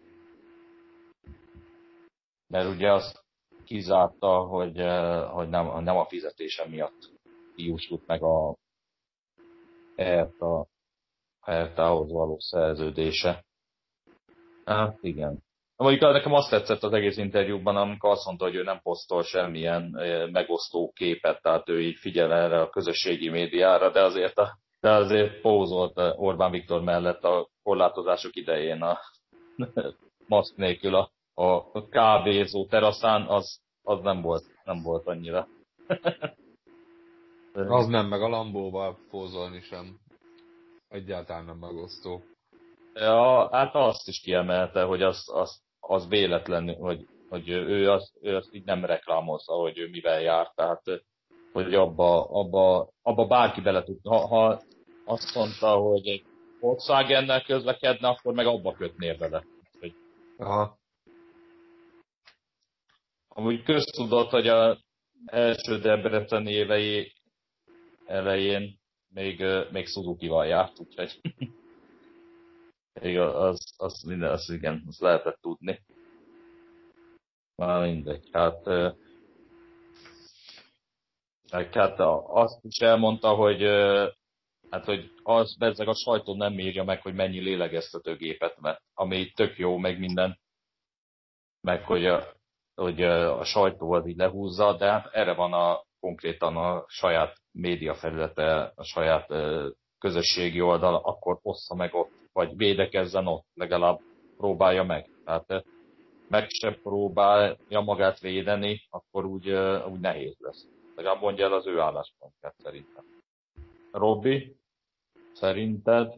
Mert 2.47 2.69
ugye 2.69 2.91
azt 2.91 3.23
kizárta, 3.65 4.39
hogy, 4.39 4.77
eh, 4.77 5.31
hogy 5.31 5.49
nem, 5.49 5.83
nem 5.83 5.97
a 5.97 6.05
fizetése 6.05 6.67
miatt 6.67 7.11
kiúsult 7.55 8.05
meg 8.07 8.23
a 8.23 8.55
Herta, 9.95 10.67
Hertához 11.41 12.11
való 12.11 12.39
szerződése. 12.39 13.45
Hát 14.65 14.97
igen. 15.01 15.43
Mondjuk 15.83 16.11
nekem 16.11 16.33
azt 16.33 16.49
tetszett 16.49 16.83
az 16.83 16.93
egész 16.93 17.17
interjúban, 17.17 17.75
amikor 17.75 18.09
azt 18.09 18.25
mondta, 18.25 18.45
hogy 18.45 18.55
ő 18.55 18.63
nem 18.63 18.79
posztol 18.81 19.23
semmilyen 19.23 19.83
megosztó 20.31 20.91
képet, 20.95 21.41
tehát 21.41 21.69
ő 21.69 21.81
így 21.81 21.97
figyel 21.97 22.33
erre 22.33 22.61
a 22.61 22.69
közösségi 22.69 23.29
médiára, 23.29 23.91
de 23.91 24.03
azért, 24.03 24.37
a, 24.37 24.57
de 24.79 24.91
azért 24.91 25.41
pózolt 25.41 25.93
Orbán 26.15 26.51
Viktor 26.51 26.81
mellett 26.81 27.23
a 27.23 27.49
korlátozások 27.63 28.35
idején 28.35 28.81
a 28.81 28.99
maszk 30.27 30.55
nélkül 30.55 30.95
a, 30.95 31.11
a 31.33 31.87
kávézó 31.89 32.65
teraszán, 32.65 33.27
az, 33.27 33.59
az 33.81 33.99
nem, 34.01 34.21
volt, 34.21 34.43
nem 34.63 34.81
volt 34.81 35.07
annyira. 35.07 35.47
az 37.53 37.87
nem, 37.87 38.07
meg 38.07 38.21
a 38.21 38.27
Lambóval 38.27 38.97
pózolni 39.09 39.61
sem. 39.61 39.99
Egyáltalán 40.89 41.45
nem 41.45 41.57
megosztó. 41.57 42.23
Ja, 42.93 43.49
hát 43.51 43.75
azt 43.75 44.07
is 44.07 44.21
kiemelte, 44.21 44.83
hogy 44.83 45.01
az, 45.01 45.23
az, 45.33 45.62
az 45.87 46.07
véletlen, 46.07 46.75
hogy, 46.75 47.07
hogy 47.29 47.49
ő, 47.49 47.91
azt, 47.91 48.11
ő 48.21 48.35
azt 48.35 48.53
így 48.53 48.63
nem 48.63 48.85
reklámozza, 48.85 49.53
hogy 49.53 49.77
ő 49.77 49.89
mivel 49.89 50.21
jár, 50.21 50.51
tehát 50.55 50.81
hogy 51.53 51.73
abba, 51.73 52.29
abba, 52.29 52.89
abba 53.01 53.27
bárki 53.27 53.61
bele 53.61 53.83
tud. 53.83 53.99
Ha, 54.03 54.27
ha 54.27 54.61
azt 55.05 55.35
mondta, 55.35 55.75
hogy 55.75 56.07
egy 56.07 56.23
Volkswagennel 56.59 57.43
közlekedne, 57.43 58.07
akkor 58.07 58.33
meg 58.33 58.45
abba 58.45 58.73
kötnél 58.73 59.17
vele. 59.17 59.43
Hogy... 59.79 59.93
Aha. 60.37 60.77
Amúgy 63.27 63.63
köztudott, 63.63 64.29
hogy 64.29 64.47
a 64.47 64.77
első 65.25 65.79
Debrecen 65.79 66.47
évei 66.47 67.13
elején 68.05 68.79
még, 69.13 69.43
még 69.71 69.87
Suzuki-val 69.87 70.45
járt, 70.45 70.79
úgyhogy 70.79 71.19
igen, 73.01 73.27
az, 73.27 73.73
az 73.77 74.03
minden, 74.03 74.31
az 74.31 74.49
igen, 74.49 74.83
az 74.87 74.99
lehetett 74.99 75.39
tudni. 75.41 75.81
Már 77.55 77.81
mindegy, 77.81 78.29
hát 78.31 78.65
meg 81.51 81.73
hát 81.73 81.99
azt 82.27 82.63
is 82.63 82.77
elmondta, 82.77 83.33
hogy 83.33 83.61
Hát, 84.73 84.85
hogy 84.85 85.11
az 85.23 85.57
bezzeg 85.57 85.87
a 85.87 85.93
sajtó 85.93 86.35
nem 86.35 86.59
írja 86.59 86.83
meg, 86.83 87.01
hogy 87.01 87.13
mennyi 87.13 87.39
lélegeztetőgépet 87.39 88.55
vett, 88.61 88.81
ami 88.93 89.31
tök 89.31 89.57
jó, 89.57 89.77
meg 89.77 89.99
minden, 89.99 90.39
meg 91.61 91.83
hogy 91.83 92.05
a, 92.05 92.23
hogy 92.75 93.03
a 93.03 93.43
sajtó 93.43 93.91
az 93.91 94.07
így 94.07 94.17
lehúzza, 94.17 94.77
de 94.77 94.91
hát 94.91 95.13
erre 95.13 95.33
van 95.33 95.53
a 95.53 95.83
konkrétan 95.99 96.57
a 96.57 96.85
saját 96.87 97.37
média 97.51 97.93
felülete, 97.93 98.71
a 98.75 98.83
saját 98.83 99.33
közösségi 99.99 100.61
oldal, 100.61 100.95
akkor 100.95 101.39
ossza 101.41 101.75
meg 101.75 101.93
ott, 101.93 102.11
vagy 102.33 102.55
védekezzen 102.55 103.27
ott, 103.27 103.45
legalább 103.53 103.99
próbálja 104.37 104.83
meg. 104.83 105.09
Tehát 105.25 105.65
meg 106.27 106.49
sem 106.49 106.81
próbálja 106.81 107.81
magát 107.81 108.19
védeni, 108.19 108.81
akkor 108.89 109.25
úgy, 109.25 109.49
úgy 109.91 109.99
nehéz 109.99 110.35
lesz. 110.39 110.67
Legalább 110.95 111.21
mondja 111.21 111.45
el 111.45 111.53
az 111.53 111.67
ő 111.67 111.79
álláspontját 111.79 112.55
szerintem. 112.57 113.05
Robbi, 113.91 114.55
szerinted? 115.33 116.13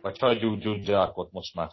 Vagy 0.00 0.18
hagyjuk 0.18 0.58
Gyurgyákot 0.58 1.30
most 1.32 1.54
már? 1.54 1.70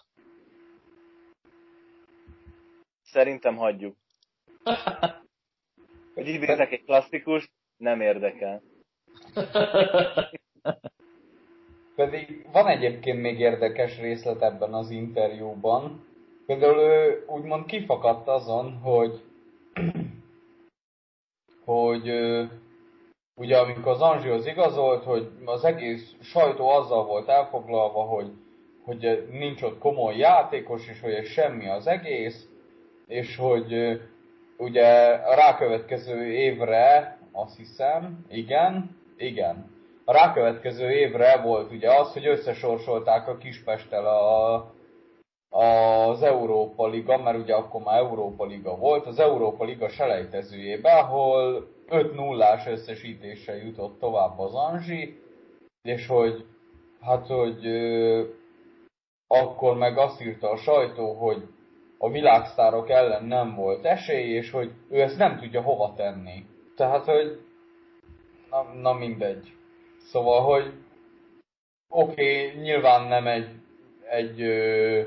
Szerintem 3.02 3.56
hagyjuk. 3.56 3.98
Hogy 6.14 6.28
idézek 6.28 6.72
egy 6.72 6.84
klasszikus, 6.84 7.52
nem 7.78 8.02
érdekel. 8.02 8.62
Pedig 12.02 12.46
van 12.52 12.68
egyébként 12.68 13.22
még 13.22 13.40
érdekes 13.40 14.00
részlet 14.00 14.42
ebben 14.42 14.74
az 14.74 14.90
interjúban. 14.90 16.06
Például 16.46 16.80
ő 16.80 17.26
úgymond 17.28 17.66
kifakadt 17.66 18.28
azon, 18.28 18.74
hogy 18.74 19.22
hogy 21.66 22.12
ugye 23.36 23.58
amikor 23.58 23.92
az 23.92 24.02
Anzsihoz 24.02 24.48
igazolt, 24.48 25.04
hogy 25.04 25.30
az 25.46 25.64
egész 25.64 26.16
sajtó 26.22 26.70
azzal 26.70 27.06
volt 27.06 27.28
elfoglalva, 27.28 28.02
hogy, 28.02 28.32
hogy 28.84 29.28
nincs 29.32 29.62
ott 29.62 29.80
komoly 29.80 30.18
játékos, 30.18 30.90
és 30.90 31.02
hogy 31.02 31.14
ez 31.14 31.26
semmi 31.26 31.68
az 31.68 31.88
egész, 31.88 32.48
és 33.08 33.36
hogy 33.36 34.02
ugye 34.58 34.88
a 35.14 35.36
rákövetkező 35.36 36.26
évre, 36.26 37.18
azt 37.32 37.58
hiszem, 37.58 38.26
igen, 38.30 38.98
igen, 39.18 39.81
a 40.12 40.14
rákövetkező 40.14 40.92
évre 40.92 41.42
volt 41.42 41.72
ugye 41.72 41.94
az, 41.94 42.14
hogy 42.14 42.28
összesorsolták 42.28 43.28
a 43.28 43.38
Kispesttel 43.38 44.06
a, 44.06 44.56
az 45.50 46.22
Európa 46.22 46.88
Liga, 46.88 47.18
mert 47.18 47.38
ugye 47.38 47.54
akkor 47.54 47.82
már 47.82 47.98
Európa 47.98 48.46
Liga 48.46 48.76
volt, 48.76 49.06
az 49.06 49.20
Európa 49.20 49.64
Liga 49.64 49.90
selejtezőjébe, 49.90 50.92
ahol 50.92 51.68
5 51.88 52.14
0 52.16 52.60
összesítéssel 52.68 53.56
jutott 53.56 54.00
tovább 54.00 54.40
az 54.40 54.54
Anzsi, 54.54 55.22
és 55.82 56.08
hogy 56.08 56.46
hát, 57.02 57.28
hogy 57.28 57.66
ö, 57.66 58.24
akkor 59.28 59.78
meg 59.78 59.98
azt 59.98 60.22
írta 60.22 60.50
a 60.50 60.58
sajtó, 60.58 61.14
hogy 61.14 61.48
a 61.98 62.10
világsztárok 62.10 62.90
ellen 62.90 63.26
nem 63.26 63.56
volt 63.56 63.86
esély, 63.86 64.34
és 64.34 64.52
hogy 64.52 64.72
ő 64.90 65.02
ezt 65.02 65.18
nem 65.18 65.38
tudja 65.40 65.62
hova 65.62 65.94
tenni. 65.96 66.46
Tehát, 66.76 67.06
hogy 67.06 67.40
na, 68.50 68.74
na 68.82 68.94
mindegy. 68.94 69.60
Szóval, 70.04 70.42
hogy 70.42 70.74
oké, 71.90 72.48
okay, 72.48 72.62
nyilván 72.62 73.08
nem 73.08 73.28
egy, 73.28 73.50
egy 74.10 74.42
ö, 74.42 75.02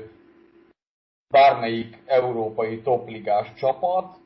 bármelyik 1.27 2.01
európai 2.05 2.81
topligás 2.81 3.53
csapat, 3.53 4.17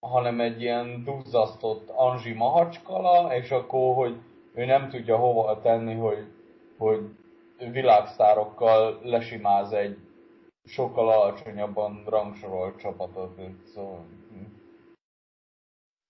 hanem 0.00 0.40
egy 0.40 0.60
ilyen 0.60 1.04
duzzasztott 1.04 1.88
Anzsi 1.88 2.32
Mahacskala, 2.32 3.36
és 3.36 3.50
akkor, 3.50 3.94
hogy 3.94 4.16
ő 4.54 4.64
nem 4.64 4.88
tudja 4.88 5.16
hova 5.16 5.60
tenni, 5.60 5.94
hogy, 5.94 6.26
hogy 6.78 7.10
világszárokkal 7.72 9.00
lesimáz 9.02 9.72
egy 9.72 9.98
sokkal 10.64 11.08
alacsonyabban 11.08 12.04
rangsorolt 12.06 12.78
csapatot. 12.78 13.40
Szóval... 13.74 14.04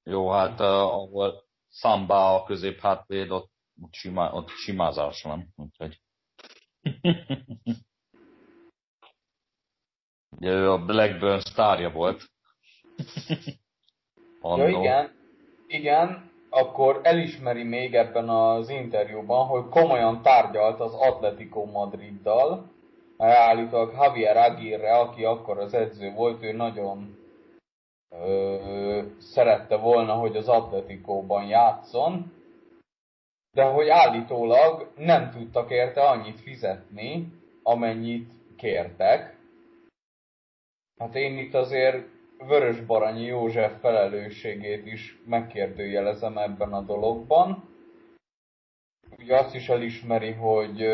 Jó, 0.05 0.29
hát 0.29 0.61
uh, 0.61 0.67
ahol 0.67 1.45
Szamba 1.69 2.35
a 2.35 2.45
közép 2.45 2.81
hátvéd, 2.81 3.31
ott, 3.31 3.51
ott, 3.51 3.56
sima, 3.91 4.33
ott 4.33 4.49
simázás 4.49 5.23
van, 5.23 5.55
úgyhogy... 5.57 6.01
Ugye 10.37 10.51
ő 10.51 10.71
a 10.71 10.85
Blackburn 10.85 11.41
sztárja 11.41 11.91
volt. 11.91 12.23
ja, 14.43 14.69
igen, 14.69 15.11
igen, 15.67 16.31
akkor 16.51 17.01
elismeri 17.03 17.63
még 17.63 17.95
ebben 17.95 18.29
az 18.29 18.69
interjúban, 18.69 19.47
hogy 19.47 19.69
komolyan 19.69 20.23
tárgyalt 20.23 20.81
az 20.81 20.95
Atletico 20.95 21.65
Madriddal, 21.65 22.71
állítólag 23.19 23.93
Javier 23.93 24.37
Aguirre, 24.37 24.99
aki 24.99 25.25
akkor 25.25 25.59
az 25.59 25.75
edző 25.75 26.13
volt, 26.13 26.43
ő 26.43 26.53
nagyon 26.53 27.19
ö, 28.11 29.03
szerette 29.19 29.77
volna, 29.77 30.15
hogy 30.15 30.37
az 30.37 30.49
Atletikóban 30.49 31.47
játszon, 31.47 32.33
de 33.57 33.65
hogy 33.65 33.89
állítólag 33.89 34.93
nem 34.97 35.31
tudtak 35.31 35.71
érte 35.71 36.01
annyit 36.01 36.41
fizetni, 36.41 37.33
amennyit 37.63 38.31
kértek, 38.57 39.35
Hát 40.99 41.15
én 41.15 41.39
itt 41.39 41.55
azért 41.55 42.07
Vörös 42.39 42.81
Baranyi 42.81 43.25
József 43.25 43.81
felelősségét 43.81 44.87
is 44.87 45.19
megkérdőjelezem 45.27 46.39
ebben 46.39 46.73
a 46.73 46.81
dologban. 46.81 47.69
Ugye 49.19 49.37
azt 49.37 49.55
is 49.55 49.69
elismeri, 49.69 50.33
hogy 50.33 50.85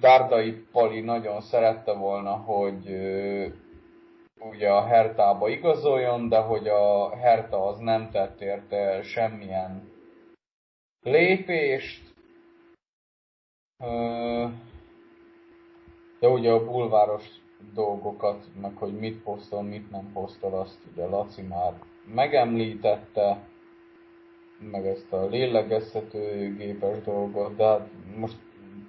Dárdai 0.00 0.52
Pali 0.72 1.00
nagyon 1.00 1.40
szerette 1.40 1.92
volna, 1.92 2.32
hogy 2.32 2.86
ugye 4.50 4.70
a 4.70 4.86
Hertába 4.86 5.48
igazoljon, 5.48 6.28
de 6.28 6.38
hogy 6.38 6.68
a 6.68 7.16
Herta 7.16 7.66
az 7.66 7.78
nem 7.78 8.10
tett 8.10 8.40
érte 8.40 9.02
semmilyen 9.02 9.91
lépést. 11.02 12.14
De 16.20 16.28
ugye 16.28 16.50
a 16.50 16.64
bulváros 16.64 17.24
dolgokat, 17.74 18.44
meg 18.60 18.76
hogy 18.76 18.98
mit 18.98 19.22
posztol, 19.22 19.62
mit 19.62 19.90
nem 19.90 20.10
posztol, 20.12 20.54
azt 20.54 20.78
ugye 20.92 21.06
Laci 21.06 21.42
már 21.42 21.72
megemlítette, 22.14 23.48
meg 24.58 24.86
ezt 24.86 25.12
a 25.12 25.26
lélegeztető 25.26 26.54
gépes 26.56 27.00
dolgot, 27.04 27.56
de 27.56 27.64
hát 27.64 27.88
most 28.16 28.36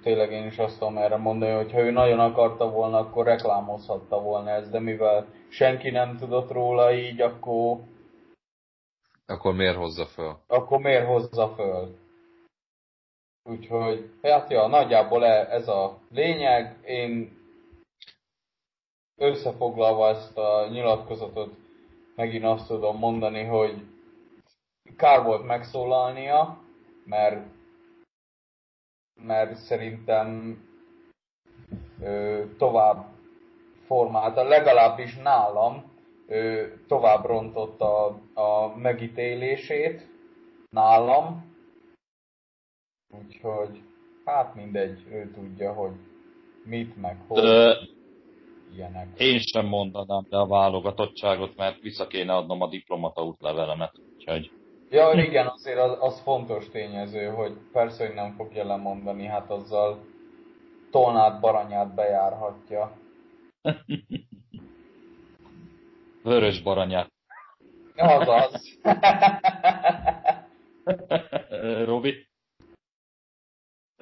tényleg 0.02 0.32
én 0.32 0.46
is 0.46 0.58
azt 0.58 0.78
tudom 0.78 0.96
erre 0.96 1.16
mondani, 1.16 1.52
hogy 1.52 1.72
ha 1.72 1.80
ő 1.80 1.90
nagyon 1.90 2.18
akarta 2.18 2.70
volna, 2.70 2.98
akkor 2.98 3.24
reklámozhatta 3.24 4.20
volna 4.20 4.50
ezt, 4.50 4.70
de 4.70 4.78
mivel 4.78 5.26
senki 5.48 5.90
nem 5.90 6.16
tudott 6.16 6.50
róla 6.50 6.92
így, 6.92 7.20
akkor... 7.20 7.78
Akkor 9.26 9.54
miért 9.54 9.76
hozza 9.76 10.06
föl? 10.06 10.36
Akkor 10.46 10.78
miért 10.78 11.06
hozza 11.06 11.48
föl? 11.48 12.02
Úgyhogy, 13.48 14.10
hát 14.22 14.50
ja, 14.50 14.66
nagyjából 14.66 15.24
e- 15.24 15.48
ez 15.50 15.68
a 15.68 15.98
lényeg. 16.10 16.76
Én 16.84 17.42
összefoglalva 19.16 20.08
ezt 20.08 20.38
a 20.38 20.68
nyilatkozatot 20.70 21.54
megint 22.14 22.44
azt 22.44 22.66
tudom 22.66 22.98
mondani, 22.98 23.44
hogy 23.44 23.82
kár 24.96 25.22
volt 25.22 25.44
megszólalnia, 25.44 26.58
mert, 27.04 27.46
mert 29.22 29.56
szerintem 29.56 30.58
ö, 32.00 32.42
tovább 32.58 33.06
formálta, 33.86 34.42
legalábbis 34.42 35.16
nálam 35.16 35.92
ö, 36.26 36.66
tovább 36.88 37.24
rontotta 37.24 38.06
a, 38.06 38.40
a 38.40 38.76
megítélését 38.76 40.08
nálam, 40.70 41.53
úgyhogy 43.10 43.82
hát 44.24 44.54
mindegy, 44.54 45.04
ő 45.10 45.30
tudja, 45.30 45.72
hogy 45.72 45.92
mit 46.64 47.00
meg 47.00 47.24
hogy 47.28 47.42
ilyenek. 48.74 49.20
Én 49.20 49.38
sem 49.38 49.66
mondanám 49.66 50.26
le 50.28 50.38
a 50.38 50.46
válogatottságot, 50.46 51.56
mert 51.56 51.80
vissza 51.80 52.06
kéne 52.06 52.34
adnom 52.34 52.60
a 52.60 52.68
diplomata 52.68 53.24
útlevelemet. 53.24 53.92
Úgyhogy... 54.14 54.50
Ja, 54.90 55.12
igen, 55.12 55.46
azért 55.46 55.78
az, 55.78 55.96
az 56.00 56.20
fontos 56.20 56.68
tényező, 56.68 57.26
hogy 57.26 57.52
persze, 57.72 58.06
hogy 58.06 58.14
nem 58.14 58.34
fogja 58.36 58.64
lemondani, 58.64 59.26
hát 59.26 59.50
azzal 59.50 60.04
Tolnát 60.90 61.40
Baranyát 61.40 61.94
bejárhatja. 61.94 62.96
Vörös 66.22 66.62
Baranyát. 66.62 67.12
Azaz. 67.96 68.78
Robi? 71.84 72.26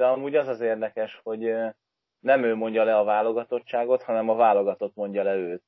De 0.02 0.08
amúgy 0.08 0.34
az 0.36 0.48
az 0.48 0.60
érdekes, 0.60 1.20
hogy 1.22 1.40
nem 2.20 2.44
ő 2.44 2.54
mondja 2.54 2.84
le 2.84 2.96
a 2.96 3.04
válogatottságot, 3.04 4.02
hanem 4.02 4.28
a 4.28 4.34
válogatott 4.34 4.94
mondja 4.94 5.22
le 5.22 5.34
őt. 5.34 5.62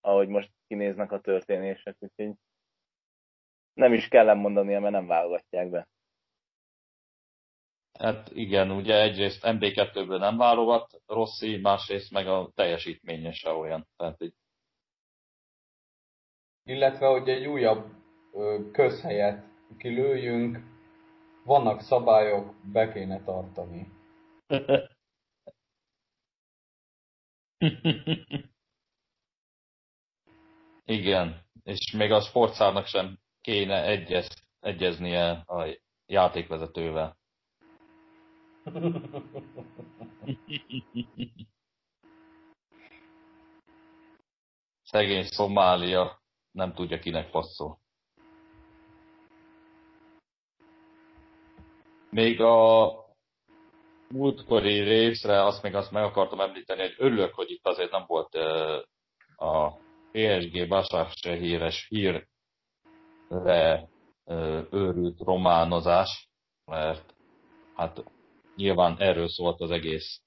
Ahogy 0.00 0.28
most 0.28 0.50
kinéznek 0.66 1.12
a 1.12 1.20
történések, 1.20 1.96
úgyhogy 1.98 2.34
nem 3.72 3.92
is 3.92 4.08
kell 4.08 4.34
mondani, 4.34 4.78
mert 4.78 4.92
nem 4.92 5.06
válogatják 5.06 5.70
be. 5.70 5.88
Hát 7.98 8.30
igen, 8.30 8.70
ugye 8.70 9.00
egyrészt 9.00 9.42
MB2-ből 9.42 10.18
nem 10.18 10.36
válogat 10.36 11.02
Rossi, 11.06 11.56
másrészt 11.56 12.10
meg 12.10 12.26
a 12.26 12.50
teljesítménye 12.54 13.32
se 13.32 13.50
olyan. 13.50 13.86
Tehát 13.96 14.22
így... 14.22 14.34
Illetve, 16.62 17.06
hogy 17.06 17.28
egy 17.28 17.46
újabb 17.46 17.90
közhelyet 18.72 19.44
kilőjünk, 19.78 20.78
vannak 21.50 21.80
szabályok, 21.80 22.54
be 22.72 22.92
kéne 22.92 23.22
tartani. 23.24 23.92
Igen, 30.84 31.46
és 31.62 31.92
még 31.92 32.10
a 32.10 32.20
sportszárnak 32.20 32.86
sem 32.86 33.18
kéne 33.40 33.84
egyez, 33.84 34.28
egyeznie 34.60 35.30
a 35.30 35.78
játékvezetővel. 36.06 37.16
Szegény 44.82 45.24
Szomália 45.24 46.22
nem 46.50 46.72
tudja 46.72 46.98
kinek 46.98 47.30
passzol. 47.30 47.80
Még 52.10 52.40
a 52.40 52.92
múltkori 54.08 54.80
részre 54.80 55.44
azt 55.44 55.62
még 55.62 55.74
azt 55.74 55.90
meg 55.90 56.02
akartam 56.02 56.40
említeni, 56.40 56.80
hogy 56.80 56.94
örülök, 56.98 57.34
hogy 57.34 57.50
itt 57.50 57.66
azért 57.66 57.90
nem 57.90 58.04
volt 58.06 58.34
a 59.36 59.78
PSG 60.12 60.68
Basar 60.68 61.08
híres 61.22 61.86
hírre 61.88 62.28
őrült 64.70 65.20
románozás, 65.20 66.28
mert 66.64 67.14
hát 67.74 68.04
nyilván 68.56 68.96
erről 68.98 69.28
szólt 69.28 69.60
az 69.60 69.70
egész 69.70 70.20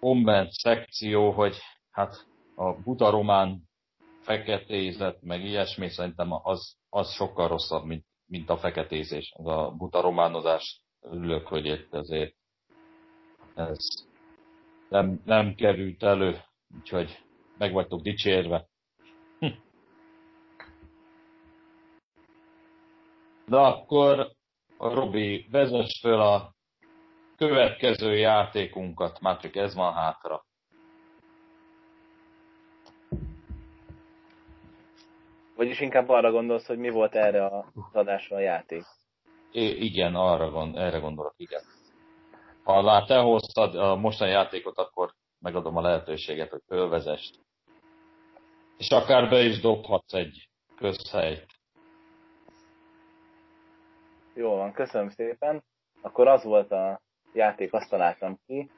komment 0.00 0.50
szekció, 0.50 1.30
hogy 1.30 1.56
hát 1.90 2.26
a 2.54 2.72
buta 2.72 3.10
román 3.10 3.62
feketézet, 4.20 5.22
meg 5.22 5.44
ilyesmi, 5.44 5.88
szerintem 5.88 6.32
az, 6.32 6.76
az 6.88 7.12
sokkal 7.12 7.48
rosszabb, 7.48 7.84
mint, 7.84 8.04
mint 8.28 8.50
a 8.50 8.56
feketézés. 8.56 9.32
Az 9.36 9.46
a 9.46 9.74
buta 9.78 10.00
románozás, 10.00 10.82
örülök, 11.00 11.46
hogy 11.46 11.66
itt 11.66 11.94
ezért 11.94 12.34
ez 13.54 14.06
nem, 14.88 15.22
nem 15.24 15.54
került 15.54 16.02
elő, 16.02 16.40
úgyhogy 16.78 17.18
meg 17.58 17.72
vagytok 17.72 18.00
dicsérve. 18.00 18.68
Hm. 19.38 19.46
De 23.46 23.56
akkor 23.56 24.32
Robi, 24.78 25.46
vezess 25.50 26.00
föl 26.00 26.20
a 26.20 26.54
következő 27.36 28.16
játékunkat, 28.16 29.20
már 29.20 29.38
csak 29.38 29.56
ez 29.56 29.74
van 29.74 29.92
hátra. 29.92 30.46
Vagyis 35.58 35.80
inkább 35.80 36.08
arra 36.08 36.30
gondolsz, 36.30 36.66
hogy 36.66 36.78
mi 36.78 36.90
volt 36.90 37.14
erre 37.14 37.44
a 37.44 37.72
adásra 37.92 38.36
a 38.36 38.40
játék? 38.40 38.84
I- 39.52 39.84
igen, 39.84 40.14
arra 40.14 40.50
gond, 40.50 40.76
erre 40.76 40.98
gondolok, 40.98 41.34
igen. 41.36 41.62
Ha 42.62 42.82
lát, 42.82 43.06
te 43.06 43.18
hoztad 43.18 43.74
a 43.74 43.96
mostani 43.96 44.30
játékot, 44.30 44.78
akkor 44.78 45.10
megadom 45.38 45.76
a 45.76 45.80
lehetőséget, 45.80 46.50
hogy 46.50 46.62
fölvezest. 46.66 47.38
És 48.76 48.90
akár 48.90 49.28
be 49.28 49.40
is 49.40 49.60
dobhatsz 49.60 50.12
egy 50.12 50.48
közhelyt. 50.76 51.46
Jó 54.34 54.56
van, 54.56 54.72
köszönöm 54.72 55.08
szépen. 55.08 55.64
Akkor 56.02 56.28
az 56.28 56.44
volt 56.44 56.72
a 56.72 57.00
játék, 57.32 57.72
azt 57.72 57.90
találtam 57.90 58.38
ki, 58.46 58.70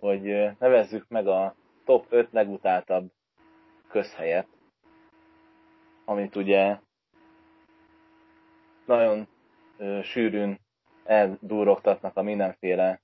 hogy 0.00 0.22
nevezzük 0.58 1.08
meg 1.08 1.26
a 1.26 1.54
top 1.84 2.06
5 2.08 2.32
legutáltabb 2.32 3.10
közhelyet, 3.88 4.57
amit 6.08 6.36
ugye 6.36 6.78
nagyon 8.84 9.28
ö, 9.76 10.00
sűrűn 10.02 10.58
eldúrogtatnak 11.04 12.16
a 12.16 12.22
mindenféle 12.22 13.00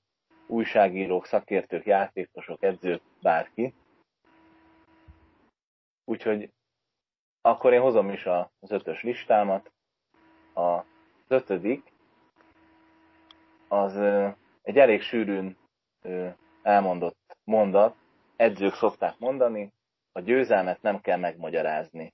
újságírók, 0.47 1.25
szakértők, 1.25 1.85
játékosok, 1.85 2.63
edzők, 2.63 3.01
bárki. 3.21 3.73
Úgyhogy 6.05 6.49
akkor 7.41 7.73
én 7.73 7.81
hozom 7.81 8.09
is 8.09 8.25
az 8.25 8.71
ötös 8.71 9.03
listámat. 9.03 9.71
Az 10.53 10.83
ötödik 11.27 11.93
az 13.67 13.95
egy 14.61 14.77
elég 14.77 15.01
sűrűn 15.01 15.57
elmondott 16.61 17.37
mondat, 17.43 17.95
edzők 18.35 18.73
szokták 18.73 19.17
mondani, 19.19 19.71
a 20.11 20.19
győzelmet 20.19 20.81
nem 20.81 21.01
kell 21.01 21.17
megmagyarázni. 21.17 22.13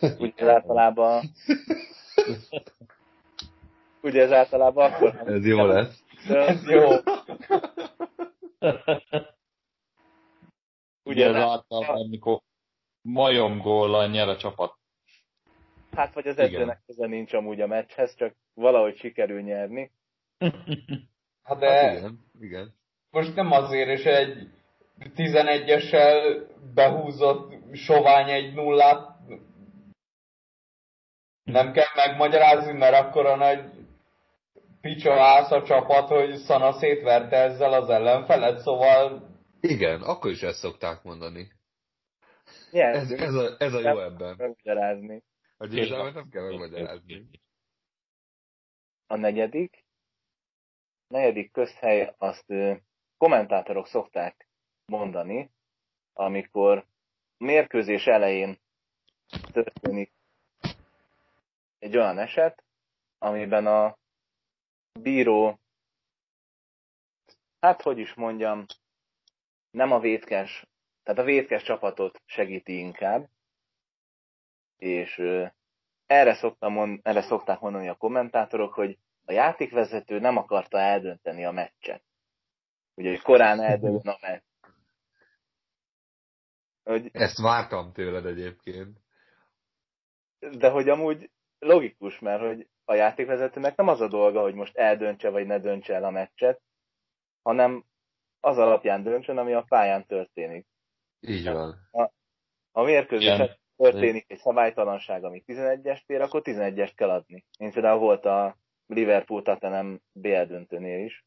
Ugye 0.00 0.32
ez 0.36 0.48
általában... 0.48 1.24
Ugye 4.02 4.22
ez 4.22 4.32
általában 4.32 4.92
akkor... 4.92 5.22
Ez 5.26 5.46
jó 5.46 5.64
lesz. 5.66 6.02
Ez 6.28 6.68
jó. 6.68 6.88
Ugye 11.04 11.26
ez 11.26 11.34
általában, 11.34 12.04
amikor 12.04 12.40
majomgóllal 13.02 14.06
nyer 14.08 14.28
a 14.28 14.36
csapat. 14.36 14.78
Hát 15.92 16.14
vagy 16.14 16.26
az 16.26 16.38
edzőnek 16.38 16.82
köze 16.86 17.06
nincs 17.06 17.32
amúgy 17.32 17.60
a 17.60 17.66
meccshez, 17.66 18.14
csak 18.14 18.34
valahogy 18.54 18.96
sikerül 18.96 19.40
nyerni. 19.40 19.92
Hát 21.42 21.58
de 21.58 21.70
Hát 21.70 21.98
igen, 21.98 22.24
igen. 22.40 22.74
most 23.10 23.34
nem 23.34 23.52
azért, 23.52 23.88
és 23.88 24.04
egy 24.04 24.48
11-essel 24.98 26.46
behúzott 26.74 27.54
sovány 27.72 28.30
egy 28.30 28.54
nullát 28.54 29.09
nem 31.44 31.72
kell 31.72 31.86
megmagyarázni, 31.94 32.72
mert 32.72 32.94
akkor 32.94 33.26
a 33.26 33.36
nagy 33.36 33.70
picsa 34.80 35.12
állsz 35.12 35.50
a 35.50 35.62
csapat, 35.62 36.08
hogy 36.08 36.36
Szana 36.36 36.72
szétverte 36.72 37.36
ezzel 37.36 37.72
az 37.72 37.88
ellenfelet, 37.88 38.58
szóval 38.58 39.28
Igen, 39.60 40.02
akkor 40.02 40.30
is 40.30 40.42
ezt 40.42 40.58
szokták 40.58 41.02
mondani. 41.02 41.52
Ez, 42.46 42.68
Nyertünk, 42.70 43.20
ez, 43.20 43.34
a, 43.34 43.56
ez 43.58 43.74
a 43.74 43.80
jó 43.80 44.00
ebben. 44.00 44.34
megmagyarázni. 44.38 45.22
A 45.56 45.66
győzelmet 45.66 46.14
nem 46.14 46.28
kell 46.28 46.42
megmagyarázni. 46.42 47.28
A 49.06 49.16
negyedik, 49.16 49.84
negyedik 51.08 51.52
közhely 51.52 52.14
azt 52.18 52.44
kommentátorok 53.18 53.86
szokták 53.86 54.48
mondani, 54.86 55.50
amikor 56.12 56.86
mérkőzés 57.38 58.06
elején 58.06 58.58
történik 59.52 60.12
egy 61.80 61.96
olyan 61.96 62.18
eset, 62.18 62.64
amiben 63.18 63.66
a 63.66 63.98
bíró, 65.00 65.60
hát 67.60 67.82
hogy 67.82 67.98
is 67.98 68.14
mondjam, 68.14 68.64
nem 69.70 69.92
a 69.92 70.00
vétkes, 70.00 70.66
tehát 71.02 71.20
a 71.20 71.24
vétkes 71.24 71.62
csapatot 71.62 72.22
segíti 72.26 72.78
inkább, 72.78 73.28
és 74.76 75.22
erre, 76.06 76.34
szoktam 76.34 76.72
mond, 76.72 77.00
erre 77.02 77.22
szokták 77.22 77.60
mondani 77.60 77.88
a 77.88 77.96
kommentátorok, 77.96 78.74
hogy 78.74 78.98
a 79.24 79.32
játékvezető 79.32 80.18
nem 80.18 80.36
akarta 80.36 80.78
eldönteni 80.78 81.44
a 81.44 81.50
meccset. 81.50 82.02
Ugye, 82.94 83.08
hogy 83.08 83.22
korán 83.22 83.60
eldőlne 83.60 84.10
a 84.10 84.18
meccs. 84.20 84.42
Hogy, 86.82 87.08
Ezt 87.12 87.38
vártam 87.38 87.92
tőled 87.92 88.26
egyébként. 88.26 88.98
de 90.38 90.70
hogy 90.70 90.88
amúgy 90.88 91.30
logikus, 91.60 92.18
mert 92.18 92.40
hogy 92.40 92.68
a 92.84 92.94
játékvezetőnek 92.94 93.76
nem 93.76 93.88
az 93.88 94.00
a 94.00 94.08
dolga, 94.08 94.40
hogy 94.40 94.54
most 94.54 94.76
eldöntse 94.76 95.30
vagy 95.30 95.46
ne 95.46 95.58
döntse 95.58 95.94
el 95.94 96.04
a 96.04 96.10
meccset, 96.10 96.60
hanem 97.42 97.84
az 98.40 98.58
alapján 98.58 99.02
döntsön, 99.02 99.38
ami 99.38 99.52
a 99.52 99.64
pályán 99.68 100.06
történik. 100.06 100.66
Így 101.20 101.44
van. 101.44 101.88
Ha 102.72 102.82
mérkőzés 102.82 103.34
Igen. 103.34 103.58
történik 103.76 104.24
egy 104.28 104.38
szabálytalanság, 104.38 105.24
ami 105.24 105.44
11-est 105.46 106.06
ér, 106.06 106.20
akkor 106.20 106.40
11-est 106.44 106.92
kell 106.94 107.10
adni. 107.10 107.44
Mint 107.58 107.72
például 107.72 107.98
volt 107.98 108.24
a 108.24 108.56
Liverpool 108.86 109.42
Tottenham 109.42 110.00
BL 110.12 110.42
döntőnél 110.42 111.04
is. 111.04 111.24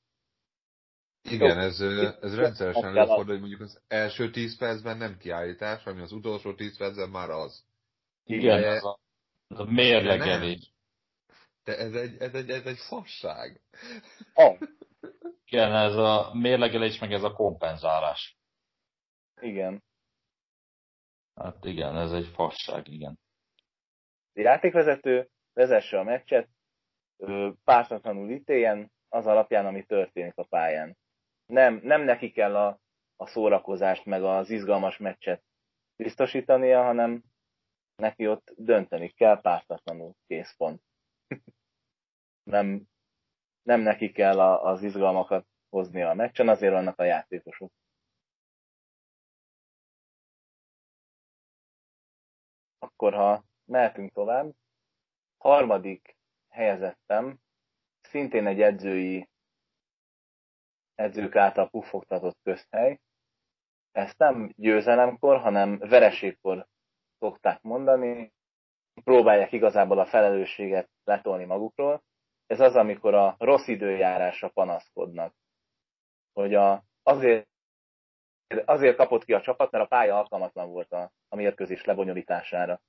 Igen, 1.30 1.60
ez, 1.60 1.80
ez 2.22 2.36
rendszeresen 2.36 2.98
előfordul, 2.98 3.32
hogy 3.32 3.40
mondjuk 3.40 3.62
az 3.62 3.82
első 3.88 4.30
10 4.30 4.58
percben 4.58 4.98
nem 4.98 5.18
kiállítás, 5.18 5.86
ami 5.86 6.02
az 6.02 6.12
utolsó 6.12 6.54
10 6.54 6.78
percben 6.78 7.10
már 7.10 7.30
az. 7.30 7.66
Igen, 8.24 8.62
De- 8.62 8.68
ez 8.68 8.84
a, 8.84 9.00
a 9.60 9.66
mérlegelés. 9.66 10.74
De 11.64 11.78
ez 11.78 11.94
egy, 11.94 12.22
ez 12.22 12.34
egy, 12.34 12.50
ez 12.50 12.66
egy 12.66 12.78
fasság. 12.78 13.62
Oh, 14.34 14.58
Igen, 15.46 15.76
ez 15.76 15.96
a 15.96 16.32
mérlegelés, 16.34 17.00
meg 17.00 17.14
ez 17.14 17.24
a 17.24 17.34
kompenzálás. 17.34 18.38
igen. 19.42 19.84
Hát 21.36 21.66
igen, 21.66 21.98
ez 21.98 22.12
egy 22.12 22.28
fasság, 22.28 22.88
igen. 22.88 23.20
A 24.34 24.40
játékvezető 24.40 25.30
vezesse 25.54 26.00
a 26.00 26.04
meccset, 26.04 26.50
pártatlanul 27.64 28.30
ítéljen 28.30 28.92
az 29.10 29.26
alapján, 29.26 29.66
ami 29.66 29.86
történik 29.86 30.38
a 30.38 30.44
pályán. 30.44 30.98
Nem, 31.46 31.80
nem 31.84 32.02
neki 32.02 32.32
kell 32.32 32.56
a, 32.56 32.80
a 33.16 33.28
szórakozást, 33.28 34.06
meg 34.06 34.24
az 34.24 34.50
izgalmas 34.50 34.98
meccset 34.98 35.44
biztosítania, 35.96 36.84
hanem 36.84 37.24
neki 37.96 38.28
ott 38.28 38.54
dönteni 38.56 39.10
kell 39.10 39.42
pártatlanul, 39.42 40.16
kész 40.28 40.56
pont. 40.56 40.82
nem, 42.54 42.84
nem 43.62 43.82
neki 43.82 44.12
kell 44.12 44.40
a, 44.40 44.64
az 44.64 44.84
izgalmakat 44.84 45.48
hozni 45.70 46.02
a 46.02 46.14
meccsen, 46.14 46.50
azért 46.50 46.74
vannak 46.74 47.00
a 47.00 47.04
játékosok. 47.04 47.72
Akkor 52.80 53.14
ha 53.14 53.46
mehetünk 53.66 54.14
tovább, 54.14 54.54
harmadik 55.38 56.18
helyezettem, 56.50 57.40
szintén 58.02 58.48
egy 58.48 58.62
edzői 58.62 59.30
edzők 60.96 61.36
által 61.36 61.70
puffogtatott 61.70 62.38
közhely. 62.44 63.00
Ezt 63.92 64.18
nem 64.18 64.54
győzelemkor, 64.56 65.40
hanem 65.40 65.78
vereségkor 65.78 66.68
szokták 67.24 67.62
mondani. 67.62 68.34
Próbálják 69.04 69.52
igazából 69.52 70.00
a 70.00 70.06
felelősséget 70.06 70.90
letolni 71.04 71.46
magukról. 71.46 72.04
Ez 72.48 72.60
az, 72.60 72.76
amikor 72.76 73.14
a 73.14 73.36
rossz 73.40 73.68
időjárásra 73.68 74.50
panaszkodnak. 74.50 75.34
Hogy 76.34 76.54
a, 76.54 76.84
azért, 77.04 77.48
azért 78.66 78.96
kapott 78.96 79.24
ki 79.24 79.34
a 79.34 79.42
csapat, 79.42 79.72
mert 79.72 79.84
a 79.84 79.88
pálya 79.88 80.18
alkalmatlan 80.18 80.70
volt 80.70 80.92
a, 80.92 81.12
a 81.30 81.36
mérkőzés 81.36 81.84
lebonyolítására. 81.84 82.82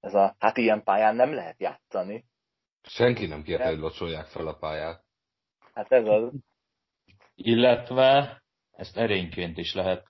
Ez 0.00 0.14
a, 0.14 0.34
hát 0.38 0.56
ilyen 0.56 0.82
pályán 0.82 1.14
nem 1.14 1.32
lehet 1.34 1.60
játszani. 1.60 2.24
Senki 2.82 3.26
nem 3.26 3.42
kérte, 3.42 3.68
hogy 3.68 3.78
locsolják 3.78 4.26
fel 4.26 4.46
a 4.46 4.56
pályát. 4.58 5.04
Hát 5.74 5.92
ez 5.92 6.06
az. 6.06 6.32
Illetve 7.34 8.42
ezt 8.70 8.96
erényként 8.96 9.58
is 9.58 9.74
lehet 9.74 10.06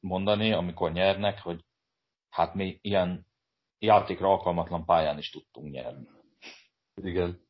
mondani, 0.00 0.52
amikor 0.52 0.92
nyernek, 0.92 1.38
hogy 1.38 1.65
hát 2.36 2.54
mi 2.54 2.78
ilyen 2.82 3.26
játékra 3.78 4.28
alkalmatlan 4.28 4.84
pályán 4.84 5.18
is 5.18 5.30
tudtunk 5.30 5.72
nyerni. 5.72 6.08
Igen. 6.94 7.44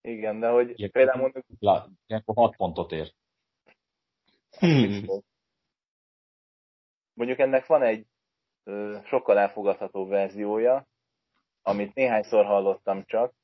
Igen, 0.00 0.40
de 0.40 0.48
hogy 0.48 0.64
Ilyenkor, 0.64 0.90
például 0.90 1.20
mondjuk... 1.20 1.44
lá, 1.58 1.86
ilyenkor 2.06 2.34
6 2.34 2.56
pontot 2.56 2.92
ér. 2.92 3.12
Mondjuk 7.18 7.38
ennek 7.38 7.66
van 7.66 7.82
egy 7.82 8.06
ö, 8.64 8.98
sokkal 9.04 9.38
elfogadható 9.38 10.06
verziója, 10.06 10.86
amit 11.62 11.94
néhányszor 11.94 12.44
hallottam 12.44 13.04
csak, 13.04 13.34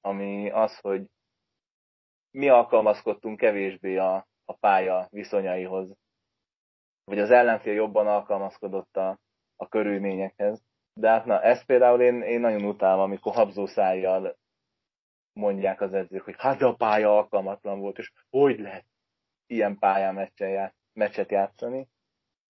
ami 0.00 0.50
az, 0.50 0.78
hogy 0.78 1.06
mi 2.30 2.48
alkalmazkodtunk 2.48 3.38
kevésbé 3.38 3.96
a, 3.96 4.26
a 4.44 4.52
pálya 4.52 5.08
viszonyaihoz, 5.10 5.96
vagy 7.06 7.18
az 7.18 7.30
ellenfél 7.30 7.72
jobban 7.72 8.06
alkalmazkodott 8.06 8.96
a, 8.96 9.18
a 9.56 9.68
körülményekhez. 9.68 10.62
De 10.94 11.08
hát 11.08 11.24
na, 11.24 11.42
ezt 11.42 11.66
például 11.66 12.00
én, 12.00 12.22
én 12.22 12.40
nagyon 12.40 12.64
utálom, 12.64 13.00
amikor 13.00 13.34
habzó 13.34 13.66
szájjal 13.66 14.36
mondják 15.32 15.80
az 15.80 15.92
edzők, 15.92 16.22
hogy 16.22 16.34
hát 16.38 16.62
a 16.62 16.74
pálya 16.74 17.16
alkalmatlan 17.16 17.80
volt, 17.80 17.98
és 17.98 18.12
hogy 18.30 18.58
lehet 18.58 18.84
ilyen 19.46 19.78
pályán 19.78 20.14
meccset, 20.14 20.50
ját, 20.50 20.74
meccset 20.92 21.30
játszani. 21.30 21.88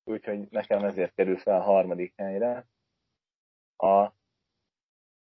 Úgyhogy 0.05 0.49
nekem 0.51 0.85
ezért 0.85 1.15
kerül 1.15 1.39
fel 1.39 1.61
a 1.61 1.63
harmadik 1.63 2.13
helyre. 2.17 2.67
A 3.77 4.13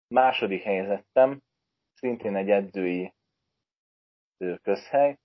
második 0.08 0.62
helyezettem, 0.62 1.42
szintén 1.94 2.36
egy 2.36 2.50
edzői 2.50 3.14
közhely. 4.62 5.18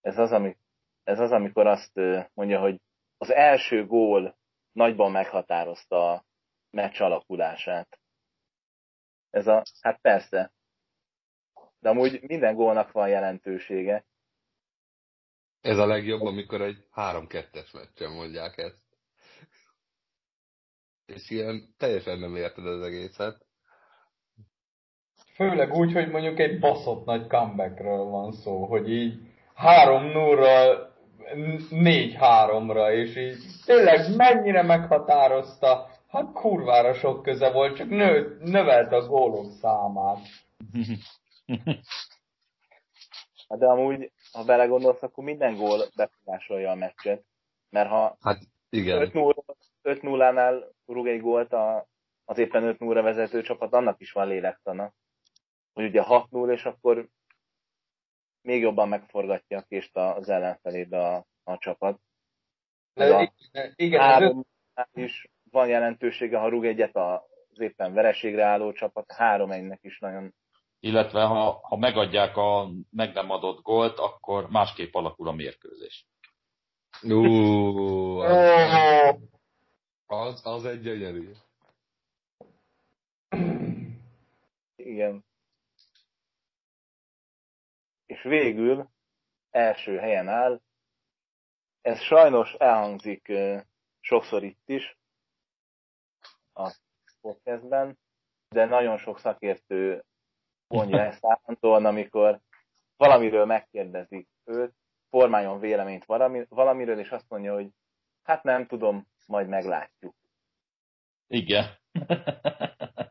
Ez 0.00 0.18
az, 0.18 0.32
ami, 0.32 0.56
ez 1.04 1.20
az, 1.20 1.32
amikor 1.32 1.66
azt 1.66 2.00
mondja, 2.34 2.60
hogy 2.60 2.80
az 3.20 3.30
első 3.30 3.86
gól 3.86 4.38
nagyban 4.72 5.10
meghatározta 5.10 6.12
a 6.12 6.24
meccs 6.70 7.00
alakulását. 7.00 7.98
Ez 9.30 9.46
a, 9.46 9.62
hát 9.80 10.00
persze. 10.00 10.52
De 11.78 11.88
amúgy 11.88 12.22
minden 12.22 12.54
gólnak 12.54 12.92
van 12.92 13.08
jelentősége. 13.08 14.04
Ez 15.60 15.78
a 15.78 15.86
legjobb, 15.86 16.20
amikor 16.20 16.60
egy 16.60 16.86
3-2-es 16.94 17.72
meccsen 17.72 18.12
mondják 18.12 18.58
ezt. 18.58 18.82
És 21.06 21.30
ilyen 21.30 21.74
teljesen 21.76 22.18
nem 22.18 22.36
érted 22.36 22.66
az 22.66 22.82
egészet. 22.82 23.46
Főleg 25.34 25.72
úgy, 25.72 25.92
hogy 25.92 26.10
mondjuk 26.10 26.38
egy 26.38 26.58
baszott 26.58 27.04
nagy 27.04 27.26
comebackről 27.26 28.04
van 28.04 28.32
szó, 28.32 28.66
hogy 28.66 28.90
így 28.90 29.20
3 29.54 30.04
0 30.04 30.89
4-3-ra, 31.34 32.92
és 32.92 33.16
így 33.16 33.36
tényleg 33.64 34.16
mennyire 34.16 34.62
meghatározta, 34.62 35.88
hát 36.08 36.32
kurvára 36.32 36.94
sok 36.94 37.22
köze 37.22 37.50
volt, 37.50 37.76
csak 37.76 37.88
nő, 37.88 38.38
növelte 38.40 38.96
a 38.96 39.06
gólok 39.06 39.50
számát. 39.60 40.18
De 43.58 43.66
amúgy, 43.66 44.12
ha 44.32 44.44
belegondolsz, 44.44 45.02
akkor 45.02 45.24
minden 45.24 45.56
gól 45.56 45.84
befolyásolja 45.96 46.70
a 46.70 46.74
meccset. 46.74 47.24
Mert 47.70 47.88
ha 47.88 48.16
Hát 48.20 48.38
igen. 48.70 49.10
5-0-nál 49.82 50.64
rúg 50.86 51.06
egy 51.06 51.20
gólt 51.20 51.52
a, 51.52 51.86
az 52.24 52.38
éppen 52.38 52.62
5 52.62 52.78
0 52.78 53.02
vezető 53.02 53.42
csapat, 53.42 53.72
annak 53.72 54.00
is 54.00 54.12
van 54.12 54.26
lélektana. 54.28 54.92
Hogy 55.72 55.84
ugye 55.84 56.02
6-0, 56.06 56.52
és 56.52 56.64
akkor 56.64 57.08
még 58.42 58.60
jobban 58.60 58.88
megforgatja 58.88 59.58
a 59.58 59.64
kést 59.68 59.96
az 59.96 60.28
ellenfelébe 60.28 61.06
a, 61.06 61.26
a 61.44 61.58
csapat. 61.58 62.00
De 62.94 63.14
a 63.14 63.32
igen, 63.74 64.00
három 64.00 64.44
is 64.92 65.28
van 65.50 65.68
jelentősége, 65.68 66.38
ha 66.38 66.48
rúg 66.48 66.64
egyet 66.64 66.96
az 66.96 67.60
éppen 67.60 67.92
vereségre 67.92 68.44
álló 68.44 68.72
csapat, 68.72 69.12
három 69.12 69.50
egynek 69.50 69.78
is 69.82 69.98
nagyon 69.98 70.34
Illetve 70.82 71.22
ha, 71.22 71.60
ha 71.62 71.76
megadják 71.76 72.36
a 72.36 72.70
meg 72.90 73.14
nem 73.14 73.30
adott 73.30 73.62
gólt, 73.62 73.98
akkor 73.98 74.50
másképp 74.50 74.94
alakul 74.94 75.28
a 75.28 75.32
mérkőzés. 75.32 76.06
Ú, 77.02 77.24
az, 78.18 79.16
Ó, 80.08 80.16
az, 80.16 80.40
az 80.46 80.64
egy 80.64 80.80
gyönyörű. 80.80 81.30
Igen. 84.76 85.24
És 88.10 88.22
végül 88.22 88.88
első 89.50 89.98
helyen 89.98 90.28
áll, 90.28 90.60
ez 91.80 92.00
sajnos 92.00 92.52
elhangzik 92.52 93.32
sokszor 94.00 94.42
itt 94.42 94.68
is, 94.68 94.98
a 96.52 96.74
podcastben, 97.20 97.98
de 98.48 98.64
nagyon 98.64 98.98
sok 98.98 99.18
szakértő 99.18 100.04
mondja 100.66 101.00
ezt 101.10 101.26
állandóan, 101.26 101.86
amikor 101.86 102.40
valamiről 102.96 103.44
megkérdezik 103.44 104.28
őt, 104.44 104.74
formáljon 105.08 105.60
véleményt 105.60 106.04
valami, 106.04 106.46
valamiről, 106.48 106.98
és 106.98 107.10
azt 107.10 107.28
mondja, 107.28 107.54
hogy 107.54 107.70
hát 108.22 108.42
nem 108.42 108.66
tudom, 108.66 109.06
majd 109.26 109.48
meglátjuk. 109.48 110.14
Igen. 111.26 111.64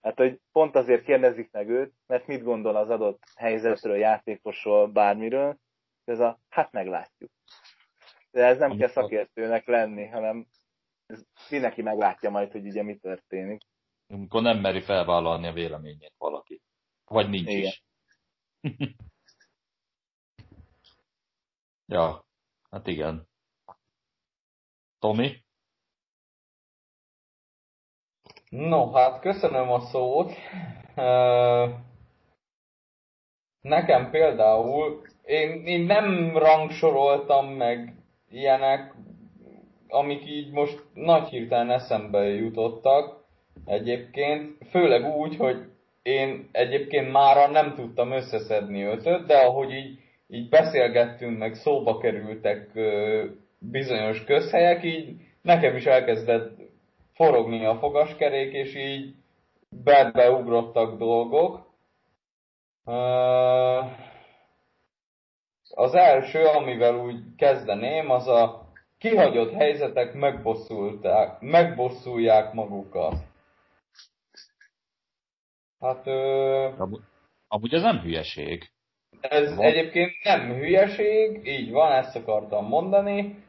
Hát, 0.00 0.16
hogy 0.16 0.40
pont 0.52 0.76
azért 0.76 1.04
kérdezik 1.04 1.50
meg 1.50 1.68
őt, 1.68 1.94
mert 2.06 2.26
mit 2.26 2.42
gondol 2.42 2.76
az 2.76 2.90
adott 2.90 3.22
helyzetről, 3.36 3.96
játékosról, 3.96 4.88
bármiről, 4.88 5.58
ez 6.04 6.20
a, 6.20 6.40
hát 6.48 6.72
meglátjuk. 6.72 7.30
De 8.30 8.44
ez 8.44 8.58
nem 8.58 8.76
kell 8.76 8.88
szakértőnek 8.88 9.66
lenni, 9.66 10.06
hanem 10.06 10.46
ez 11.06 11.24
mindenki 11.50 11.82
meglátja 11.82 12.30
majd, 12.30 12.52
hogy 12.52 12.66
ugye 12.66 12.82
mi 12.82 12.96
történik. 12.96 13.62
Amikor 14.06 14.42
nem 14.42 14.58
meri 14.58 14.80
felvállalni 14.80 15.46
a 15.46 15.52
véleményét 15.52 16.14
valaki. 16.18 16.60
Vagy 17.04 17.28
nincs 17.28 17.48
Igen. 17.48 17.62
is. 17.62 17.84
ja, 21.86 22.24
hát 22.70 22.86
igen. 22.86 23.28
Tomi? 24.98 25.44
No, 28.50 28.92
hát 28.92 29.20
köszönöm 29.20 29.70
a 29.70 29.80
szót. 29.80 30.32
Nekem 33.60 34.10
például, 34.10 35.02
én, 35.24 35.66
én 35.66 35.80
nem 35.80 36.36
rangsoroltam 36.36 37.46
meg 37.46 37.94
ilyenek, 38.30 38.94
amik 39.88 40.26
így 40.26 40.50
most 40.52 40.82
nagy 40.94 41.28
hirtelen 41.28 41.70
eszembe 41.70 42.24
jutottak 42.24 43.24
egyébként, 43.64 44.56
főleg 44.70 45.16
úgy, 45.16 45.36
hogy 45.36 45.56
én 46.02 46.48
egyébként 46.52 47.12
mára 47.12 47.46
nem 47.46 47.74
tudtam 47.74 48.12
összeszedni 48.12 48.82
ötöt, 48.82 49.26
de 49.26 49.36
ahogy 49.36 49.72
így, 49.72 49.98
így 50.28 50.48
beszélgettünk, 50.48 51.38
meg 51.38 51.54
szóba 51.54 51.98
kerültek 51.98 52.70
ö, 52.74 53.24
bizonyos 53.58 54.24
közhelyek, 54.24 54.84
így 54.84 55.16
nekem 55.42 55.76
is 55.76 55.84
elkezdett 55.84 56.69
forogni 57.20 57.64
a 57.64 57.78
fogaskerék, 57.78 58.52
és 58.52 58.74
így 58.74 59.14
bebeugrottak 59.68 60.98
dolgok. 60.98 61.68
Az 65.74 65.94
első, 65.94 66.44
amivel 66.44 66.96
úgy 66.96 67.16
kezdeném, 67.36 68.10
az 68.10 68.28
a 68.28 68.68
kihagyott 68.98 69.52
helyzetek 69.52 70.14
megbosszulják 71.40 72.52
magukat. 72.52 73.14
Hát... 75.80 76.06
Ö... 76.06 76.68
Amúgy 77.48 77.74
ez 77.74 77.82
nem 77.82 77.98
hülyeség. 77.98 78.70
Ez 79.20 79.56
van. 79.56 79.64
egyébként 79.64 80.12
nem 80.22 80.52
hülyeség, 80.52 81.46
így 81.46 81.70
van, 81.70 81.92
ezt 81.92 82.16
akartam 82.16 82.66
mondani, 82.66 83.44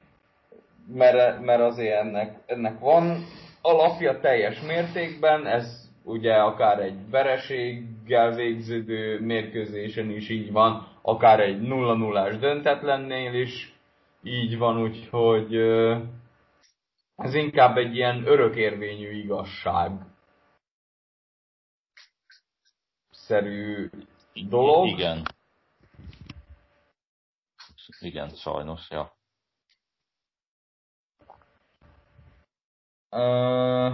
mert, 0.87 1.39
mert 1.39 1.61
azért 1.61 1.99
ennek, 1.99 2.43
ennek 2.45 2.79
van 2.79 3.25
alapja 3.61 4.19
teljes 4.19 4.61
mértékben, 4.61 5.47
ez 5.47 5.89
ugye 6.03 6.33
akár 6.33 6.79
egy 6.79 7.09
vereséggel 7.09 8.35
végződő 8.35 9.19
mérkőzésen 9.19 10.09
is 10.09 10.29
így 10.29 10.51
van, 10.51 10.87
akár 11.01 11.39
egy 11.39 11.61
0 11.61 11.93
0 11.93 12.31
döntetlennél 12.31 13.33
is 13.33 13.73
így 14.23 14.57
van, 14.57 14.81
úgyhogy 14.81 15.55
ez 17.15 17.33
inkább 17.33 17.77
egy 17.77 17.95
ilyen 17.95 18.25
örökérvényű 18.25 19.09
igazság 19.09 19.91
szerű 23.11 23.89
dolog. 24.49 24.87
Igen. 24.87 25.25
Igen, 27.99 28.29
sajnos, 28.29 28.89
ja. 28.89 29.13
Uh, 33.11 33.93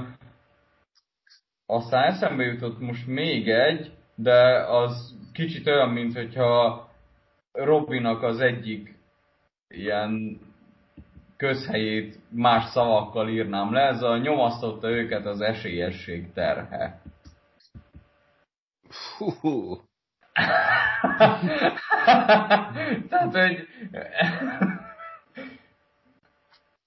aztán 1.66 2.04
eszembe 2.04 2.44
jutott 2.44 2.80
most 2.80 3.08
még 3.08 3.50
egy, 3.50 3.92
de 4.16 4.66
az 4.68 5.16
kicsit 5.34 5.68
olyan, 5.68 5.90
mint 5.90 6.14
hogyha 6.14 6.90
Robinak 7.52 8.24
az 8.24 8.40
egyik 8.40 8.96
ilyen 9.68 10.40
közhelyét 11.38 12.20
más 12.30 12.64
szavakkal 12.70 13.30
írnám 13.30 13.74
le, 13.74 13.82
ez 13.82 14.02
a 14.02 14.18
nyomasztotta 14.18 14.90
őket 14.90 15.26
az 15.26 15.42
esélyesség 15.42 16.34
terhe. 16.34 17.02
Fú. 18.90 19.76
Tehát, 23.10 23.32
hogy... 23.32 23.68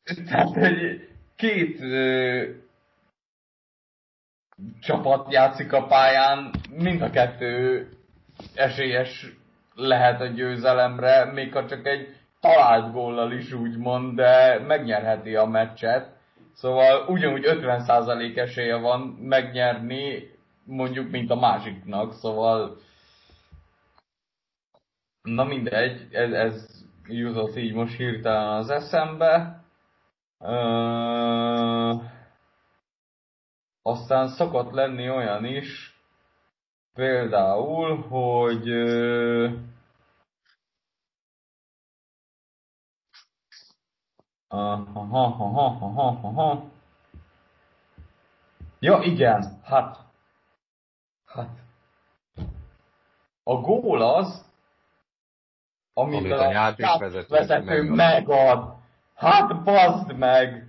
Tehát, 0.27 0.55
hogy 0.55 1.10
két 1.41 1.81
ö, 1.81 2.43
csapat 4.81 5.33
játszik 5.33 5.73
a 5.73 5.87
pályán, 5.87 6.51
mind 6.71 7.03
a 7.03 7.11
kettő 7.11 7.89
esélyes 8.55 9.27
lehet 9.75 10.21
a 10.21 10.27
győzelemre, 10.27 11.25
még 11.25 11.53
ha 11.53 11.67
csak 11.67 11.87
egy 11.87 12.17
talált 12.41 12.93
góllal 12.93 13.33
is 13.33 13.53
úgymond, 13.53 14.17
de 14.17 14.59
megnyerheti 14.59 15.37
a 15.37 15.45
meccset. 15.45 16.19
Szóval 16.55 17.05
ugyanúgy 17.09 17.45
50% 17.47 18.37
esélye 18.37 18.77
van 18.77 19.01
megnyerni, 19.21 20.31
mondjuk, 20.65 21.11
mint 21.11 21.31
a 21.31 21.37
másiknak, 21.37 22.12
szóval 22.12 22.77
na 25.23 25.45
mindegy, 25.45 26.09
ez, 26.11 26.33
ez 26.33 26.85
jutott 27.09 27.57
így 27.57 27.73
most 27.73 27.97
hirtelen 27.97 28.49
az 28.49 28.71
eszembe. 28.71 29.60
Aztán 33.83 34.29
szokott 34.29 34.73
lenni 34.73 35.11
olyan 35.11 35.45
is, 35.45 36.01
például, 36.93 38.03
hogy 38.03 38.69
Aha, 44.49 45.01
aha, 45.01 45.77
aha, 45.81 46.19
aha. 46.23 46.65
Ja, 48.79 49.01
igen, 49.03 49.61
hát. 49.62 49.99
Hát. 51.27 51.49
A 53.43 53.55
gól 53.55 54.03
az, 54.03 54.45
amit, 55.93 56.19
amit 56.19 56.33
a, 56.33 56.47
a 56.47 56.51
játékvezető, 56.51 57.27
vezető 57.29 57.83
megad. 57.83 58.80
Hát 59.20 59.62
bazd 59.62 60.16
meg! 60.16 60.64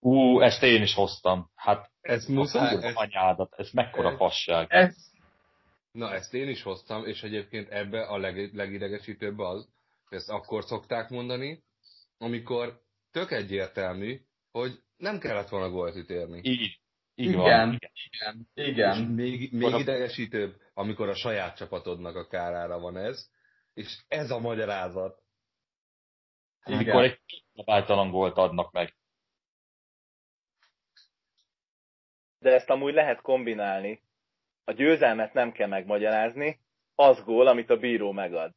Ú, 0.00 0.40
ezt 0.40 0.62
én 0.62 0.82
is 0.82 0.94
hoztam. 0.94 1.50
Hát 1.54 1.90
ez 2.00 2.26
muszáj. 2.26 2.84
Ez, 2.84 2.94
anyádat, 2.94 3.54
ez 3.56 3.70
mekkora 3.70 4.10
ez, 4.10 4.16
fasság. 4.16 4.66
Ez... 4.70 4.96
Na, 5.92 6.12
ezt 6.12 6.34
én 6.34 6.48
is 6.48 6.62
hoztam, 6.62 7.06
és 7.06 7.22
egyébként 7.22 7.68
ebbe 7.68 8.02
a 8.02 8.18
leg, 8.18 8.54
legidegesítőbb 8.54 9.38
az, 9.38 9.68
hogy 10.08 10.18
ezt 10.18 10.30
akkor 10.30 10.64
szokták 10.64 11.08
mondani, 11.08 11.62
amikor 12.18 12.80
tök 13.10 13.30
egyértelmű, 13.30 14.20
hogy 14.52 14.82
nem 14.96 15.18
kellett 15.18 15.48
volna 15.48 15.70
gólt 15.70 15.96
ütérni. 15.96 16.40
Így. 16.42 16.80
Így 17.14 17.28
igen, 17.28 17.40
van. 17.68 17.78
igen, 17.80 18.48
igen. 18.54 19.00
És 19.00 19.08
még, 19.14 19.52
még 19.52 19.74
idegesítőbb, 19.78 20.56
amikor 20.74 21.08
a 21.08 21.14
saját 21.14 21.56
csapatodnak 21.56 22.16
a 22.16 22.26
kárára 22.26 22.78
van 22.78 22.96
ez, 22.96 23.28
és 23.74 23.98
ez 24.08 24.30
a 24.30 24.38
magyarázat. 24.38 25.19
Amikor 26.62 27.02
egy 27.04 27.20
szabálytalan 27.54 28.10
gólt 28.10 28.36
adnak 28.36 28.72
meg. 28.72 28.94
De 32.38 32.50
ezt 32.54 32.70
amúgy 32.70 32.94
lehet 32.94 33.20
kombinálni. 33.20 34.02
A 34.64 34.72
győzelmet 34.72 35.32
nem 35.32 35.52
kell 35.52 35.68
megmagyarázni, 35.68 36.60
az 36.94 37.24
gól, 37.24 37.46
amit 37.46 37.70
a 37.70 37.76
bíró 37.76 38.12
megad. 38.12 38.52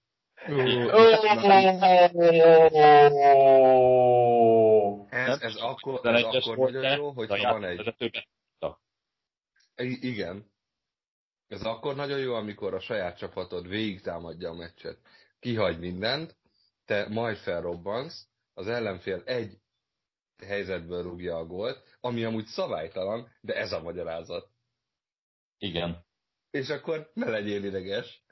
Ez, 5.09 5.41
ez 5.41 5.55
akkor, 5.55 6.05
ez 6.05 6.23
akkor 6.23 6.71
nagyon 6.71 6.95
jó, 6.97 7.11
hogyha 7.11 7.51
van 7.51 7.63
egy... 7.63 7.93
Igen. 10.01 10.51
Ez 11.47 11.65
akkor 11.65 11.95
nagyon 11.95 12.19
jó, 12.19 12.33
amikor 12.33 12.73
a 12.73 12.79
saját 12.79 13.17
csapatod 13.17 13.67
végig 13.67 14.01
támadja 14.01 14.49
a 14.49 14.53
meccset. 14.53 14.97
Kihagy 15.39 15.79
mindent, 15.79 16.35
te 16.85 17.07
majd 17.09 17.37
felrobbansz, 17.37 18.27
az 18.53 18.67
ellenfél 18.67 19.21
egy 19.25 19.57
helyzetből 20.45 21.03
rúgja 21.03 21.37
a 21.37 21.45
gólt, 21.45 21.97
ami 21.99 22.23
amúgy 22.23 22.45
szabálytalan, 22.45 23.31
de 23.41 23.55
ez 23.55 23.71
a 23.71 23.81
magyarázat. 23.81 24.49
Igen. 25.57 26.05
És 26.51 26.69
akkor 26.69 27.11
ne 27.13 27.29
legyél 27.29 27.63
ideges. 27.63 28.23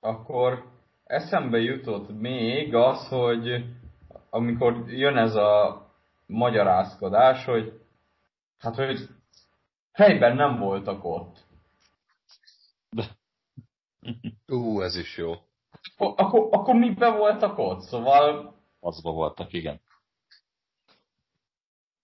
akkor 0.00 0.64
eszembe 1.04 1.58
jutott 1.58 2.08
még 2.20 2.74
az, 2.74 3.08
hogy 3.08 3.64
amikor 4.30 4.90
jön 4.90 5.16
ez 5.16 5.34
a 5.34 5.86
magyarázkodás, 6.26 7.44
hogy 7.44 7.80
hát, 8.58 8.74
hogy 8.74 9.08
fejben 9.92 10.36
nem 10.36 10.58
voltak 10.58 11.04
ott. 11.04 11.46
Ú, 14.48 14.80
ez 14.80 14.96
is 14.96 15.16
jó. 15.16 15.32
Akkor, 15.96 16.14
akkor, 16.16 16.48
akkor 16.50 16.74
miben 16.74 17.16
voltak 17.16 17.58
ott? 17.58 17.80
Szóval... 17.80 18.56
Azba 18.80 19.10
voltak, 19.10 19.52
igen. 19.52 19.80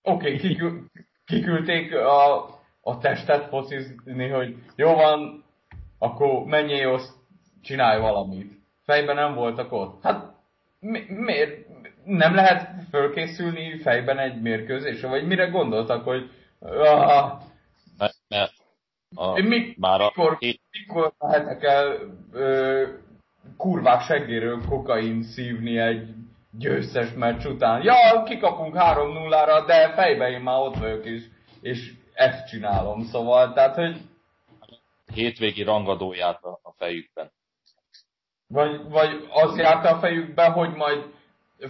Oké, 0.03 0.35
okay, 0.35 0.37
kikül, 0.37 0.91
kiküldték 1.25 1.95
a, 1.95 2.45
a 2.81 2.99
testet 2.99 3.49
focizni, 3.49 4.29
hogy 4.29 4.57
jó 4.77 4.95
van, 4.95 5.45
akkor 5.99 6.45
menjél, 6.45 6.89
azt 6.89 7.13
csinálj 7.63 8.01
valamit. 8.01 8.53
Fejben 8.83 9.15
nem 9.15 9.35
voltak 9.35 9.73
ott. 9.73 10.03
Hát 10.03 10.35
mi, 10.79 11.05
miért? 11.09 11.67
Nem 12.05 12.35
lehet 12.35 12.89
fölkészülni 12.91 13.79
fejben 13.79 14.19
egy 14.19 14.41
mérkőzésre? 14.41 15.09
Vagy 15.09 15.27
mire 15.27 15.47
gondoltak, 15.47 16.05
hogy 16.05 16.31
ah, 16.61 17.41
mert, 17.99 18.17
mert 18.29 18.53
a, 19.15 19.41
mi, 19.41 19.75
már 19.79 20.01
a 20.01 20.13
mikor, 20.15 20.37
hét... 20.39 20.61
mikor 20.71 21.13
lehetek 21.19 21.63
el 21.63 21.99
ö, 22.33 22.83
kurvák 23.57 24.01
seggéről 24.01 24.61
kokain 24.69 25.23
szívni 25.23 25.79
egy 25.79 26.09
győztes 26.51 27.13
meccs 27.13 27.45
után? 27.45 27.83
Ja, 27.83 28.23
kikapunk 28.23 28.75
3-0-ra, 28.79 29.65
de 29.67 29.93
fejben 29.93 30.33
én 30.33 30.41
már 30.41 30.59
ott 30.59 30.77
vagyok 30.77 31.07
is, 31.07 31.23
és 31.61 31.93
ezt 32.15 32.49
csinálom, 32.49 33.03
szóval, 33.03 33.53
tehát, 33.53 33.75
hogy... 33.75 33.97
Hétvégi 35.15 35.63
rangadóját 35.63 36.43
a, 36.45 36.61
a 36.63 36.73
fejükben. 36.77 37.31
Vagy, 38.47 38.89
vagy 38.89 39.29
az 39.31 39.57
járt 39.57 39.87
a 39.87 39.99
fejükbe, 39.99 40.45
hogy 40.45 40.75
majd 40.75 41.05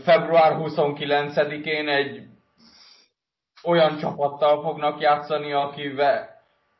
február 0.03 0.57
29-én 0.59 1.89
egy 1.89 2.23
olyan 3.62 3.99
csapattal 3.99 4.62
fognak 4.62 5.01
játszani, 5.01 5.53
akivel, 5.53 6.34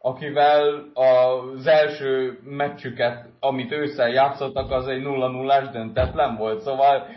akivel 0.05 0.91
az 0.95 1.67
első 1.67 2.41
meccsüket, 2.43 3.29
amit 3.41 3.73
ősszel 3.73 4.09
játszottak, 4.09 4.71
az 4.71 4.87
egy 4.87 5.03
0 5.03 5.29
0 5.29 5.67
döntetlen 5.67 6.37
volt. 6.37 6.61
Szóval 6.61 7.09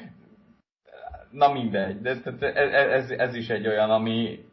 na 1.32 1.52
mindegy, 1.52 2.02
de 2.02 2.10
ez, 2.10 2.72
ez, 2.90 3.10
ez 3.10 3.36
is 3.36 3.50
egy 3.50 3.68
olyan, 3.68 3.90
ami 3.90 4.46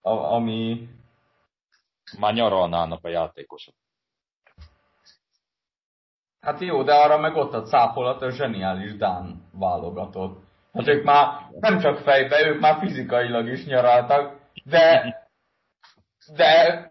a, 0.00 0.10
ami 0.10 0.88
Már 2.18 2.34
nyaralnának 2.34 3.04
a 3.04 3.08
játékosok. 3.08 3.74
Hát 6.40 6.60
jó, 6.60 6.82
de 6.82 6.94
arra 6.94 7.18
meg 7.18 7.36
ott 7.36 7.52
a 7.52 7.62
cápolat 7.62 8.22
a 8.22 8.30
zseniális 8.30 8.96
Dán 8.96 9.48
válogatott. 9.52 10.42
Hát 10.72 10.88
ők 10.88 11.04
már 11.04 11.48
nem 11.60 11.78
csak 11.78 11.98
fejbe, 11.98 12.46
ők 12.46 12.60
már 12.60 12.78
fizikailag 12.78 13.48
is 13.48 13.64
nyaraltak, 13.64 14.40
de 14.64 15.20
de 16.36 16.90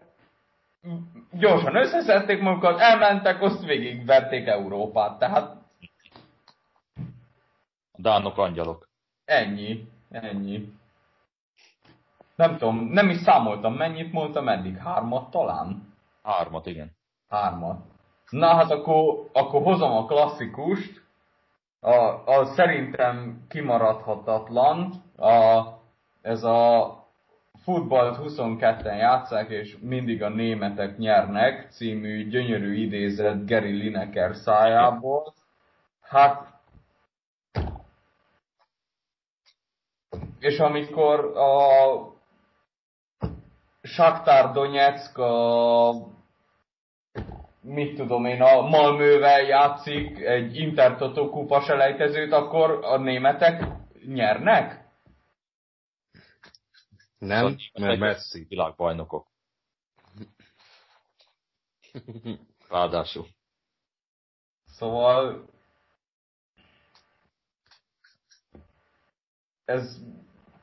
gyorsan 1.32 1.76
összeszedték 1.76 2.40
magukat, 2.40 2.80
elmentek, 2.80 3.42
azt 3.42 3.64
végigverték 3.64 4.46
Európát. 4.46 5.18
Tehát 5.18 5.56
A 7.92 8.00
dánok 8.00 8.38
angyalok. 8.38 8.88
ennyi, 9.24 9.88
ennyi. 10.10 10.72
Nem 12.36 12.56
tudom, 12.56 12.76
nem 12.78 13.08
is 13.08 13.16
számoltam, 13.16 13.74
mennyit 13.74 14.12
mondtam 14.12 14.48
eddig, 14.48 14.76
hármat 14.76 15.30
talán? 15.30 15.94
Hármat, 16.22 16.66
igen. 16.66 16.90
Hármat. 17.28 17.80
Na 18.30 18.54
hát 18.54 18.70
akkor, 18.70 19.28
akkor 19.32 19.62
hozom 19.62 19.92
a 19.92 20.06
klasszikust, 20.06 21.02
a, 21.80 21.94
a 22.26 22.44
szerintem 22.44 23.46
kimaradhatatlan, 23.48 25.02
a, 25.16 25.62
ez 26.22 26.42
a 26.42 27.01
futballt 27.62 28.18
22-en 28.22 28.98
játszák, 28.98 29.50
és 29.50 29.76
mindig 29.80 30.22
a 30.22 30.28
németek 30.28 30.98
nyernek, 30.98 31.70
című 31.70 32.28
gyönyörű 32.28 32.74
idézet 32.74 33.46
Gary 33.46 33.72
Lineker 33.72 34.34
szájából. 34.34 35.34
Hát 36.00 36.52
és 40.38 40.58
amikor 40.58 41.36
a 41.36 41.60
Shakhtar 43.82 44.52
Donetsk 44.52 45.18
a 45.18 45.92
mit 47.60 47.96
tudom 47.96 48.24
én, 48.24 48.42
a 48.42 48.60
Malmövel 48.60 49.42
játszik 49.42 50.20
egy 50.20 50.56
Intertoto 50.56 51.30
kupa 51.30 51.60
selejtezőt, 51.60 52.32
akkor 52.32 52.78
a 52.82 52.96
németek 52.96 53.64
nyernek? 54.06 54.81
Nem, 57.22 57.56
Szóval 57.72 57.88
mert 57.88 57.98
Messi. 57.98 58.44
Világbajnokok. 58.48 59.26
Ráadásul. 62.68 63.26
Szóval 64.64 65.48
ez 69.64 70.00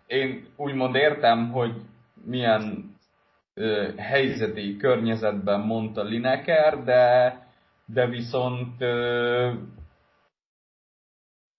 én 0.07 0.47
úgymond 0.55 0.95
értem, 0.95 1.51
hogy 1.51 1.81
milyen 2.13 2.95
ö, 3.53 3.93
helyzeti 3.97 4.77
környezetben 4.77 5.59
mondta 5.59 6.03
Lineker, 6.03 6.83
de, 6.83 7.33
de 7.85 8.07
viszont 8.07 8.81
ö, 8.81 9.53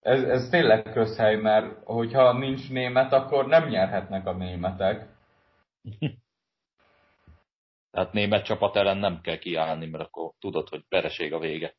ez, 0.01 0.23
ez 0.23 0.49
tényleg 0.49 0.83
közhely, 0.83 1.37
mert 1.37 1.85
hogyha 1.85 2.39
nincs 2.39 2.71
német, 2.71 3.13
akkor 3.13 3.47
nem 3.47 3.69
nyerhetnek 3.69 4.27
a 4.27 4.33
németek. 4.33 5.09
Tehát 7.91 8.13
német 8.13 8.45
csapat 8.45 8.77
ellen 8.77 8.97
nem 8.97 9.21
kell 9.21 9.39
kiállni, 9.39 9.87
mert 9.87 10.05
akkor 10.05 10.33
tudod, 10.39 10.69
hogy 10.69 10.85
vereség 10.89 11.33
a 11.33 11.39
vége. 11.39 11.75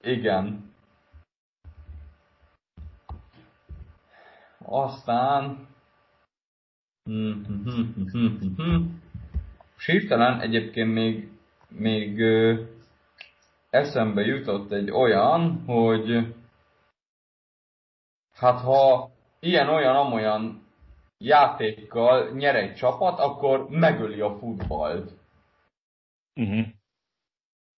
Igen. 0.00 0.72
Aztán... 4.58 5.68
Sírtelen 9.76 10.40
egyébként 10.40 10.92
még, 10.92 11.28
még 11.68 12.20
ö, 12.20 12.62
eszembe 13.70 14.22
jutott 14.22 14.72
egy 14.72 14.90
olyan, 14.90 15.62
hogy 15.66 16.33
hát 18.34 18.60
ha 18.60 19.10
ilyen-olyan 19.40 19.96
amolyan 19.96 20.66
játékkal 21.18 22.30
nyer 22.30 22.54
egy 22.56 22.74
csapat, 22.74 23.18
akkor 23.18 23.68
megöli 23.68 24.20
a 24.20 24.38
futballt. 24.38 25.12
Uh-huh. 26.34 26.66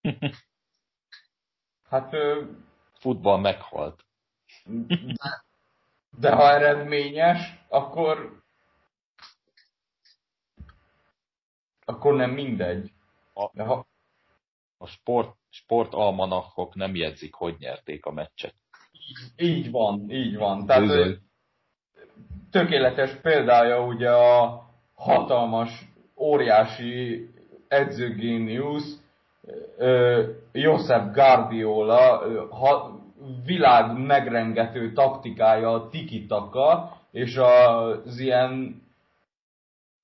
Hát 1.88 2.12
ö, 2.12 2.44
Futball 2.92 3.38
meghalt. 3.40 4.04
De 6.18 6.34
ha 6.34 6.50
eredményes, 6.50 7.64
akkor 7.68 8.42
akkor 11.84 12.14
nem 12.14 12.30
mindegy. 12.30 12.92
A- 13.34 13.50
De 13.52 13.64
ha, 13.64 13.86
A 14.78 14.86
sport, 14.86 15.36
sportalmanachok 15.48 16.74
nem 16.74 16.94
jegyzik, 16.94 17.34
hogy 17.34 17.56
nyerték 17.58 18.06
a 18.06 18.12
meccset. 18.12 18.54
Így 19.36 19.70
van, 19.70 20.10
így 20.10 20.36
van. 20.36 20.66
Tehát 20.66 20.82
Bizony. 20.82 21.18
tökéletes 22.50 23.10
példája 23.22 23.84
ugye 23.84 24.10
a 24.10 24.62
hatalmas, 24.94 25.88
óriási 26.16 27.28
edzőgéniusz 27.68 29.00
Josep 30.52 31.14
Guardiola 31.14 32.22
ha, 32.50 33.00
világ 33.44 33.98
megrengető 33.98 34.92
taktikája 34.92 35.72
a 35.72 35.88
tiki-taka, 35.88 36.96
és 37.10 37.36
az 37.36 38.18
ilyen 38.18 38.82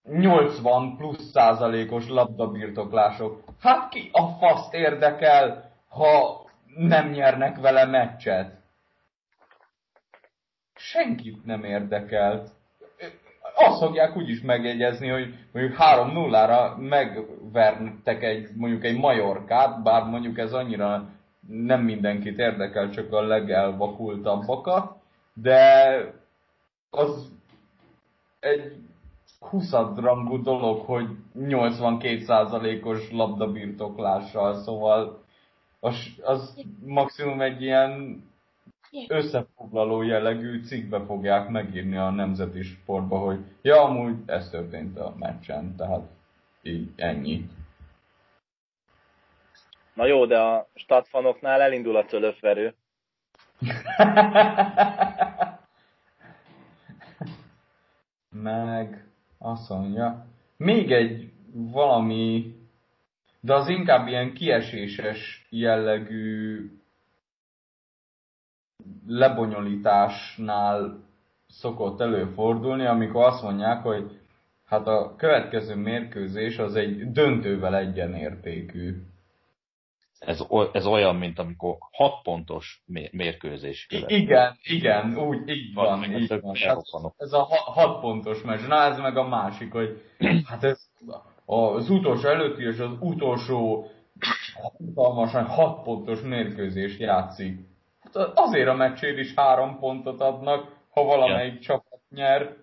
80 0.05 0.97
plusz 0.97 1.31
százalékos 1.31 2.09
labdabirtoklások. 2.09 3.43
Hát 3.61 3.89
ki 3.89 4.11
a 4.13 4.27
faszt 4.27 4.75
érdekel, 4.75 5.71
ha 5.89 6.41
nem 6.77 7.11
nyernek 7.11 7.61
vele 7.61 7.85
meccset? 7.85 8.62
Senkit 10.83 11.45
nem 11.45 11.65
érdekel. 11.65 12.45
Azt 13.55 13.79
fogják 13.79 14.17
úgyis 14.17 14.41
megjegyezni, 14.41 15.09
hogy 15.09 15.35
mondjuk 15.53 15.77
3-0-ra 15.79 16.77
megvertek 16.89 18.23
egy, 18.23 18.49
mondjuk 18.55 18.85
egy 18.85 18.99
Majorkát, 18.99 19.83
bár 19.83 20.05
mondjuk 20.05 20.39
ez 20.39 20.53
annyira 20.53 21.09
nem 21.49 21.81
mindenkit 21.81 22.39
érdekel, 22.39 22.91
csak 22.91 23.13
a 23.13 23.23
legelvakultabbakat, 23.23 24.93
de 25.35 25.97
az 26.91 27.33
egy 28.41 28.77
20 29.39 29.71
rangú 29.97 30.43
dolog, 30.43 30.85
hogy 30.85 31.07
82%-os 31.39 33.11
labdabirtoklással, 33.11 34.55
szóval 34.55 35.23
az, 35.81 35.97
az 36.23 36.65
maximum 36.85 37.41
egy 37.41 37.63
ilyen 37.63 38.23
összefoglaló 39.09 40.03
jellegű 40.03 40.63
cikkbe 40.63 41.05
fogják 41.05 41.49
megírni 41.49 41.97
a 41.97 42.11
nemzeti 42.11 42.63
sportba, 42.63 43.19
hogy 43.19 43.39
ja, 43.63 43.83
amúgy 43.83 44.17
ez 44.27 44.51
történt 44.51 44.99
a 44.99 45.15
meccsen, 45.19 45.77
tehát 45.77 46.11
így 46.63 46.93
ennyi. 46.97 47.49
Na 49.95 50.07
jó, 50.07 50.27
de 50.27 50.41
a 50.41 50.69
stadfanoknál 50.75 51.61
elindul 51.61 51.97
a 51.97 52.05
cölöfverő. 52.05 52.75
Meg 58.31 59.07
azt 59.39 59.69
mondja, 59.69 60.27
még 60.57 60.93
egy 60.93 61.33
valami, 61.53 62.55
de 63.41 63.55
az 63.55 63.69
inkább 63.69 64.07
ilyen 64.07 64.33
kieséses 64.33 65.47
jellegű 65.51 66.71
lebonyolításnál 69.07 71.05
szokott 71.49 72.01
előfordulni, 72.01 72.87
amikor 72.87 73.25
azt 73.25 73.43
mondják, 73.43 73.83
hogy 73.83 74.21
hát 74.65 74.87
a 74.87 75.15
következő 75.17 75.75
mérkőzés 75.75 76.59
az 76.59 76.75
egy 76.75 77.11
döntővel 77.11 77.77
egyenértékű. 77.77 78.95
Ez, 80.19 80.41
ez 80.73 80.87
olyan, 80.87 81.17
mint 81.17 81.39
amikor 81.39 81.77
6 81.93 82.23
pontos 82.23 82.83
mé- 82.87 83.13
mérkőzés 83.13 83.87
I- 83.91 83.95
követ. 83.95 84.11
igen, 84.11 84.57
igen, 84.63 85.17
úgy, 85.17 85.49
így 85.49 85.75
Van, 85.75 86.01
van, 86.01 86.13
így 86.21 86.41
van. 86.41 86.55
Hát 86.55 87.15
ez 87.17 87.33
a 87.33 87.43
ha- 87.43 87.71
hat 87.81 88.01
pontos 88.01 88.43
meccs. 88.43 88.67
Na 88.67 88.83
ez 88.83 88.99
meg 88.99 89.17
a 89.17 89.29
másik, 89.29 89.73
hogy 89.73 90.03
hát 90.49 90.65
ez 90.65 90.91
az 91.45 91.91
utolsó 91.91 92.29
előtti 92.29 92.63
és 92.63 92.79
az 92.79 92.93
utolsó 93.01 93.87
hatalmasan 94.95 95.47
hat 95.47 95.83
pontos 95.83 96.21
mérkőzést 96.21 97.01
játszik. 97.01 97.71
Azért 98.35 98.69
a 98.69 98.75
meccsért 98.75 99.19
is 99.19 99.35
három 99.35 99.79
pontot 99.79 100.21
adnak, 100.21 100.77
ha 100.91 101.05
valamelyik 101.05 101.59
csapat 101.59 102.01
nyer. 102.09 102.57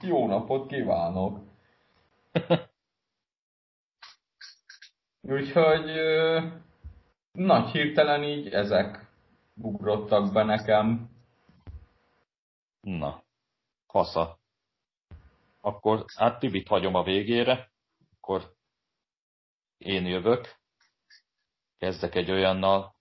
Jó 0.00 0.26
napot 0.26 0.68
kívánok! 0.68 1.38
Úgyhogy 5.28 5.88
ö, 5.88 6.40
nagy 7.32 7.70
hirtelen 7.70 8.22
így 8.22 8.48
ezek 8.48 9.06
ugrottak 9.54 10.32
be 10.32 10.42
nekem. 10.42 11.10
Na, 12.80 13.22
fasza. 13.86 14.38
Akkor 15.60 16.04
hát 16.16 16.38
Tibit 16.38 16.68
hagyom 16.68 16.94
a 16.94 17.02
végére, 17.02 17.70
akkor 18.16 18.54
én 19.78 20.06
jövök. 20.06 20.56
Kezdek 21.78 22.14
egy 22.14 22.30
olyannal, 22.30 22.95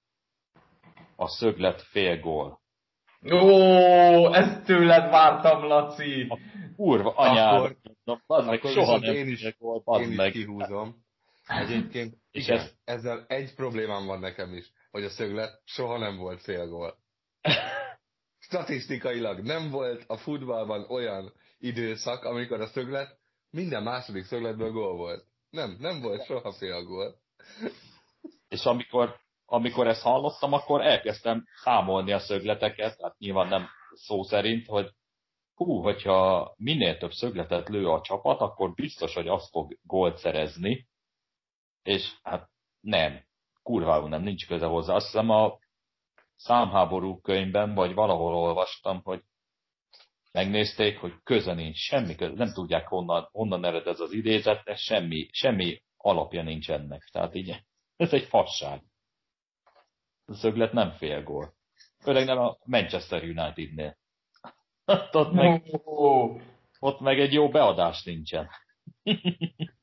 a 1.15 1.27
szöglet 1.27 1.81
fél 1.81 2.19
gól. 2.19 2.61
Ó, 3.31 4.33
ezt 4.33 4.65
tőled 4.65 5.09
vártam, 5.09 5.63
Laci! 5.63 6.25
A 6.29 6.39
kurva 6.75 7.11
anyád, 7.15 7.55
Akkor- 7.55 7.77
az 8.27 8.45
meg 8.45 8.61
soha 8.63 8.97
nem 8.99 9.13
én 9.15 9.27
is- 9.27 9.57
gól, 9.57 9.83
Én 10.01 10.09
is 10.09 10.15
meg. 10.15 10.31
kihúzom. 10.31 10.95
Egyébként 11.47 12.15
És 12.31 12.43
igen, 12.47 12.57
ez- 12.59 12.73
ezzel 12.83 13.25
egy 13.27 13.55
problémám 13.55 14.05
van 14.05 14.19
nekem 14.19 14.53
is, 14.53 14.71
hogy 14.91 15.03
a 15.03 15.09
szöglet 15.09 15.61
soha 15.63 15.97
nem 15.97 16.17
volt 16.17 16.41
fél 16.41 16.67
gól. 16.67 16.97
Statisztikailag 18.47 19.39
nem 19.41 19.69
volt 19.69 20.03
a 20.07 20.17
futballban 20.17 20.85
olyan 20.89 21.33
időszak, 21.57 22.23
amikor 22.23 22.61
a 22.61 22.67
szöglet 22.67 23.17
minden 23.49 23.83
második 23.83 24.23
szögletből 24.23 24.71
gól 24.71 24.95
volt. 24.95 25.25
Nem, 25.49 25.75
nem 25.79 26.01
volt 26.01 26.25
soha 26.25 26.51
fél 26.51 26.83
gól. 26.83 27.15
És 28.49 28.63
amikor, 28.65 29.19
amikor 29.45 29.87
ezt 29.87 30.01
hallottam, 30.01 30.53
akkor 30.53 30.81
elkezdtem 30.81 31.43
számolni 31.63 32.11
a 32.11 32.19
szögleteket, 32.19 33.01
hát 33.01 33.17
nyilván 33.17 33.47
nem 33.47 33.67
szó 33.93 34.23
szerint, 34.23 34.65
hogy 34.65 34.89
hú, 35.55 35.81
hogyha 35.81 36.53
minél 36.57 36.97
több 36.97 37.11
szögletet 37.11 37.69
lő 37.69 37.87
a 37.87 38.01
csapat, 38.01 38.39
akkor 38.39 38.73
biztos, 38.73 39.13
hogy 39.13 39.27
az 39.27 39.49
fog 39.49 39.77
gólt 39.83 40.17
szerezni, 40.17 40.87
és 41.83 42.13
hát 42.23 42.49
nem, 42.79 43.23
kurvául 43.63 44.09
nem, 44.09 44.21
nincs 44.21 44.47
köze 44.47 44.65
hozzá. 44.65 44.93
Azt 44.93 45.05
hiszem 45.05 45.29
a 45.29 45.57
számháború 46.35 47.21
könyvben, 47.21 47.73
vagy 47.73 47.93
valahol 47.93 48.35
olvastam, 48.35 49.01
hogy 49.03 49.21
megnézték, 50.31 50.99
hogy 50.99 51.13
köze 51.23 51.53
nincs, 51.53 51.77
semmi 51.77 52.15
köze, 52.15 52.33
nem 52.33 52.53
tudják 52.53 52.87
honnan, 52.87 53.29
honnan 53.31 53.65
ered 53.65 53.87
ez 53.87 53.99
az 53.99 54.11
idézet, 54.11 54.63
de 54.63 54.75
semmi, 54.75 55.27
semmi 55.31 55.83
alapja 55.97 56.43
nincs 56.43 56.71
ennek. 56.71 57.09
Tehát 57.11 57.35
így, 57.35 57.63
ez 57.95 58.13
egy 58.13 58.27
fasság. 58.27 58.81
A 60.25 60.33
szöglet 60.33 60.73
nem 60.73 60.91
fél 60.91 61.23
gól. 61.23 61.53
Főleg 61.99 62.25
nem 62.25 62.37
a 62.37 62.57
Manchester 62.63 63.23
Unitednél. 63.23 63.97
Hát 64.85 65.15
ott 65.15 65.31
meg, 65.31 65.81
Ó, 65.85 66.39
ott 66.79 66.99
meg 66.99 67.19
egy 67.19 67.33
jó 67.33 67.49
beadás 67.49 68.03
nincsen. 68.03 68.49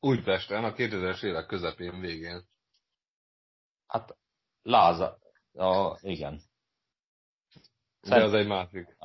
Újpesten 0.00 0.64
a 0.64 0.72
2000-es 0.72 1.24
évek 1.24 1.46
közepén 1.46 2.00
végén. 2.00 2.48
Hát 3.86 4.16
Láza, 4.62 5.18
a, 5.52 5.98
igen. 6.00 6.40
De 8.00 8.24
az 8.24 8.32
egy 8.32 8.46
másik. 8.46 8.96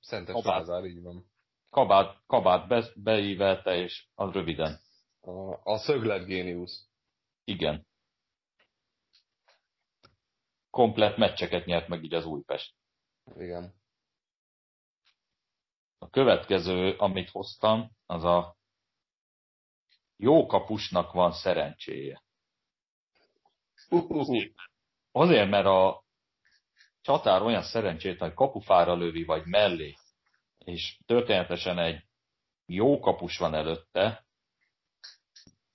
Szentes 0.00 0.34
Kabát. 0.34 0.58
Lázár, 0.58 0.84
így 0.84 1.02
van. 1.02 1.30
Kabát, 1.70 2.22
kabát 2.26 2.68
be, 2.68 2.84
beívelte, 2.94 3.76
és 3.76 4.06
az 4.14 4.32
röviden. 4.32 4.80
A, 5.20 5.70
a 5.72 5.78
szöglet 5.78 6.24
géniusz. 6.24 6.88
Igen. 7.44 7.86
Komplett 10.72 11.16
meccseket 11.16 11.64
nyert 11.64 11.88
meg 11.88 12.04
így 12.04 12.14
az 12.14 12.24
Újpest. 12.24 12.74
Igen. 13.36 13.74
A 15.98 16.10
következő, 16.10 16.96
amit 16.96 17.30
hoztam, 17.30 17.90
az 18.06 18.24
a 18.24 18.56
jó 20.16 20.46
kapusnak 20.46 21.12
van 21.12 21.32
szerencséje. 21.32 22.22
Azért, 25.10 25.50
mert 25.50 25.66
a 25.66 26.04
csatár 27.00 27.42
olyan 27.42 27.62
szerencsét, 27.62 28.18
hogy 28.18 28.34
kapufára 28.34 28.94
lövi, 28.94 29.24
vagy 29.24 29.46
mellé, 29.46 29.94
és 30.58 30.98
történetesen 31.06 31.78
egy 31.78 32.04
jó 32.66 32.98
kapus 32.98 33.38
van 33.38 33.54
előtte, 33.54 34.26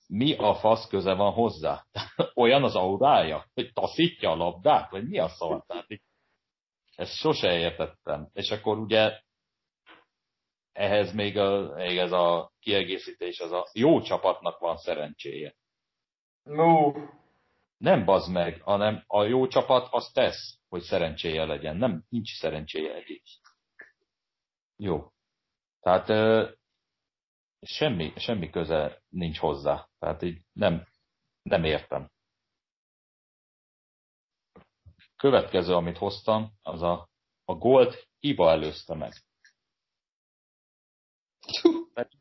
mi 0.08 0.36
a 0.36 0.56
fasz 0.56 0.88
köze 0.88 1.14
van 1.14 1.34
hozzá? 1.34 1.86
Olyan 2.34 2.64
az 2.64 2.76
aurája, 2.76 3.46
hogy 3.54 3.74
taszítja 3.74 4.32
a 4.32 4.36
labdát, 4.36 4.90
vagy 4.90 5.08
mi 5.08 5.20
a 5.20 5.28
szar? 5.28 5.64
Ezt 6.96 7.16
sose 7.16 7.58
értettem. 7.58 8.30
És 8.34 8.52
akkor 8.52 8.78
ugye 8.78 9.20
ehhez 10.72 11.14
még, 11.14 11.38
a, 11.38 11.76
még 11.76 11.98
ez 11.98 12.12
a 12.12 12.52
kiegészítés, 12.60 13.40
az 13.40 13.52
a 13.52 13.68
jó 13.74 14.02
csapatnak 14.02 14.60
van 14.60 14.78
szerencséje. 14.78 15.56
Ó, 16.46 16.94
Nem 17.78 18.06
bazd 18.06 18.32
meg, 18.32 18.62
hanem 18.62 19.04
a 19.08 19.24
jó 19.24 19.48
csapat 19.48 19.88
az 19.92 20.12
tesz, 20.14 20.60
hogy 20.70 20.82
szerencséje 20.82 21.46
legyen. 21.46 21.78
Nem, 21.78 22.04
nincs 22.10 22.38
szerencséje 22.40 22.94
egyik. 22.94 23.24
Jó. 24.76 25.12
Tehát 25.80 26.10
semmi, 27.68 28.14
semmi 28.16 28.50
köze 28.50 29.02
nincs 29.10 29.38
hozzá. 29.38 29.88
Tehát 30.00 30.22
így 30.22 30.42
nem, 30.54 30.88
nem 31.42 31.64
értem. 31.64 32.12
Következő, 35.16 35.74
amit 35.74 35.98
hoztam, 35.98 36.52
az 36.62 36.82
a, 36.82 37.10
a 37.46 37.54
gólt 37.54 38.08
hiba 38.20 38.50
előzte 38.50 38.96
meg. 38.96 39.14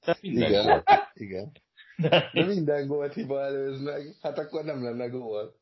Tehát 0.00 0.22
minden 0.22 0.50
Igen. 0.50 0.64
gólt. 0.66 0.84
Igen. 1.12 1.52
De, 1.96 2.30
De 2.32 2.44
minden 2.44 2.86
gólt 2.86 3.12
hiba 3.14 3.40
előz 3.40 3.80
meg, 3.80 4.16
hát 4.20 4.38
akkor 4.38 4.64
nem 4.64 4.82
lenne 4.82 5.06
gól. 5.06 5.54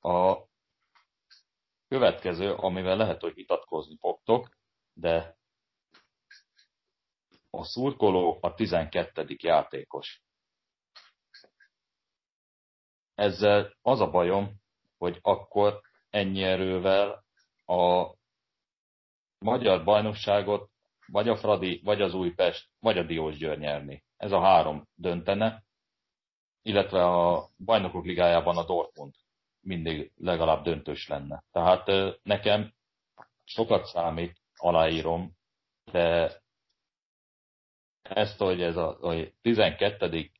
A 0.00 0.36
következő, 1.88 2.52
amivel 2.54 2.96
lehet, 2.96 3.20
hogy 3.20 3.34
vitatkozni 3.34 3.96
fogtok, 4.00 4.56
de 4.92 5.36
a 7.54 7.64
szurkoló 7.64 8.38
a 8.40 8.54
12. 8.54 9.36
játékos. 9.42 10.22
Ezzel 13.14 13.76
az 13.82 14.00
a 14.00 14.10
bajom, 14.10 14.60
hogy 14.98 15.18
akkor 15.22 15.80
ennyi 16.10 16.42
erővel 16.42 17.24
a 17.66 18.14
magyar 19.38 19.84
bajnokságot 19.84 20.70
vagy 21.06 21.28
a 21.28 21.36
Fradi, 21.36 21.80
vagy 21.84 22.02
az 22.02 22.14
Újpest, 22.14 22.68
vagy 22.80 22.98
a 22.98 23.02
Diósgyőr 23.02 23.58
nyerni. 23.58 24.04
Ez 24.16 24.32
a 24.32 24.40
három 24.40 24.88
döntene, 24.94 25.64
illetve 26.62 27.04
a 27.04 27.48
bajnokok 27.64 28.04
ligájában 28.04 28.56
a 28.56 28.64
Dortmund 28.64 29.14
mindig 29.62 30.12
legalább 30.16 30.64
döntős 30.64 31.08
lenne. 31.08 31.44
Tehát 31.50 31.90
nekem 32.22 32.72
sokat 33.44 33.86
számít, 33.86 34.40
aláírom, 34.56 35.32
de 35.92 36.41
ezt, 38.12 38.38
hogy 38.38 38.62
ez 38.62 38.76
a 38.76 38.96
hogy 39.00 39.34
12. 39.42 40.30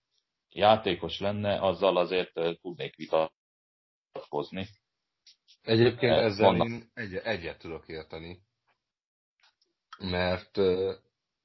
játékos 0.50 1.20
lenne, 1.20 1.60
azzal 1.60 1.96
azért 1.96 2.32
tudnék 2.60 2.96
vitatkozni. 2.96 4.68
Egyébként 5.62 6.12
Eh, 6.12 6.24
ezzel 6.24 6.46
vannak. 6.46 6.68
én 6.68 6.90
egy, 6.94 7.14
egyet 7.14 7.58
tudok 7.58 7.88
érteni. 7.88 8.42
Mert 9.98 10.56
uh, 10.56 10.94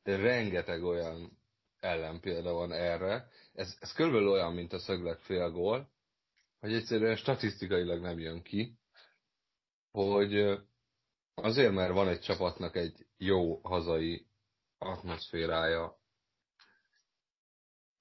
rengeteg 0.04 0.84
olyan 0.84 1.38
ellenpélda 1.80 2.54
van 2.54 2.72
erre. 2.72 3.28
Ez, 3.54 3.78
ez 3.80 3.94
körülbelül 3.94 4.30
olyan, 4.30 4.54
mint 4.54 4.74
a 4.74 4.80
szöglet 4.80 5.22
fél 5.22 5.52
gól, 5.52 5.92
hogy 6.60 6.74
egyszerűen 6.74 7.16
statisztikailag 7.16 8.02
nem 8.02 8.20
jön 8.20 8.42
ki, 8.42 8.78
hogy 9.92 10.60
azért, 11.34 11.74
mert 11.74 11.94
van 11.94 12.08
egy 12.08 12.20
csapatnak 12.20 12.76
egy 12.76 13.08
jó 13.18 13.60
hazai 13.64 14.28
atmoszférája, 14.78 15.97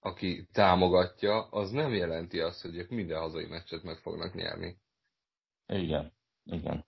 aki 0.07 0.47
támogatja, 0.53 1.49
az 1.51 1.71
nem 1.71 1.95
jelenti 1.95 2.41
azt, 2.41 2.63
hogy 2.63 2.77
ők 2.77 2.91
minden 2.91 3.19
hazai 3.19 3.47
meccset 3.47 3.83
meg 3.83 3.97
fognak 3.97 4.35
nyerni. 4.35 4.77
Igen, 5.67 6.13
igen. 6.45 6.87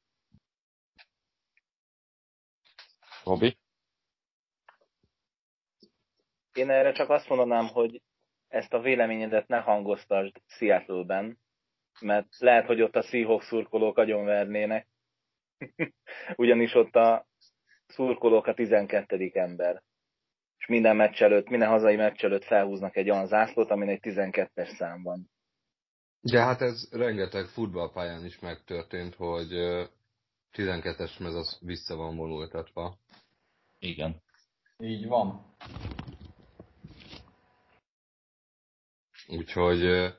Robi? 3.24 3.58
Én 6.52 6.70
erre 6.70 6.92
csak 6.92 7.10
azt 7.10 7.28
mondanám, 7.28 7.66
hogy 7.66 8.02
ezt 8.48 8.72
a 8.72 8.80
véleményedet 8.80 9.48
ne 9.48 9.58
hangoztasd 9.58 10.42
Seattle-ben, 10.46 11.38
mert 12.00 12.38
lehet, 12.38 12.66
hogy 12.66 12.82
ott 12.82 12.96
a 12.96 13.02
Seahawks 13.02 13.46
szurkolók 13.46 13.98
agyonvernének, 13.98 14.88
ugyanis 16.36 16.74
ott 16.74 16.94
a 16.94 17.26
szurkolók 17.86 18.46
a 18.46 18.54
12. 18.54 19.30
ember. 19.32 19.82
Minden 20.68 20.96
meccs 20.96 21.22
előtt, 21.22 21.48
minden 21.48 21.68
hazai 21.68 21.96
meccs 21.96 22.24
előtt 22.24 22.44
felhúznak 22.44 22.96
egy 22.96 23.10
olyan 23.10 23.26
zászlót, 23.26 23.70
amin 23.70 23.88
egy 23.88 24.00
12-es 24.02 24.76
szám 24.76 25.02
van. 25.02 25.30
De 26.20 26.40
hát 26.40 26.60
ez 26.60 26.88
rengeteg 26.90 27.44
futballpályán 27.46 28.24
is 28.24 28.38
megtörtént, 28.38 29.14
hogy 29.14 29.52
ö, 29.52 29.84
12-es 30.52 31.18
mez 31.18 31.34
az 31.34 31.58
vissza 31.60 31.96
van 31.96 32.16
vonultatva. 32.16 32.98
Igen. 33.78 34.22
így 34.78 35.06
van. 35.06 35.54
Úgyhogy 39.28 40.12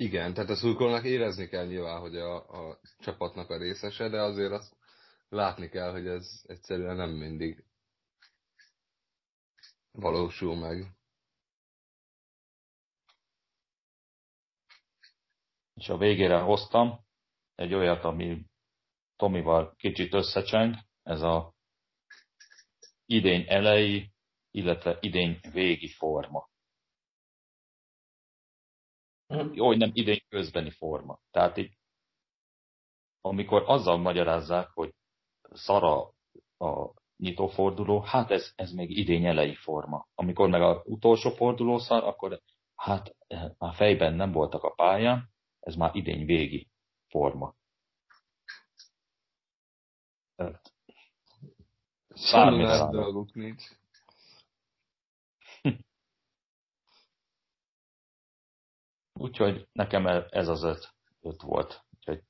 Igen, 0.00 0.34
tehát 0.34 0.50
a 0.50 0.54
szurkolónak 0.54 1.04
érezni 1.04 1.48
kell 1.48 1.66
nyilván, 1.66 2.00
hogy 2.00 2.16
a, 2.16 2.36
a 2.36 2.80
csapatnak 2.98 3.50
a 3.50 3.58
részese, 3.58 4.08
de 4.08 4.20
azért 4.20 4.52
azt 4.52 4.76
látni 5.28 5.68
kell, 5.68 5.90
hogy 5.90 6.06
ez 6.06 6.42
egyszerűen 6.46 6.96
nem 6.96 7.10
mindig 7.10 7.64
valósul 9.90 10.56
meg. 10.56 10.96
És 15.74 15.88
a 15.88 15.96
végére 15.96 16.40
hoztam 16.40 17.04
egy 17.54 17.74
olyat, 17.74 18.04
ami 18.04 18.44
Tomival 19.16 19.74
kicsit 19.76 20.14
összecseng, 20.14 20.74
ez 21.02 21.20
a 21.20 21.54
idény 23.06 23.44
elejé, 23.48 24.12
illetve 24.50 24.98
idény 25.00 25.40
végi 25.52 25.88
forma. 25.88 26.48
Jó, 29.52 29.66
hogy 29.66 29.76
nem 29.76 29.90
idény 29.92 30.24
közbeni 30.28 30.70
forma. 30.70 31.20
Tehát 31.30 31.56
így, 31.56 31.78
amikor 33.20 33.62
azzal 33.66 33.96
magyarázzák, 33.96 34.68
hogy 34.68 34.94
szara 35.52 36.12
a 36.58 36.92
nyitóforduló, 37.16 38.00
hát 38.00 38.30
ez, 38.30 38.52
ez 38.54 38.72
még 38.72 38.98
idény 38.98 39.26
elejé 39.26 39.54
forma. 39.54 40.08
Amikor 40.14 40.48
meg 40.48 40.62
az 40.62 40.80
utolsó 40.84 41.30
forduló 41.30 41.78
szar, 41.78 42.04
akkor 42.04 42.40
hát 42.74 43.16
már 43.58 43.74
fejben 43.74 44.14
nem 44.14 44.32
voltak 44.32 44.62
a 44.62 44.74
pályán, 44.74 45.30
ez 45.60 45.74
már 45.74 45.94
idény 45.94 46.24
végi 46.24 46.68
forma. 47.08 47.54
Semmi 52.14 52.64
dolguk 52.90 53.34
nincs. 53.34 53.62
Úgyhogy 59.12 59.68
nekem 59.72 60.06
ez 60.30 60.48
az 60.48 60.62
öt, 60.62 60.94
öt 61.20 61.42
volt. 61.42 61.84
Úgyhogy 61.96 62.22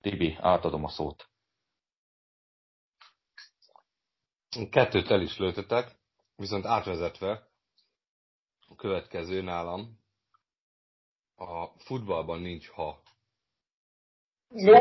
Tibi, 0.00 0.36
átadom 0.40 0.84
a 0.84 0.88
szót. 0.88 1.29
Kettőt 4.70 5.10
el 5.10 5.20
is 5.20 5.38
lőtetek, 5.38 5.96
viszont 6.36 6.64
átvezetve 6.66 7.48
a 8.68 8.74
következő 8.74 9.42
nálam 9.42 9.98
a 11.36 11.66
futballban 11.78 12.40
nincs 12.40 12.68
ha. 12.68 13.02
No! 14.48 14.78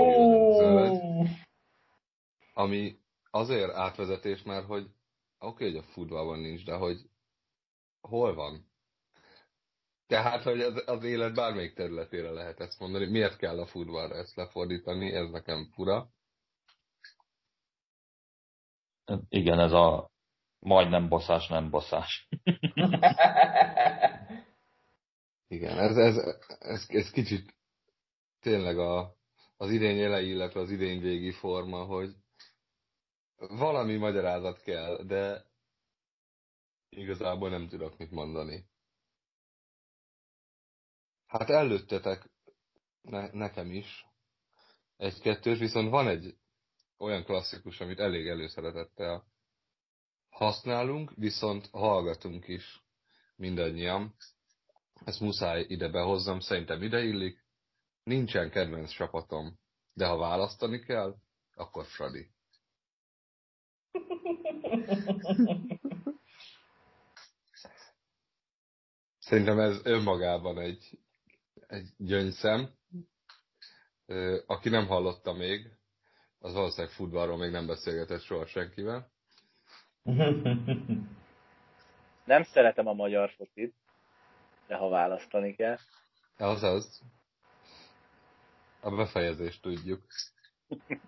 ami 2.54 3.00
azért 3.32 3.72
átvezetés, 3.74 4.44
mert 4.44 4.66
hogy 4.66 4.84
oké, 4.84 4.92
okay, 5.40 5.68
hogy 5.72 5.78
a 5.78 5.92
futballban 5.92 6.40
nincs, 6.40 6.66
de 6.66 6.76
hogy 6.76 7.10
hol 8.02 8.34
van? 8.34 8.68
Tehát, 10.08 10.44
hogy 10.44 10.62
az, 10.62 10.84
az 10.86 11.04
élet 11.04 11.34
bármelyik 11.34 11.74
területére 11.74 12.30
lehet 12.30 12.60
ezt 12.60 12.80
mondani. 12.80 13.06
Miért 13.06 13.38
kell 13.38 13.60
a 13.60 13.66
futballra 13.66 14.16
ezt 14.16 14.36
lefordítani? 14.36 15.14
Ez 15.14 15.30
nekem 15.30 15.70
fura. 15.74 16.10
Igen, 19.30 19.60
ez 19.60 19.72
a 19.72 20.12
majdnem 20.60 21.10
baszás, 21.10 21.48
nem 21.48 21.70
baszás. 21.70 22.28
Igen, 25.48 25.78
ez, 25.80 25.98
ez, 25.98 26.18
ez, 26.60 26.86
ez 26.88 27.10
kicsit 27.10 27.56
tényleg 28.40 28.78
a, 28.78 29.16
az 29.58 29.72
idény 29.72 30.00
elejé, 30.00 30.30
illetve 30.30 30.60
az 30.60 30.72
idény 30.72 31.02
végi 31.02 31.32
forma, 31.32 31.84
hogy 31.84 32.16
valami 33.38 33.96
magyarázat 33.96 34.62
kell, 34.62 35.04
de 35.04 35.46
igazából 36.90 37.50
nem 37.50 37.68
tudok 37.68 37.98
mit 37.98 38.12
mondani. 38.12 38.66
Hát 41.28 41.50
előttetek 41.50 42.30
ne, 43.02 43.30
nekem 43.32 43.72
is 43.72 44.06
egy-kettős, 44.98 45.60
viszont 45.60 45.90
van 45.90 46.08
egy 46.08 46.39
olyan 47.00 47.24
klasszikus, 47.24 47.80
amit 47.80 48.00
elég 48.00 48.28
előszeretettel 48.28 49.26
használunk, 50.30 51.12
viszont 51.16 51.70
hallgatunk 51.72 52.48
is 52.48 52.84
mindannyian. 53.36 54.16
Ezt 55.06 55.20
muszáj 55.20 55.66
ide 55.68 55.90
behozzam, 55.90 56.40
szerintem 56.40 56.84
ide 56.84 57.04
illik. 57.04 57.46
Nincsen 58.04 58.50
kedvenc 58.50 58.90
csapatom, 58.92 59.60
de 59.94 60.08
ha 60.08 60.18
választani 60.18 60.80
kell, 60.80 61.16
akkor 61.54 61.86
Fradi. 61.86 62.32
Szerintem 69.20 69.60
ez 69.60 69.86
önmagában 69.86 70.60
egy, 70.60 71.00
egy 71.68 71.94
gyöngyszem. 71.98 72.78
Aki 74.46 74.70
nem 74.70 74.88
hallotta 74.88 75.34
még, 75.34 75.79
az 76.40 76.54
valószínűleg 76.54 76.94
futballról 76.94 77.38
még 77.38 77.52
nem 77.52 77.66
beszélgetett 77.68 78.22
soha 78.22 78.46
senkivel. 78.46 79.10
Nem 82.26 82.44
szeretem 82.44 82.88
a 82.88 82.94
magyar 82.94 83.32
focit, 83.32 83.74
de 84.68 84.76
ha 84.76 84.90
választani 84.90 85.56
kell. 85.56 85.78
Az 86.38 86.64
az. 86.64 87.02
A 88.82 88.96
befejezést 88.96 89.62
tudjuk. 89.62 90.02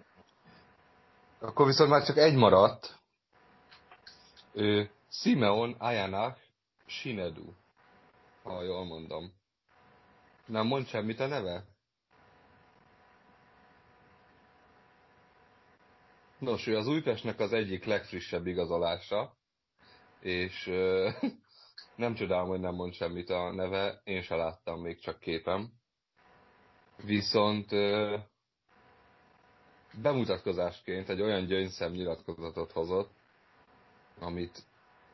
Akkor 1.39 1.65
viszont 1.65 1.89
már 1.89 2.05
csak 2.05 2.17
egy 2.17 2.35
maradt. 2.35 2.99
Ő 4.53 4.89
Simeon 5.09 5.75
Ayanach 5.77 6.39
Sinedu. 6.85 7.53
Ha 8.43 8.63
jól 8.63 8.85
mondom. 8.85 9.33
Nem 10.45 10.67
mond 10.67 10.87
semmit 10.87 11.19
a 11.19 11.27
neve? 11.27 11.63
Nos, 16.41 16.67
ő 16.67 16.77
az 16.77 16.87
Újpestnek 16.87 17.39
az 17.39 17.53
egyik 17.53 17.85
legfrissebb 17.85 18.47
igazolása, 18.47 19.37
és 20.19 20.67
euh, 20.67 21.13
nem 21.95 22.13
csodálom, 22.13 22.47
hogy 22.47 22.59
nem 22.59 22.75
mond 22.75 22.93
semmit 22.93 23.29
a 23.29 23.51
neve, 23.53 24.01
én 24.03 24.21
se 24.21 24.35
láttam 24.35 24.81
még 24.81 24.99
csak 24.99 25.19
képem. 25.19 25.71
Viszont 27.03 27.71
euh, 27.71 28.21
bemutatkozásként 30.01 31.09
egy 31.09 31.21
olyan 31.21 31.45
gyöngyszem 31.45 31.91
nyilatkozatot 31.91 32.71
hozott, 32.71 33.11
amit 34.19 34.63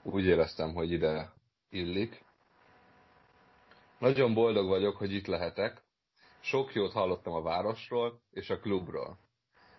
úgy 0.04 0.26
éreztem, 0.26 0.74
hogy 0.74 0.92
ide 0.92 1.34
illik. 1.70 2.24
Nagyon 4.00 4.34
boldog 4.34 4.68
vagyok, 4.68 4.98
hogy 4.98 5.14
itt 5.14 5.28
lehetek. 5.28 5.84
Sok 6.40 6.74
jót 6.74 6.92
hallottam 6.92 7.34
a 7.34 7.42
városról 7.42 8.22
és 8.32 8.50
a 8.50 8.60
klubról. 8.60 9.26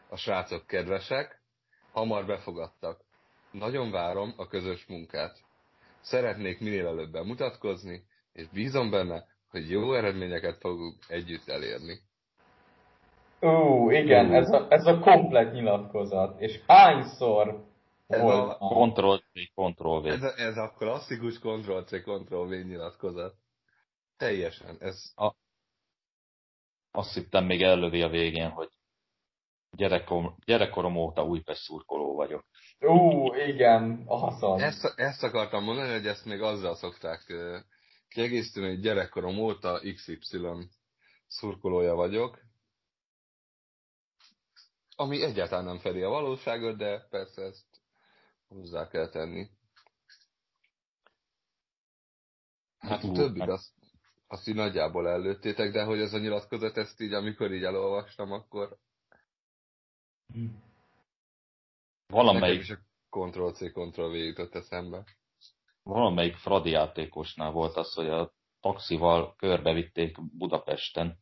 A 0.08 0.16
srácok 0.16 0.66
kedvesek, 0.66 1.42
hamar 1.92 2.26
befogadtak. 2.26 3.00
Nagyon 3.50 3.90
várom 3.90 4.34
a 4.36 4.46
közös 4.46 4.86
munkát. 4.86 5.38
Szeretnék 6.00 6.60
minél 6.60 6.86
előbb 6.86 7.10
bemutatkozni, 7.10 8.02
és 8.32 8.48
bízom 8.48 8.90
benne, 8.90 9.26
hogy 9.50 9.70
jó 9.70 9.94
eredményeket 9.94 10.58
fogunk 10.58 10.94
együtt 11.08 11.48
elérni. 11.48 12.00
Ó, 13.40 13.90
igen, 13.90 14.34
ez 14.34 14.50
a, 14.52 14.66
ez 14.68 14.86
a 14.86 14.98
komplet 14.98 15.52
nyilatkozat. 15.52 16.40
És 16.40 16.60
hányszor 16.66 17.66
ez 18.06 18.20
volt 18.20 18.56
a 18.58 18.90
Ctrl-C, 18.90 19.50
Ctrl-V. 19.54 20.06
Ez, 20.06 20.22
a, 20.22 20.32
ez 20.36 20.56
a 20.56 20.74
klasszikus 20.78 21.38
Ctrl-C, 21.38 22.02
Ctrl-V 22.02 22.50
nyilatkozat. 22.50 23.34
Teljesen. 24.16 24.76
Ez... 24.80 25.12
A, 25.16 25.34
azt 26.90 27.14
hittem 27.14 27.44
még 27.44 27.62
ellövi 27.62 28.02
a 28.02 28.08
végén, 28.08 28.50
hogy 28.50 28.70
gyerekkorom, 29.70 30.36
gyerekkorom 30.44 30.96
óta 30.96 31.24
Újpest 31.24 31.62
szurkoló 31.62 32.14
vagyok. 32.14 32.44
Ú, 32.80 33.34
igen, 33.34 34.02
awesome. 34.06 34.64
Ezt, 34.64 34.92
ezt 34.96 35.22
akartam 35.22 35.64
mondani, 35.64 35.92
hogy 35.92 36.06
ezt 36.06 36.24
még 36.24 36.42
azzal 36.42 36.74
szokták 36.74 37.32
kiegészíteni, 38.08 38.66
hogy 38.66 38.80
gyerekkorom 38.80 39.38
óta 39.38 39.80
XY 39.94 40.40
szurkolója 41.26 41.94
vagyok, 41.94 42.40
ami 44.96 45.22
egyáltalán 45.22 45.64
nem 45.64 45.78
fedi 45.78 46.02
a 46.02 46.08
valóságot, 46.08 46.76
de 46.76 47.06
persze 47.10 47.42
ezt 47.42 47.66
hozzá 48.48 48.88
kell 48.88 49.08
tenni. 49.08 49.48
Hát 52.78 53.04
a 53.04 53.12
többit 53.12 53.40
hát... 53.40 53.50
azt, 53.50 53.72
azt 54.26 54.48
így 54.48 54.54
nagyjából 54.54 55.08
előttétek, 55.08 55.72
de 55.72 55.84
hogy 55.84 56.00
ez 56.00 56.12
a 56.12 56.18
nyilatkozat, 56.18 56.76
ezt 56.76 57.00
így, 57.00 57.12
amikor 57.12 57.52
így 57.52 57.64
elolvastam, 57.64 58.32
akkor 58.32 58.78
Valamelyik... 62.06 62.60
is 62.60 62.70
a 62.70 62.78
Ctrl-C, 63.10 63.72
Ctrl-V 63.72 64.14
jutott 64.14 64.54
eszembe. 64.54 65.04
Valamelyik 65.82 66.36
Fradi 66.36 66.70
játékosnál 66.70 67.50
volt 67.50 67.76
az, 67.76 67.94
hogy 67.94 68.08
a 68.08 68.32
taxival 68.60 69.34
körbevitték 69.36 70.16
Budapesten. 70.36 71.18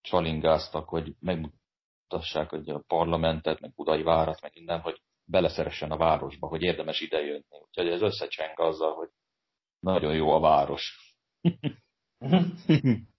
Csalingáztak, 0.00 0.88
hogy 0.88 1.14
megmutassák, 1.20 2.48
hogy 2.48 2.68
a 2.68 2.82
parlamentet, 2.86 3.60
meg 3.60 3.74
Budai 3.74 4.02
várat, 4.02 4.40
meg 4.40 4.52
minden, 4.54 4.80
hogy 4.80 5.02
beleszeressen 5.24 5.90
a 5.90 5.96
városba, 5.96 6.46
hogy 6.46 6.62
érdemes 6.62 7.00
idejönni. 7.00 7.44
Úgyhogy 7.48 7.88
ez 7.88 8.02
összecseng 8.02 8.60
azzal, 8.60 8.94
hogy 8.94 9.08
nagyon 9.78 10.14
jó 10.14 10.30
a 10.30 10.40
város. 10.40 11.14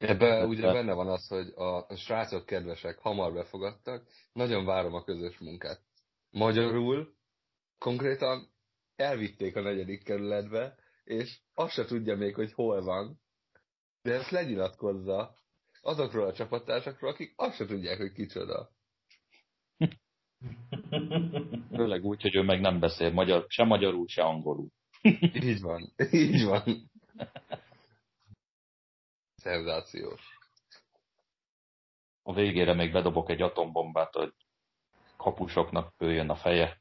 Ebben 0.00 0.48
ugye 0.48 0.72
benne 0.72 0.92
van 0.92 1.08
az, 1.08 1.26
hogy 1.28 1.52
a 1.56 1.94
srácok 1.96 2.46
kedvesek 2.46 2.98
hamar 2.98 3.32
befogadtak, 3.32 4.06
nagyon 4.32 4.64
várom 4.64 4.94
a 4.94 5.04
közös 5.04 5.38
munkát. 5.38 5.80
Magyarul 6.30 7.14
konkrétan 7.78 8.52
elvitték 8.96 9.56
a 9.56 9.60
negyedik 9.60 10.04
kerületbe, 10.04 10.74
és 11.04 11.38
azt 11.54 11.72
se 11.72 11.84
tudja 11.84 12.16
még, 12.16 12.34
hogy 12.34 12.52
hol 12.52 12.82
van, 12.82 13.20
de 14.02 14.14
ezt 14.14 14.30
lenyilatkozza 14.30 15.38
azokról 15.80 16.26
a 16.26 16.32
csapattársakról, 16.32 17.10
akik 17.10 17.32
azt 17.36 17.56
se 17.56 17.66
tudják, 17.66 17.98
hogy 17.98 18.12
kicsoda. 18.12 18.70
Főleg 21.74 22.04
úgy, 22.04 22.22
hogy 22.22 22.36
ő 22.36 22.42
meg 22.42 22.60
nem 22.60 22.80
beszél 22.80 23.10
magyar, 23.10 23.44
se 23.48 23.64
magyarul, 23.64 24.08
se 24.08 24.22
angolul. 24.22 24.68
így 25.32 25.60
van, 25.60 25.92
így 26.10 26.44
van. 26.44 26.90
Szenzációs. 29.40 30.38
A 32.22 32.32
végére 32.32 32.74
még 32.74 32.92
bedobok 32.92 33.30
egy 33.30 33.42
atombombát, 33.42 34.14
hogy 34.14 34.32
kapusoknak 35.16 35.92
följön 35.96 36.30
a 36.30 36.36
feje. 36.36 36.80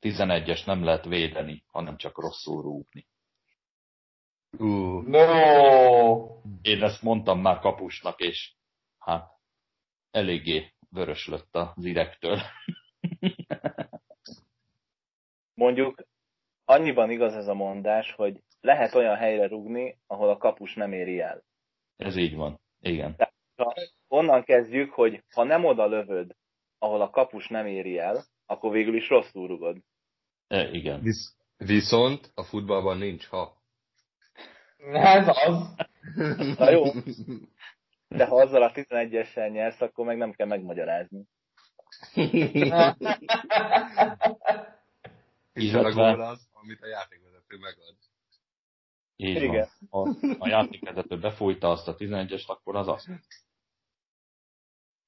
11-es 0.00 0.66
nem 0.66 0.84
lehet 0.84 1.04
védeni, 1.04 1.64
hanem 1.66 1.96
csak 1.96 2.18
rosszul 2.18 2.62
rúgni. 2.62 3.06
Uh. 4.58 5.06
No! 5.06 6.40
Én 6.62 6.82
ezt 6.82 7.02
mondtam 7.02 7.40
már 7.40 7.58
kapusnak, 7.58 8.20
és 8.20 8.54
hát 8.98 9.30
eléggé 10.10 10.74
vörös 10.90 11.26
lett 11.26 11.54
az 11.54 11.84
idektől. 11.84 12.40
Mondjuk 15.54 16.06
annyiban 16.64 17.10
igaz 17.10 17.34
ez 17.34 17.46
a 17.46 17.54
mondás, 17.54 18.12
hogy 18.12 18.42
lehet 18.66 18.94
olyan 18.94 19.16
helyre 19.16 19.46
rugni, 19.46 19.98
ahol 20.06 20.28
a 20.28 20.36
kapus 20.36 20.74
nem 20.74 20.92
éri 20.92 21.20
el. 21.20 21.42
Ez 21.96 22.16
így 22.16 22.34
van. 22.34 22.60
Igen. 22.80 23.16
Ha 23.56 23.74
onnan 24.08 24.42
kezdjük, 24.42 24.92
hogy 24.92 25.22
ha 25.34 25.44
nem 25.44 25.64
oda 25.64 25.86
lövöd, 25.86 26.36
ahol 26.78 27.00
a 27.00 27.10
kapus 27.10 27.48
nem 27.48 27.66
éri 27.66 27.98
el, 27.98 28.24
akkor 28.46 28.72
végül 28.72 28.96
is 28.96 29.08
rosszul 29.08 29.46
rugod. 29.46 29.76
E, 30.48 30.68
igen. 30.70 31.00
Visz, 31.00 31.36
viszont 31.56 32.30
a 32.34 32.42
futballban 32.42 32.98
nincs 32.98 33.26
ha. 33.26 33.56
Ez 34.92 35.28
az. 35.28 35.74
Na 36.58 36.70
jó, 36.70 36.84
de 38.08 38.26
ha 38.26 38.36
azzal 38.36 38.62
a 38.62 38.72
11-essel 38.72 39.52
nyersz, 39.52 39.80
akkor 39.80 40.06
meg 40.06 40.16
nem 40.16 40.32
kell 40.32 40.46
megmagyarázni. 40.46 41.24
Hiszen 45.52 45.84
a 45.84 45.92
gól 45.92 46.20
az, 46.20 46.48
amit 46.52 46.82
a 46.82 46.86
játékvezető 46.86 47.56
megad. 47.58 47.96
Így 49.16 49.42
Igen. 49.42 49.68
van. 49.90 50.18
Ha 50.20 50.36
a 50.38 50.48
játékvezető 50.48 51.18
befújta 51.18 51.70
azt 51.70 51.88
a 51.88 51.96
11-est, 51.96 52.46
akkor 52.46 52.76
az 52.76 52.88
az. 52.88 53.08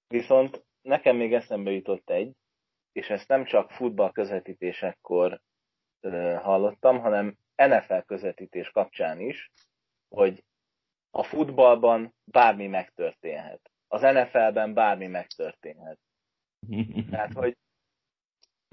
Viszont 0.06 0.64
nekem 0.82 1.16
még 1.16 1.34
eszembe 1.34 1.70
jutott 1.70 2.10
egy, 2.10 2.32
és 2.92 3.10
ezt 3.10 3.28
nem 3.28 3.44
csak 3.44 3.70
futball 3.70 4.12
közvetítésekkor 4.12 5.40
ö, 6.00 6.36
hallottam, 6.40 7.00
hanem 7.00 7.36
NFL 7.56 7.98
közvetítés 8.06 8.70
kapcsán 8.70 9.20
is, 9.20 9.50
hogy 10.08 10.44
a 11.10 11.22
futballban 11.22 12.14
bármi 12.24 12.66
megtörténhet. 12.66 13.70
Az 13.88 14.00
NFL-ben 14.00 14.74
bármi 14.74 15.06
megtörténhet. 15.06 15.98
Tehát, 17.10 17.32
hogy 17.32 17.56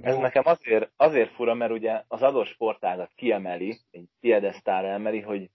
ez 0.01 0.17
nekem 0.17 0.43
azért, 0.45 0.91
azért 0.95 1.31
fura, 1.31 1.53
mert 1.53 1.71
ugye 1.71 2.03
az 2.07 2.21
adott 2.21 2.45
sportágat 2.45 3.11
kiemeli, 3.15 3.79
egy 3.91 4.05
piedesztára 4.19 4.87
emeli, 4.87 5.21
hogy 5.21 5.49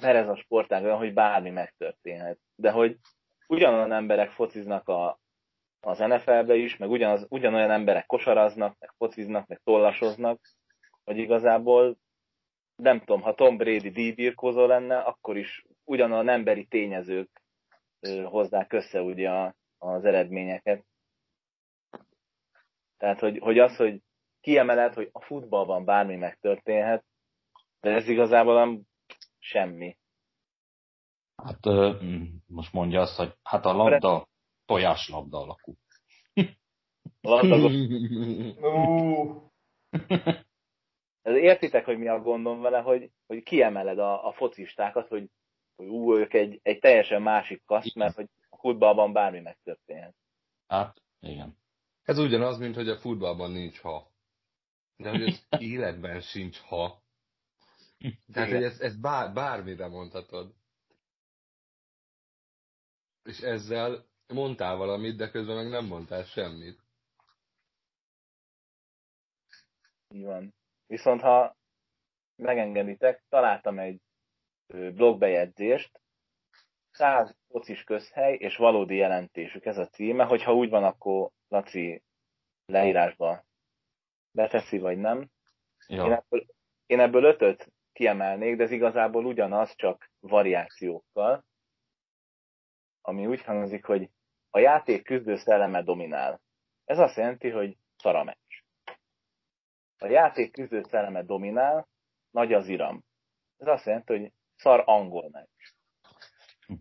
mert 0.00 0.16
ez 0.16 0.28
a 0.28 0.36
sportág 0.36 0.84
olyan, 0.84 0.98
hogy 0.98 1.12
bármi 1.12 1.50
megtörténhet. 1.50 2.38
De 2.54 2.70
hogy 2.70 2.96
ugyanolyan 3.46 3.92
emberek 3.92 4.30
fociznak 4.30 4.88
a, 4.88 5.20
az 5.80 5.98
NFL-be 5.98 6.54
is, 6.54 6.76
meg 6.76 6.90
ugyanaz, 6.90 7.26
ugyanolyan 7.28 7.70
emberek 7.70 8.06
kosaraznak, 8.06 8.76
meg 8.78 8.92
fociznak, 8.96 9.46
meg 9.46 9.60
tollasoznak, 9.64 10.40
hogy 11.04 11.18
igazából 11.18 11.96
nem 12.76 12.98
tudom, 12.98 13.20
ha 13.20 13.34
Tom 13.34 13.56
Brady 13.56 13.90
díjbirkózó 13.90 14.66
lenne, 14.66 14.98
akkor 14.98 15.36
is 15.36 15.64
ugyanolyan 15.84 16.28
emberi 16.28 16.66
tényezők 16.66 17.42
hozzák 18.24 18.72
össze 18.72 19.02
ugye 19.02 19.52
az 19.78 20.04
eredményeket. 20.04 20.84
Tehát, 23.00 23.20
hogy, 23.20 23.38
hogy 23.38 23.58
az, 23.58 23.76
hogy 23.76 24.02
kiemeled, 24.40 24.94
hogy 24.94 25.08
a 25.12 25.20
futballban 25.20 25.84
bármi 25.84 26.16
megtörténhet, 26.16 27.04
de 27.80 27.90
ez 27.90 28.08
igazából 28.08 28.54
nem 28.54 28.82
semmi. 29.38 29.96
Hát 31.36 31.64
most 32.46 32.72
mondja 32.72 33.00
azt, 33.00 33.16
hogy 33.16 33.32
hát 33.42 33.64
a 33.64 33.72
labda 33.72 34.28
tojáslabda 34.64 35.38
alakú. 35.38 35.74
A 37.20 37.28
labdagos, 37.28 37.72
Ú, 38.60 39.50
ez 41.22 41.34
értitek, 41.34 41.84
hogy 41.84 41.98
mi 41.98 42.08
a 42.08 42.20
gondom 42.20 42.60
vele, 42.60 42.80
hogy, 42.80 43.10
hogy 43.26 43.42
kiemeled 43.42 43.98
a, 43.98 44.26
a 44.26 44.32
focistákat, 44.32 45.08
hogy, 45.08 45.30
hogy 45.76 45.86
ú, 45.86 46.16
ők 46.16 46.34
egy, 46.34 46.60
egy 46.62 46.78
teljesen 46.78 47.22
másik 47.22 47.64
kaszt, 47.64 47.94
mert 47.94 48.14
hogy 48.14 48.28
a 48.48 48.56
futballban 48.56 49.12
bármi 49.12 49.40
megtörténhet. 49.40 50.14
Hát, 50.66 51.02
igen. 51.20 51.59
Ez 52.04 52.18
ugyanaz, 52.18 52.58
mint 52.58 52.74
hogy 52.74 52.88
a 52.88 52.98
futballban 52.98 53.50
nincs 53.50 53.80
ha. 53.80 54.10
De 54.96 55.10
hogy 55.10 55.22
az 55.22 55.46
életben 55.60 56.20
sincs 56.20 56.58
ha. 56.58 57.02
Tehát, 58.32 58.48
Igen. 58.48 58.60
hogy 58.60 58.62
ezt, 58.62 58.80
ezt 58.80 59.00
bár, 59.00 59.32
bármire 59.32 59.86
mondhatod. 59.88 60.54
És 63.22 63.38
ezzel 63.38 64.08
mondtál 64.26 64.76
valamit, 64.76 65.16
de 65.16 65.30
közben 65.30 65.56
meg 65.56 65.68
nem 65.68 65.86
mondtál 65.86 66.24
semmit. 66.24 66.82
Így 70.08 70.24
van. 70.24 70.54
Viszont 70.86 71.20
ha 71.20 71.56
megengeditek, 72.36 73.24
találtam 73.28 73.78
egy 73.78 74.00
blogbejegyzést, 74.66 76.00
100 76.90 77.36
focis 77.48 77.84
közhely 77.84 78.34
és 78.34 78.56
valódi 78.56 78.94
jelentésük, 78.94 79.64
ez 79.64 79.78
a 79.78 79.88
címe, 79.88 80.24
hogyha 80.24 80.54
úgy 80.54 80.68
van, 80.68 80.84
akkor 80.84 81.30
Laci 81.50 82.02
leírásba 82.66 83.44
beteszi, 84.30 84.78
vagy 84.78 84.98
nem. 84.98 85.30
Én 85.86 85.96
Ja, 85.96 86.16
ebből, 86.16 86.46
én 86.86 87.00
ebből 87.00 87.24
ötöt 87.24 87.72
kiemelnék, 87.92 88.56
de 88.56 88.62
ez 88.62 88.70
igazából 88.70 89.24
ugyanaz, 89.24 89.74
csak 89.76 90.10
variációkkal, 90.20 91.44
ami 93.00 93.26
úgy 93.26 93.42
hangzik, 93.42 93.84
hogy 93.84 94.10
a 94.50 94.58
játék 94.58 95.04
küzdő 95.04 95.36
szelleme 95.36 95.82
dominál. 95.82 96.40
Ez 96.84 96.98
azt 96.98 97.16
jelenti, 97.16 97.50
hogy 97.50 97.76
szar 97.96 98.34
a 100.02 100.06
játék 100.06 100.52
küzdő 100.52 100.82
szelleme 100.82 101.22
dominál, 101.22 101.88
nagy 102.30 102.52
az 102.52 102.68
iram. 102.68 103.04
Ez 103.56 103.66
azt 103.66 103.86
jelenti, 103.86 104.18
hogy 104.18 104.32
szar 104.56 104.82
angol 104.86 105.28
meccs. 105.30 105.72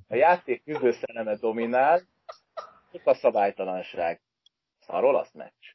A 0.07 0.15
játék 0.15 0.63
küzdő 0.63 0.91
szelleme 0.91 1.35
dominál, 1.35 2.01
sok 2.91 3.05
a 3.05 3.13
szabálytalanság. 3.13 4.21
Szar 4.89 5.03
olasz 5.03 5.33
meccs. 5.33 5.65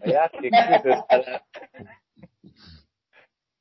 A 0.00 0.08
játék 0.18 0.50
küzdőszelleme, 0.50 1.46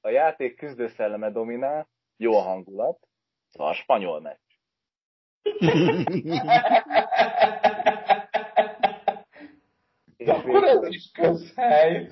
a 0.02 0.10
játék 0.10 0.56
küzdőszelleme 0.56 1.32
dominál, 1.32 1.90
jó 2.18 2.38
a 2.38 2.42
hangulat, 2.42 3.08
szar 3.50 3.76
spanyol 3.76 4.22
meccs. 4.22 4.40
És 10.18 10.28
Akkor 10.28 10.64
ez 10.64 10.80
végül, 10.80 10.94
is 10.94 11.12
közhely. 11.12 12.10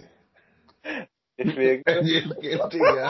és 1.36 1.54
végül, 1.54 1.94
Egyébként 1.94 2.74
igen. 2.74 3.10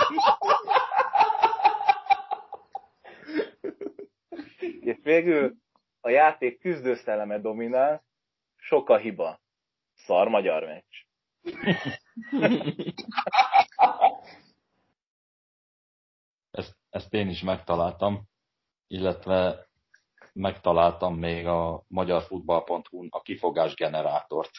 és 4.79 4.97
végül 5.03 5.55
a 6.01 6.09
játék 6.09 6.59
küzdőszelleme 6.59 7.39
dominál, 7.39 8.07
sok 8.69 8.89
a 8.89 8.97
hiba. 8.97 9.41
Szar 9.93 10.27
magyar 10.27 10.63
meccs. 10.63 10.95
ezt, 16.51 16.77
ezt 16.89 17.13
én 17.13 17.29
is 17.29 17.41
megtaláltam, 17.41 18.23
illetve 18.87 19.69
megtaláltam 20.33 21.15
még 21.15 21.45
a 21.45 21.83
magyarfutball.hu-n 21.87 23.07
a 23.09 23.21
kifogás 23.21 23.75
generátort. 23.75 24.51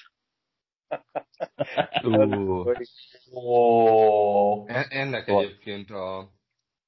E- 4.66 4.86
ennek 4.88 5.28
egyébként 5.28 5.90
a 5.90 6.30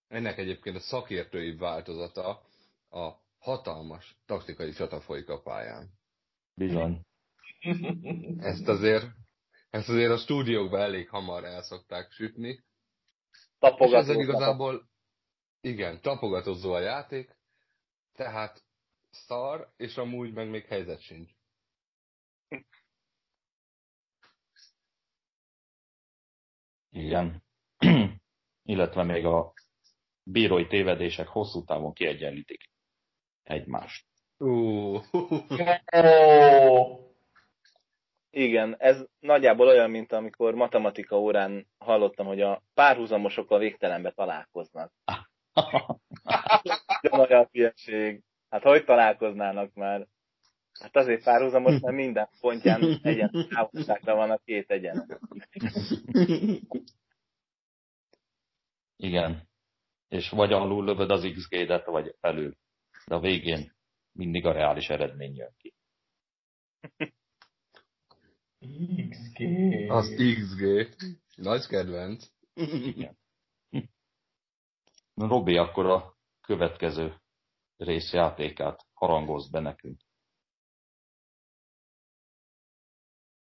ennek 0.09 0.39
egyébként 0.39 0.77
a 0.77 0.81
szakértői 0.81 1.57
változata 1.57 2.43
a 2.91 3.11
hatalmas 3.39 4.17
taktikai 4.27 4.71
csata 4.73 5.01
folyik 5.01 5.29
a 5.29 5.41
pályán. 5.41 5.91
Bizony. 6.55 7.01
Ezt 8.39 8.69
azért, 8.69 9.07
ezt 9.71 9.89
azért 9.89 10.11
a 10.11 10.17
stúdiókban 10.17 10.81
elég 10.81 11.09
hamar 11.09 11.45
el 11.45 11.63
szokták 11.63 12.11
sütni. 12.11 12.49
És 13.31 13.49
Tapogatóznak 13.59 14.01
ezzel 14.03 14.21
igazából 14.21 14.91
Igen, 15.61 16.01
tapogatozó 16.01 16.73
a 16.73 16.79
játék, 16.79 17.37
tehát 18.13 18.65
szar, 19.11 19.73
és 19.77 19.97
amúgy 19.97 20.33
meg 20.33 20.49
még 20.51 20.65
helyzet 20.65 21.01
sincs. 21.01 21.31
Igen. 26.91 27.43
Illetve 28.63 29.03
még 29.03 29.25
a 29.25 29.53
bírói 30.23 30.67
tévedések 30.67 31.29
hosszú 31.29 31.65
távon 31.65 31.93
kiegyenlítik 31.93 32.71
egymást. 33.43 34.07
Ó, 34.39 34.99
Igen, 38.35 38.77
ez 38.79 39.05
nagyjából 39.21 39.67
olyan, 39.67 39.91
mint 39.91 40.13
amikor 40.13 40.55
matematika 40.55 41.19
órán 41.19 41.67
hallottam, 41.79 42.27
hogy 42.27 42.41
a 42.41 42.63
párhuzamosok 42.75 43.51
a 43.51 43.59
végtelenbe 43.59 44.11
találkoznak. 44.11 44.93
Ugyanolyan 47.03 47.49
hülyeség. 47.53 48.23
Hát 48.49 48.63
hogy 48.63 48.85
találkoznának 48.85 49.75
már? 49.75 50.07
Hát 50.81 50.97
azért 50.97 51.25
párhuzamos, 51.25 51.81
mert 51.81 51.97
minden 51.97 52.29
pontján 52.41 52.99
egyen 53.03 53.47
távolságra 53.49 54.15
van 54.15 54.31
a 54.31 54.39
két 54.45 54.71
egyenet. 54.71 55.21
Igen. 58.97 59.49
És 60.09 60.31
vagy 60.31 60.53
alul 60.53 60.85
lövöd 60.85 61.11
az 61.11 61.29
XG-det, 61.35 61.85
vagy 61.85 62.15
felül. 62.21 62.57
De 63.07 63.15
a 63.15 63.21
végén 63.21 63.73
mindig 64.13 64.47
a 64.47 64.53
reális 64.53 64.89
eredmény 64.89 65.37
jön 65.37 65.55
ki. 65.59 65.75
XG. 69.11 69.43
az 69.91 70.15
XG. 70.15 70.89
Nagy 71.37 71.67
kedvenc. 71.67 72.27
Robi, 75.15 75.57
akkor 75.57 75.87
a 75.87 76.17
következő 76.41 77.15
részjátékát 77.77 78.87
harangozz 78.93 79.51
be 79.51 79.61
nekünk. 79.61 80.01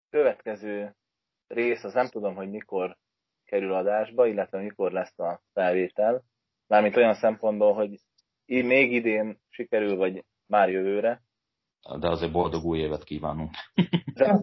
Következő 0.10 0.96
rész, 1.48 1.84
az 1.84 1.94
nem 1.94 2.08
tudom, 2.08 2.36
hogy 2.36 2.50
mikor 2.50 2.98
kerül 3.46 3.74
adásba, 3.74 4.28
illetve 4.28 4.62
mikor 4.62 4.92
lesz 4.92 5.20
a 5.20 5.42
felvétel. 5.54 6.24
Mármint 6.68 6.96
olyan 6.96 7.14
szempontból, 7.16 7.74
hogy 7.74 8.00
í- 8.46 8.66
még 8.66 8.92
idén 8.92 9.40
sikerül, 9.50 9.96
vagy 9.96 10.26
már 10.46 10.70
jövőre. 10.70 11.22
De 12.00 12.10
azért 12.10 12.32
boldog 12.32 12.64
új 12.64 12.80
évet 12.80 13.04
kívánunk. 13.04 13.56
De 14.14 14.42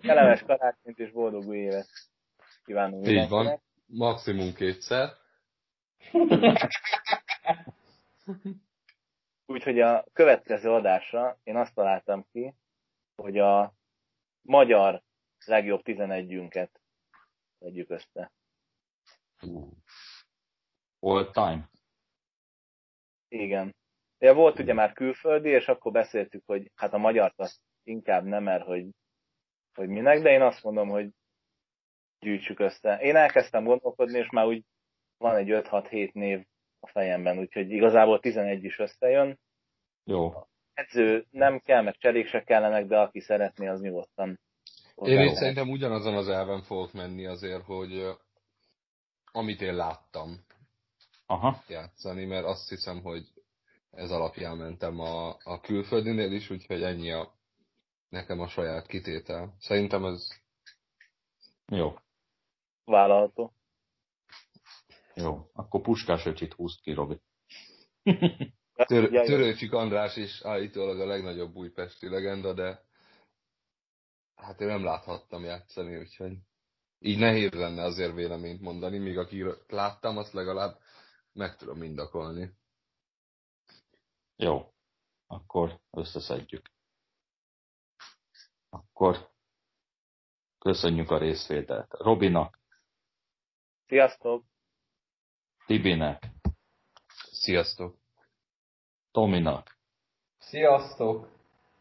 kellemes 0.00 0.42
karácsonyt 0.42 0.98
és 0.98 1.10
boldog 1.10 1.46
új 1.46 1.58
évet 1.58 1.88
kívánunk 2.64 3.06
Így 3.06 3.28
van. 3.28 3.60
Maximum 3.86 4.54
kétszer. 4.54 5.08
Úgyhogy 9.46 9.80
a 9.80 10.04
következő 10.12 10.70
adásra 10.70 11.38
én 11.42 11.56
azt 11.56 11.74
találtam 11.74 12.26
ki, 12.32 12.54
hogy 13.14 13.38
a 13.38 13.74
magyar 14.42 15.02
legjobb 15.44 15.80
11-ünket 15.84 16.70
vegyük 17.58 17.90
össze. 17.90 18.32
All 21.00 21.30
time. 21.30 21.70
Igen. 23.28 23.74
Ja, 24.22 24.34
volt 24.34 24.58
ugye 24.58 24.72
már 24.72 24.92
külföldi, 24.92 25.48
és 25.48 25.66
akkor 25.66 25.92
beszéltük, 25.92 26.42
hogy 26.46 26.70
hát 26.74 26.92
a 26.92 26.98
magyart 26.98 27.34
azt 27.36 27.60
inkább 27.84 28.24
nem, 28.24 28.42
mert 28.42 28.64
hogy, 28.64 28.86
hogy 29.74 29.88
minek, 29.88 30.22
de 30.22 30.30
én 30.30 30.42
azt 30.42 30.62
mondom, 30.62 30.88
hogy 30.88 31.10
gyűjtsük 32.20 32.58
össze. 32.58 32.98
Én 33.00 33.16
elkezdtem 33.16 33.64
gondolkodni, 33.64 34.18
és 34.18 34.30
már 34.30 34.46
úgy 34.46 34.64
van 35.18 35.36
egy 35.36 35.48
5-6-7 35.50 36.12
név 36.12 36.44
a 36.80 36.86
fejemben, 36.86 37.38
úgyhogy 37.38 37.70
igazából 37.70 38.20
11 38.20 38.64
is 38.64 38.78
összejön. 38.78 39.38
Jó. 40.04 40.32
Edző 40.74 41.26
nem 41.30 41.58
kell, 41.58 41.82
meg 41.82 41.96
cserék 41.96 42.26
se 42.26 42.42
kellenek, 42.42 42.86
de 42.86 42.98
aki 42.98 43.20
szeretné, 43.20 43.66
az 43.66 43.80
nyugodtan. 43.80 44.40
Én 44.96 45.20
itt 45.20 45.34
szerintem 45.34 45.70
ugyanazon 45.70 46.14
az 46.14 46.28
elven 46.28 46.62
fogok 46.62 46.92
menni 46.92 47.26
azért, 47.26 47.64
hogy 47.64 48.06
amit 49.32 49.60
én 49.60 49.74
láttam 49.74 50.44
Aha. 51.26 51.62
játszani, 51.68 52.24
mert 52.24 52.44
azt 52.44 52.68
hiszem, 52.68 53.02
hogy 53.02 53.32
ez 53.92 54.10
alapján 54.10 54.56
mentem 54.56 55.00
a, 55.00 55.28
a 55.28 55.60
külföldinél 55.60 56.32
is, 56.32 56.50
úgyhogy 56.50 56.82
ennyi 56.82 57.10
a 57.10 57.34
nekem 58.08 58.40
a 58.40 58.48
saját 58.48 58.86
kitétel. 58.86 59.56
Szerintem 59.58 60.04
ez 60.04 60.28
Jó. 61.66 61.94
vállalható. 62.84 63.54
Jó. 65.14 65.50
Akkor 65.52 65.80
puskás 65.80 66.26
öcsit 66.26 66.52
húzd 66.52 66.80
ki, 66.80 66.92
Robi. 66.92 67.20
tör, 68.86 69.10
Törőcsik 69.10 69.72
András 69.72 70.16
is 70.16 70.42
állítólag 70.42 71.00
a 71.00 71.06
legnagyobb 71.06 71.54
újpesti 71.54 72.08
legenda, 72.08 72.52
de 72.52 72.84
hát 74.34 74.60
én 74.60 74.66
nem 74.66 74.84
láthattam 74.84 75.44
játszani, 75.44 75.96
úgyhogy 75.96 76.36
így 76.98 77.18
nehéz 77.18 77.50
lenne 77.50 77.82
azért 77.82 78.14
véleményt 78.14 78.60
mondani, 78.60 78.98
míg 78.98 79.18
aki 79.18 79.44
láttam, 79.68 80.16
azt 80.16 80.32
legalább 80.32 80.78
meg 81.32 81.56
tudom 81.56 81.82
indakolni. 81.82 82.60
Jó. 84.42 84.72
Akkor 85.26 85.80
összeszedjük. 85.90 86.70
Akkor 88.70 89.30
köszönjük 90.58 91.10
a 91.10 91.18
részvételt. 91.18 91.92
Robinak, 91.98 92.60
Sziasztok! 93.86 94.44
Tibinek, 95.66 96.30
Sziasztok! 97.30 97.96
Tominak, 99.10 99.78
Sziasztok! 100.38 101.28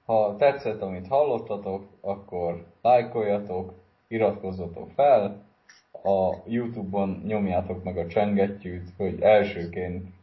Ha 0.05 0.35
tetszett, 0.35 0.81
amit 0.81 1.07
hallottatok, 1.07 1.87
akkor 2.01 2.73
lájkoljatok, 2.81 3.73
iratkozzatok 4.07 4.91
fel, 4.91 5.45
a 5.91 6.35
Youtube-on 6.45 7.21
nyomjátok 7.25 7.83
meg 7.83 7.97
a 7.97 8.07
csengettyűt, 8.07 8.89
hogy 8.97 9.21
elsőként 9.21 10.20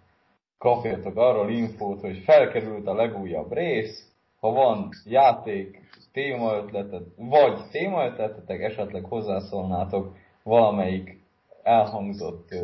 kapjatok 0.59 1.17
arról 1.17 1.51
infót, 1.51 2.01
hogy 2.01 2.19
felkerült 2.19 2.87
a 2.87 2.95
legújabb 2.95 3.53
rész, 3.53 4.13
ha 4.41 4.51
van 4.51 4.89
játék, 5.05 5.81
témaötletet, 6.13 7.03
vagy 7.17 7.69
témaötletetek, 7.71 8.61
esetleg 8.61 9.05
hozzászólnátok 9.05 10.17
valamelyik 10.43 11.21
elhangzott 11.63 12.55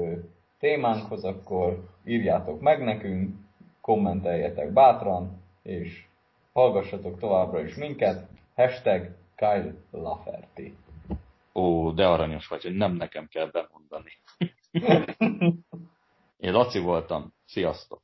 témánkhoz, 0.59 1.25
akkor 1.25 1.89
írjátok 2.05 2.61
meg 2.61 2.85
nekünk, 2.85 3.35
kommenteljetek 3.81 4.73
bátran, 4.73 5.43
és 5.63 6.05
hallgassatok 6.53 7.19
továbbra 7.19 7.65
is 7.65 7.75
minket. 7.75 8.29
Hashtag 8.55 9.17
Kyle 9.37 9.75
Laferty. 9.91 10.77
Ó, 11.55 11.91
de 11.91 12.07
aranyos 12.07 12.49
vagy, 12.49 12.63
hogy 12.63 12.77
nem 12.77 12.93
nekem 12.93 13.29
kell 13.29 13.51
bemondani. 13.51 14.13
Én 16.45 16.53
Laci 16.53 16.79
voltam. 16.79 17.33
Sziasztok! 17.55 18.04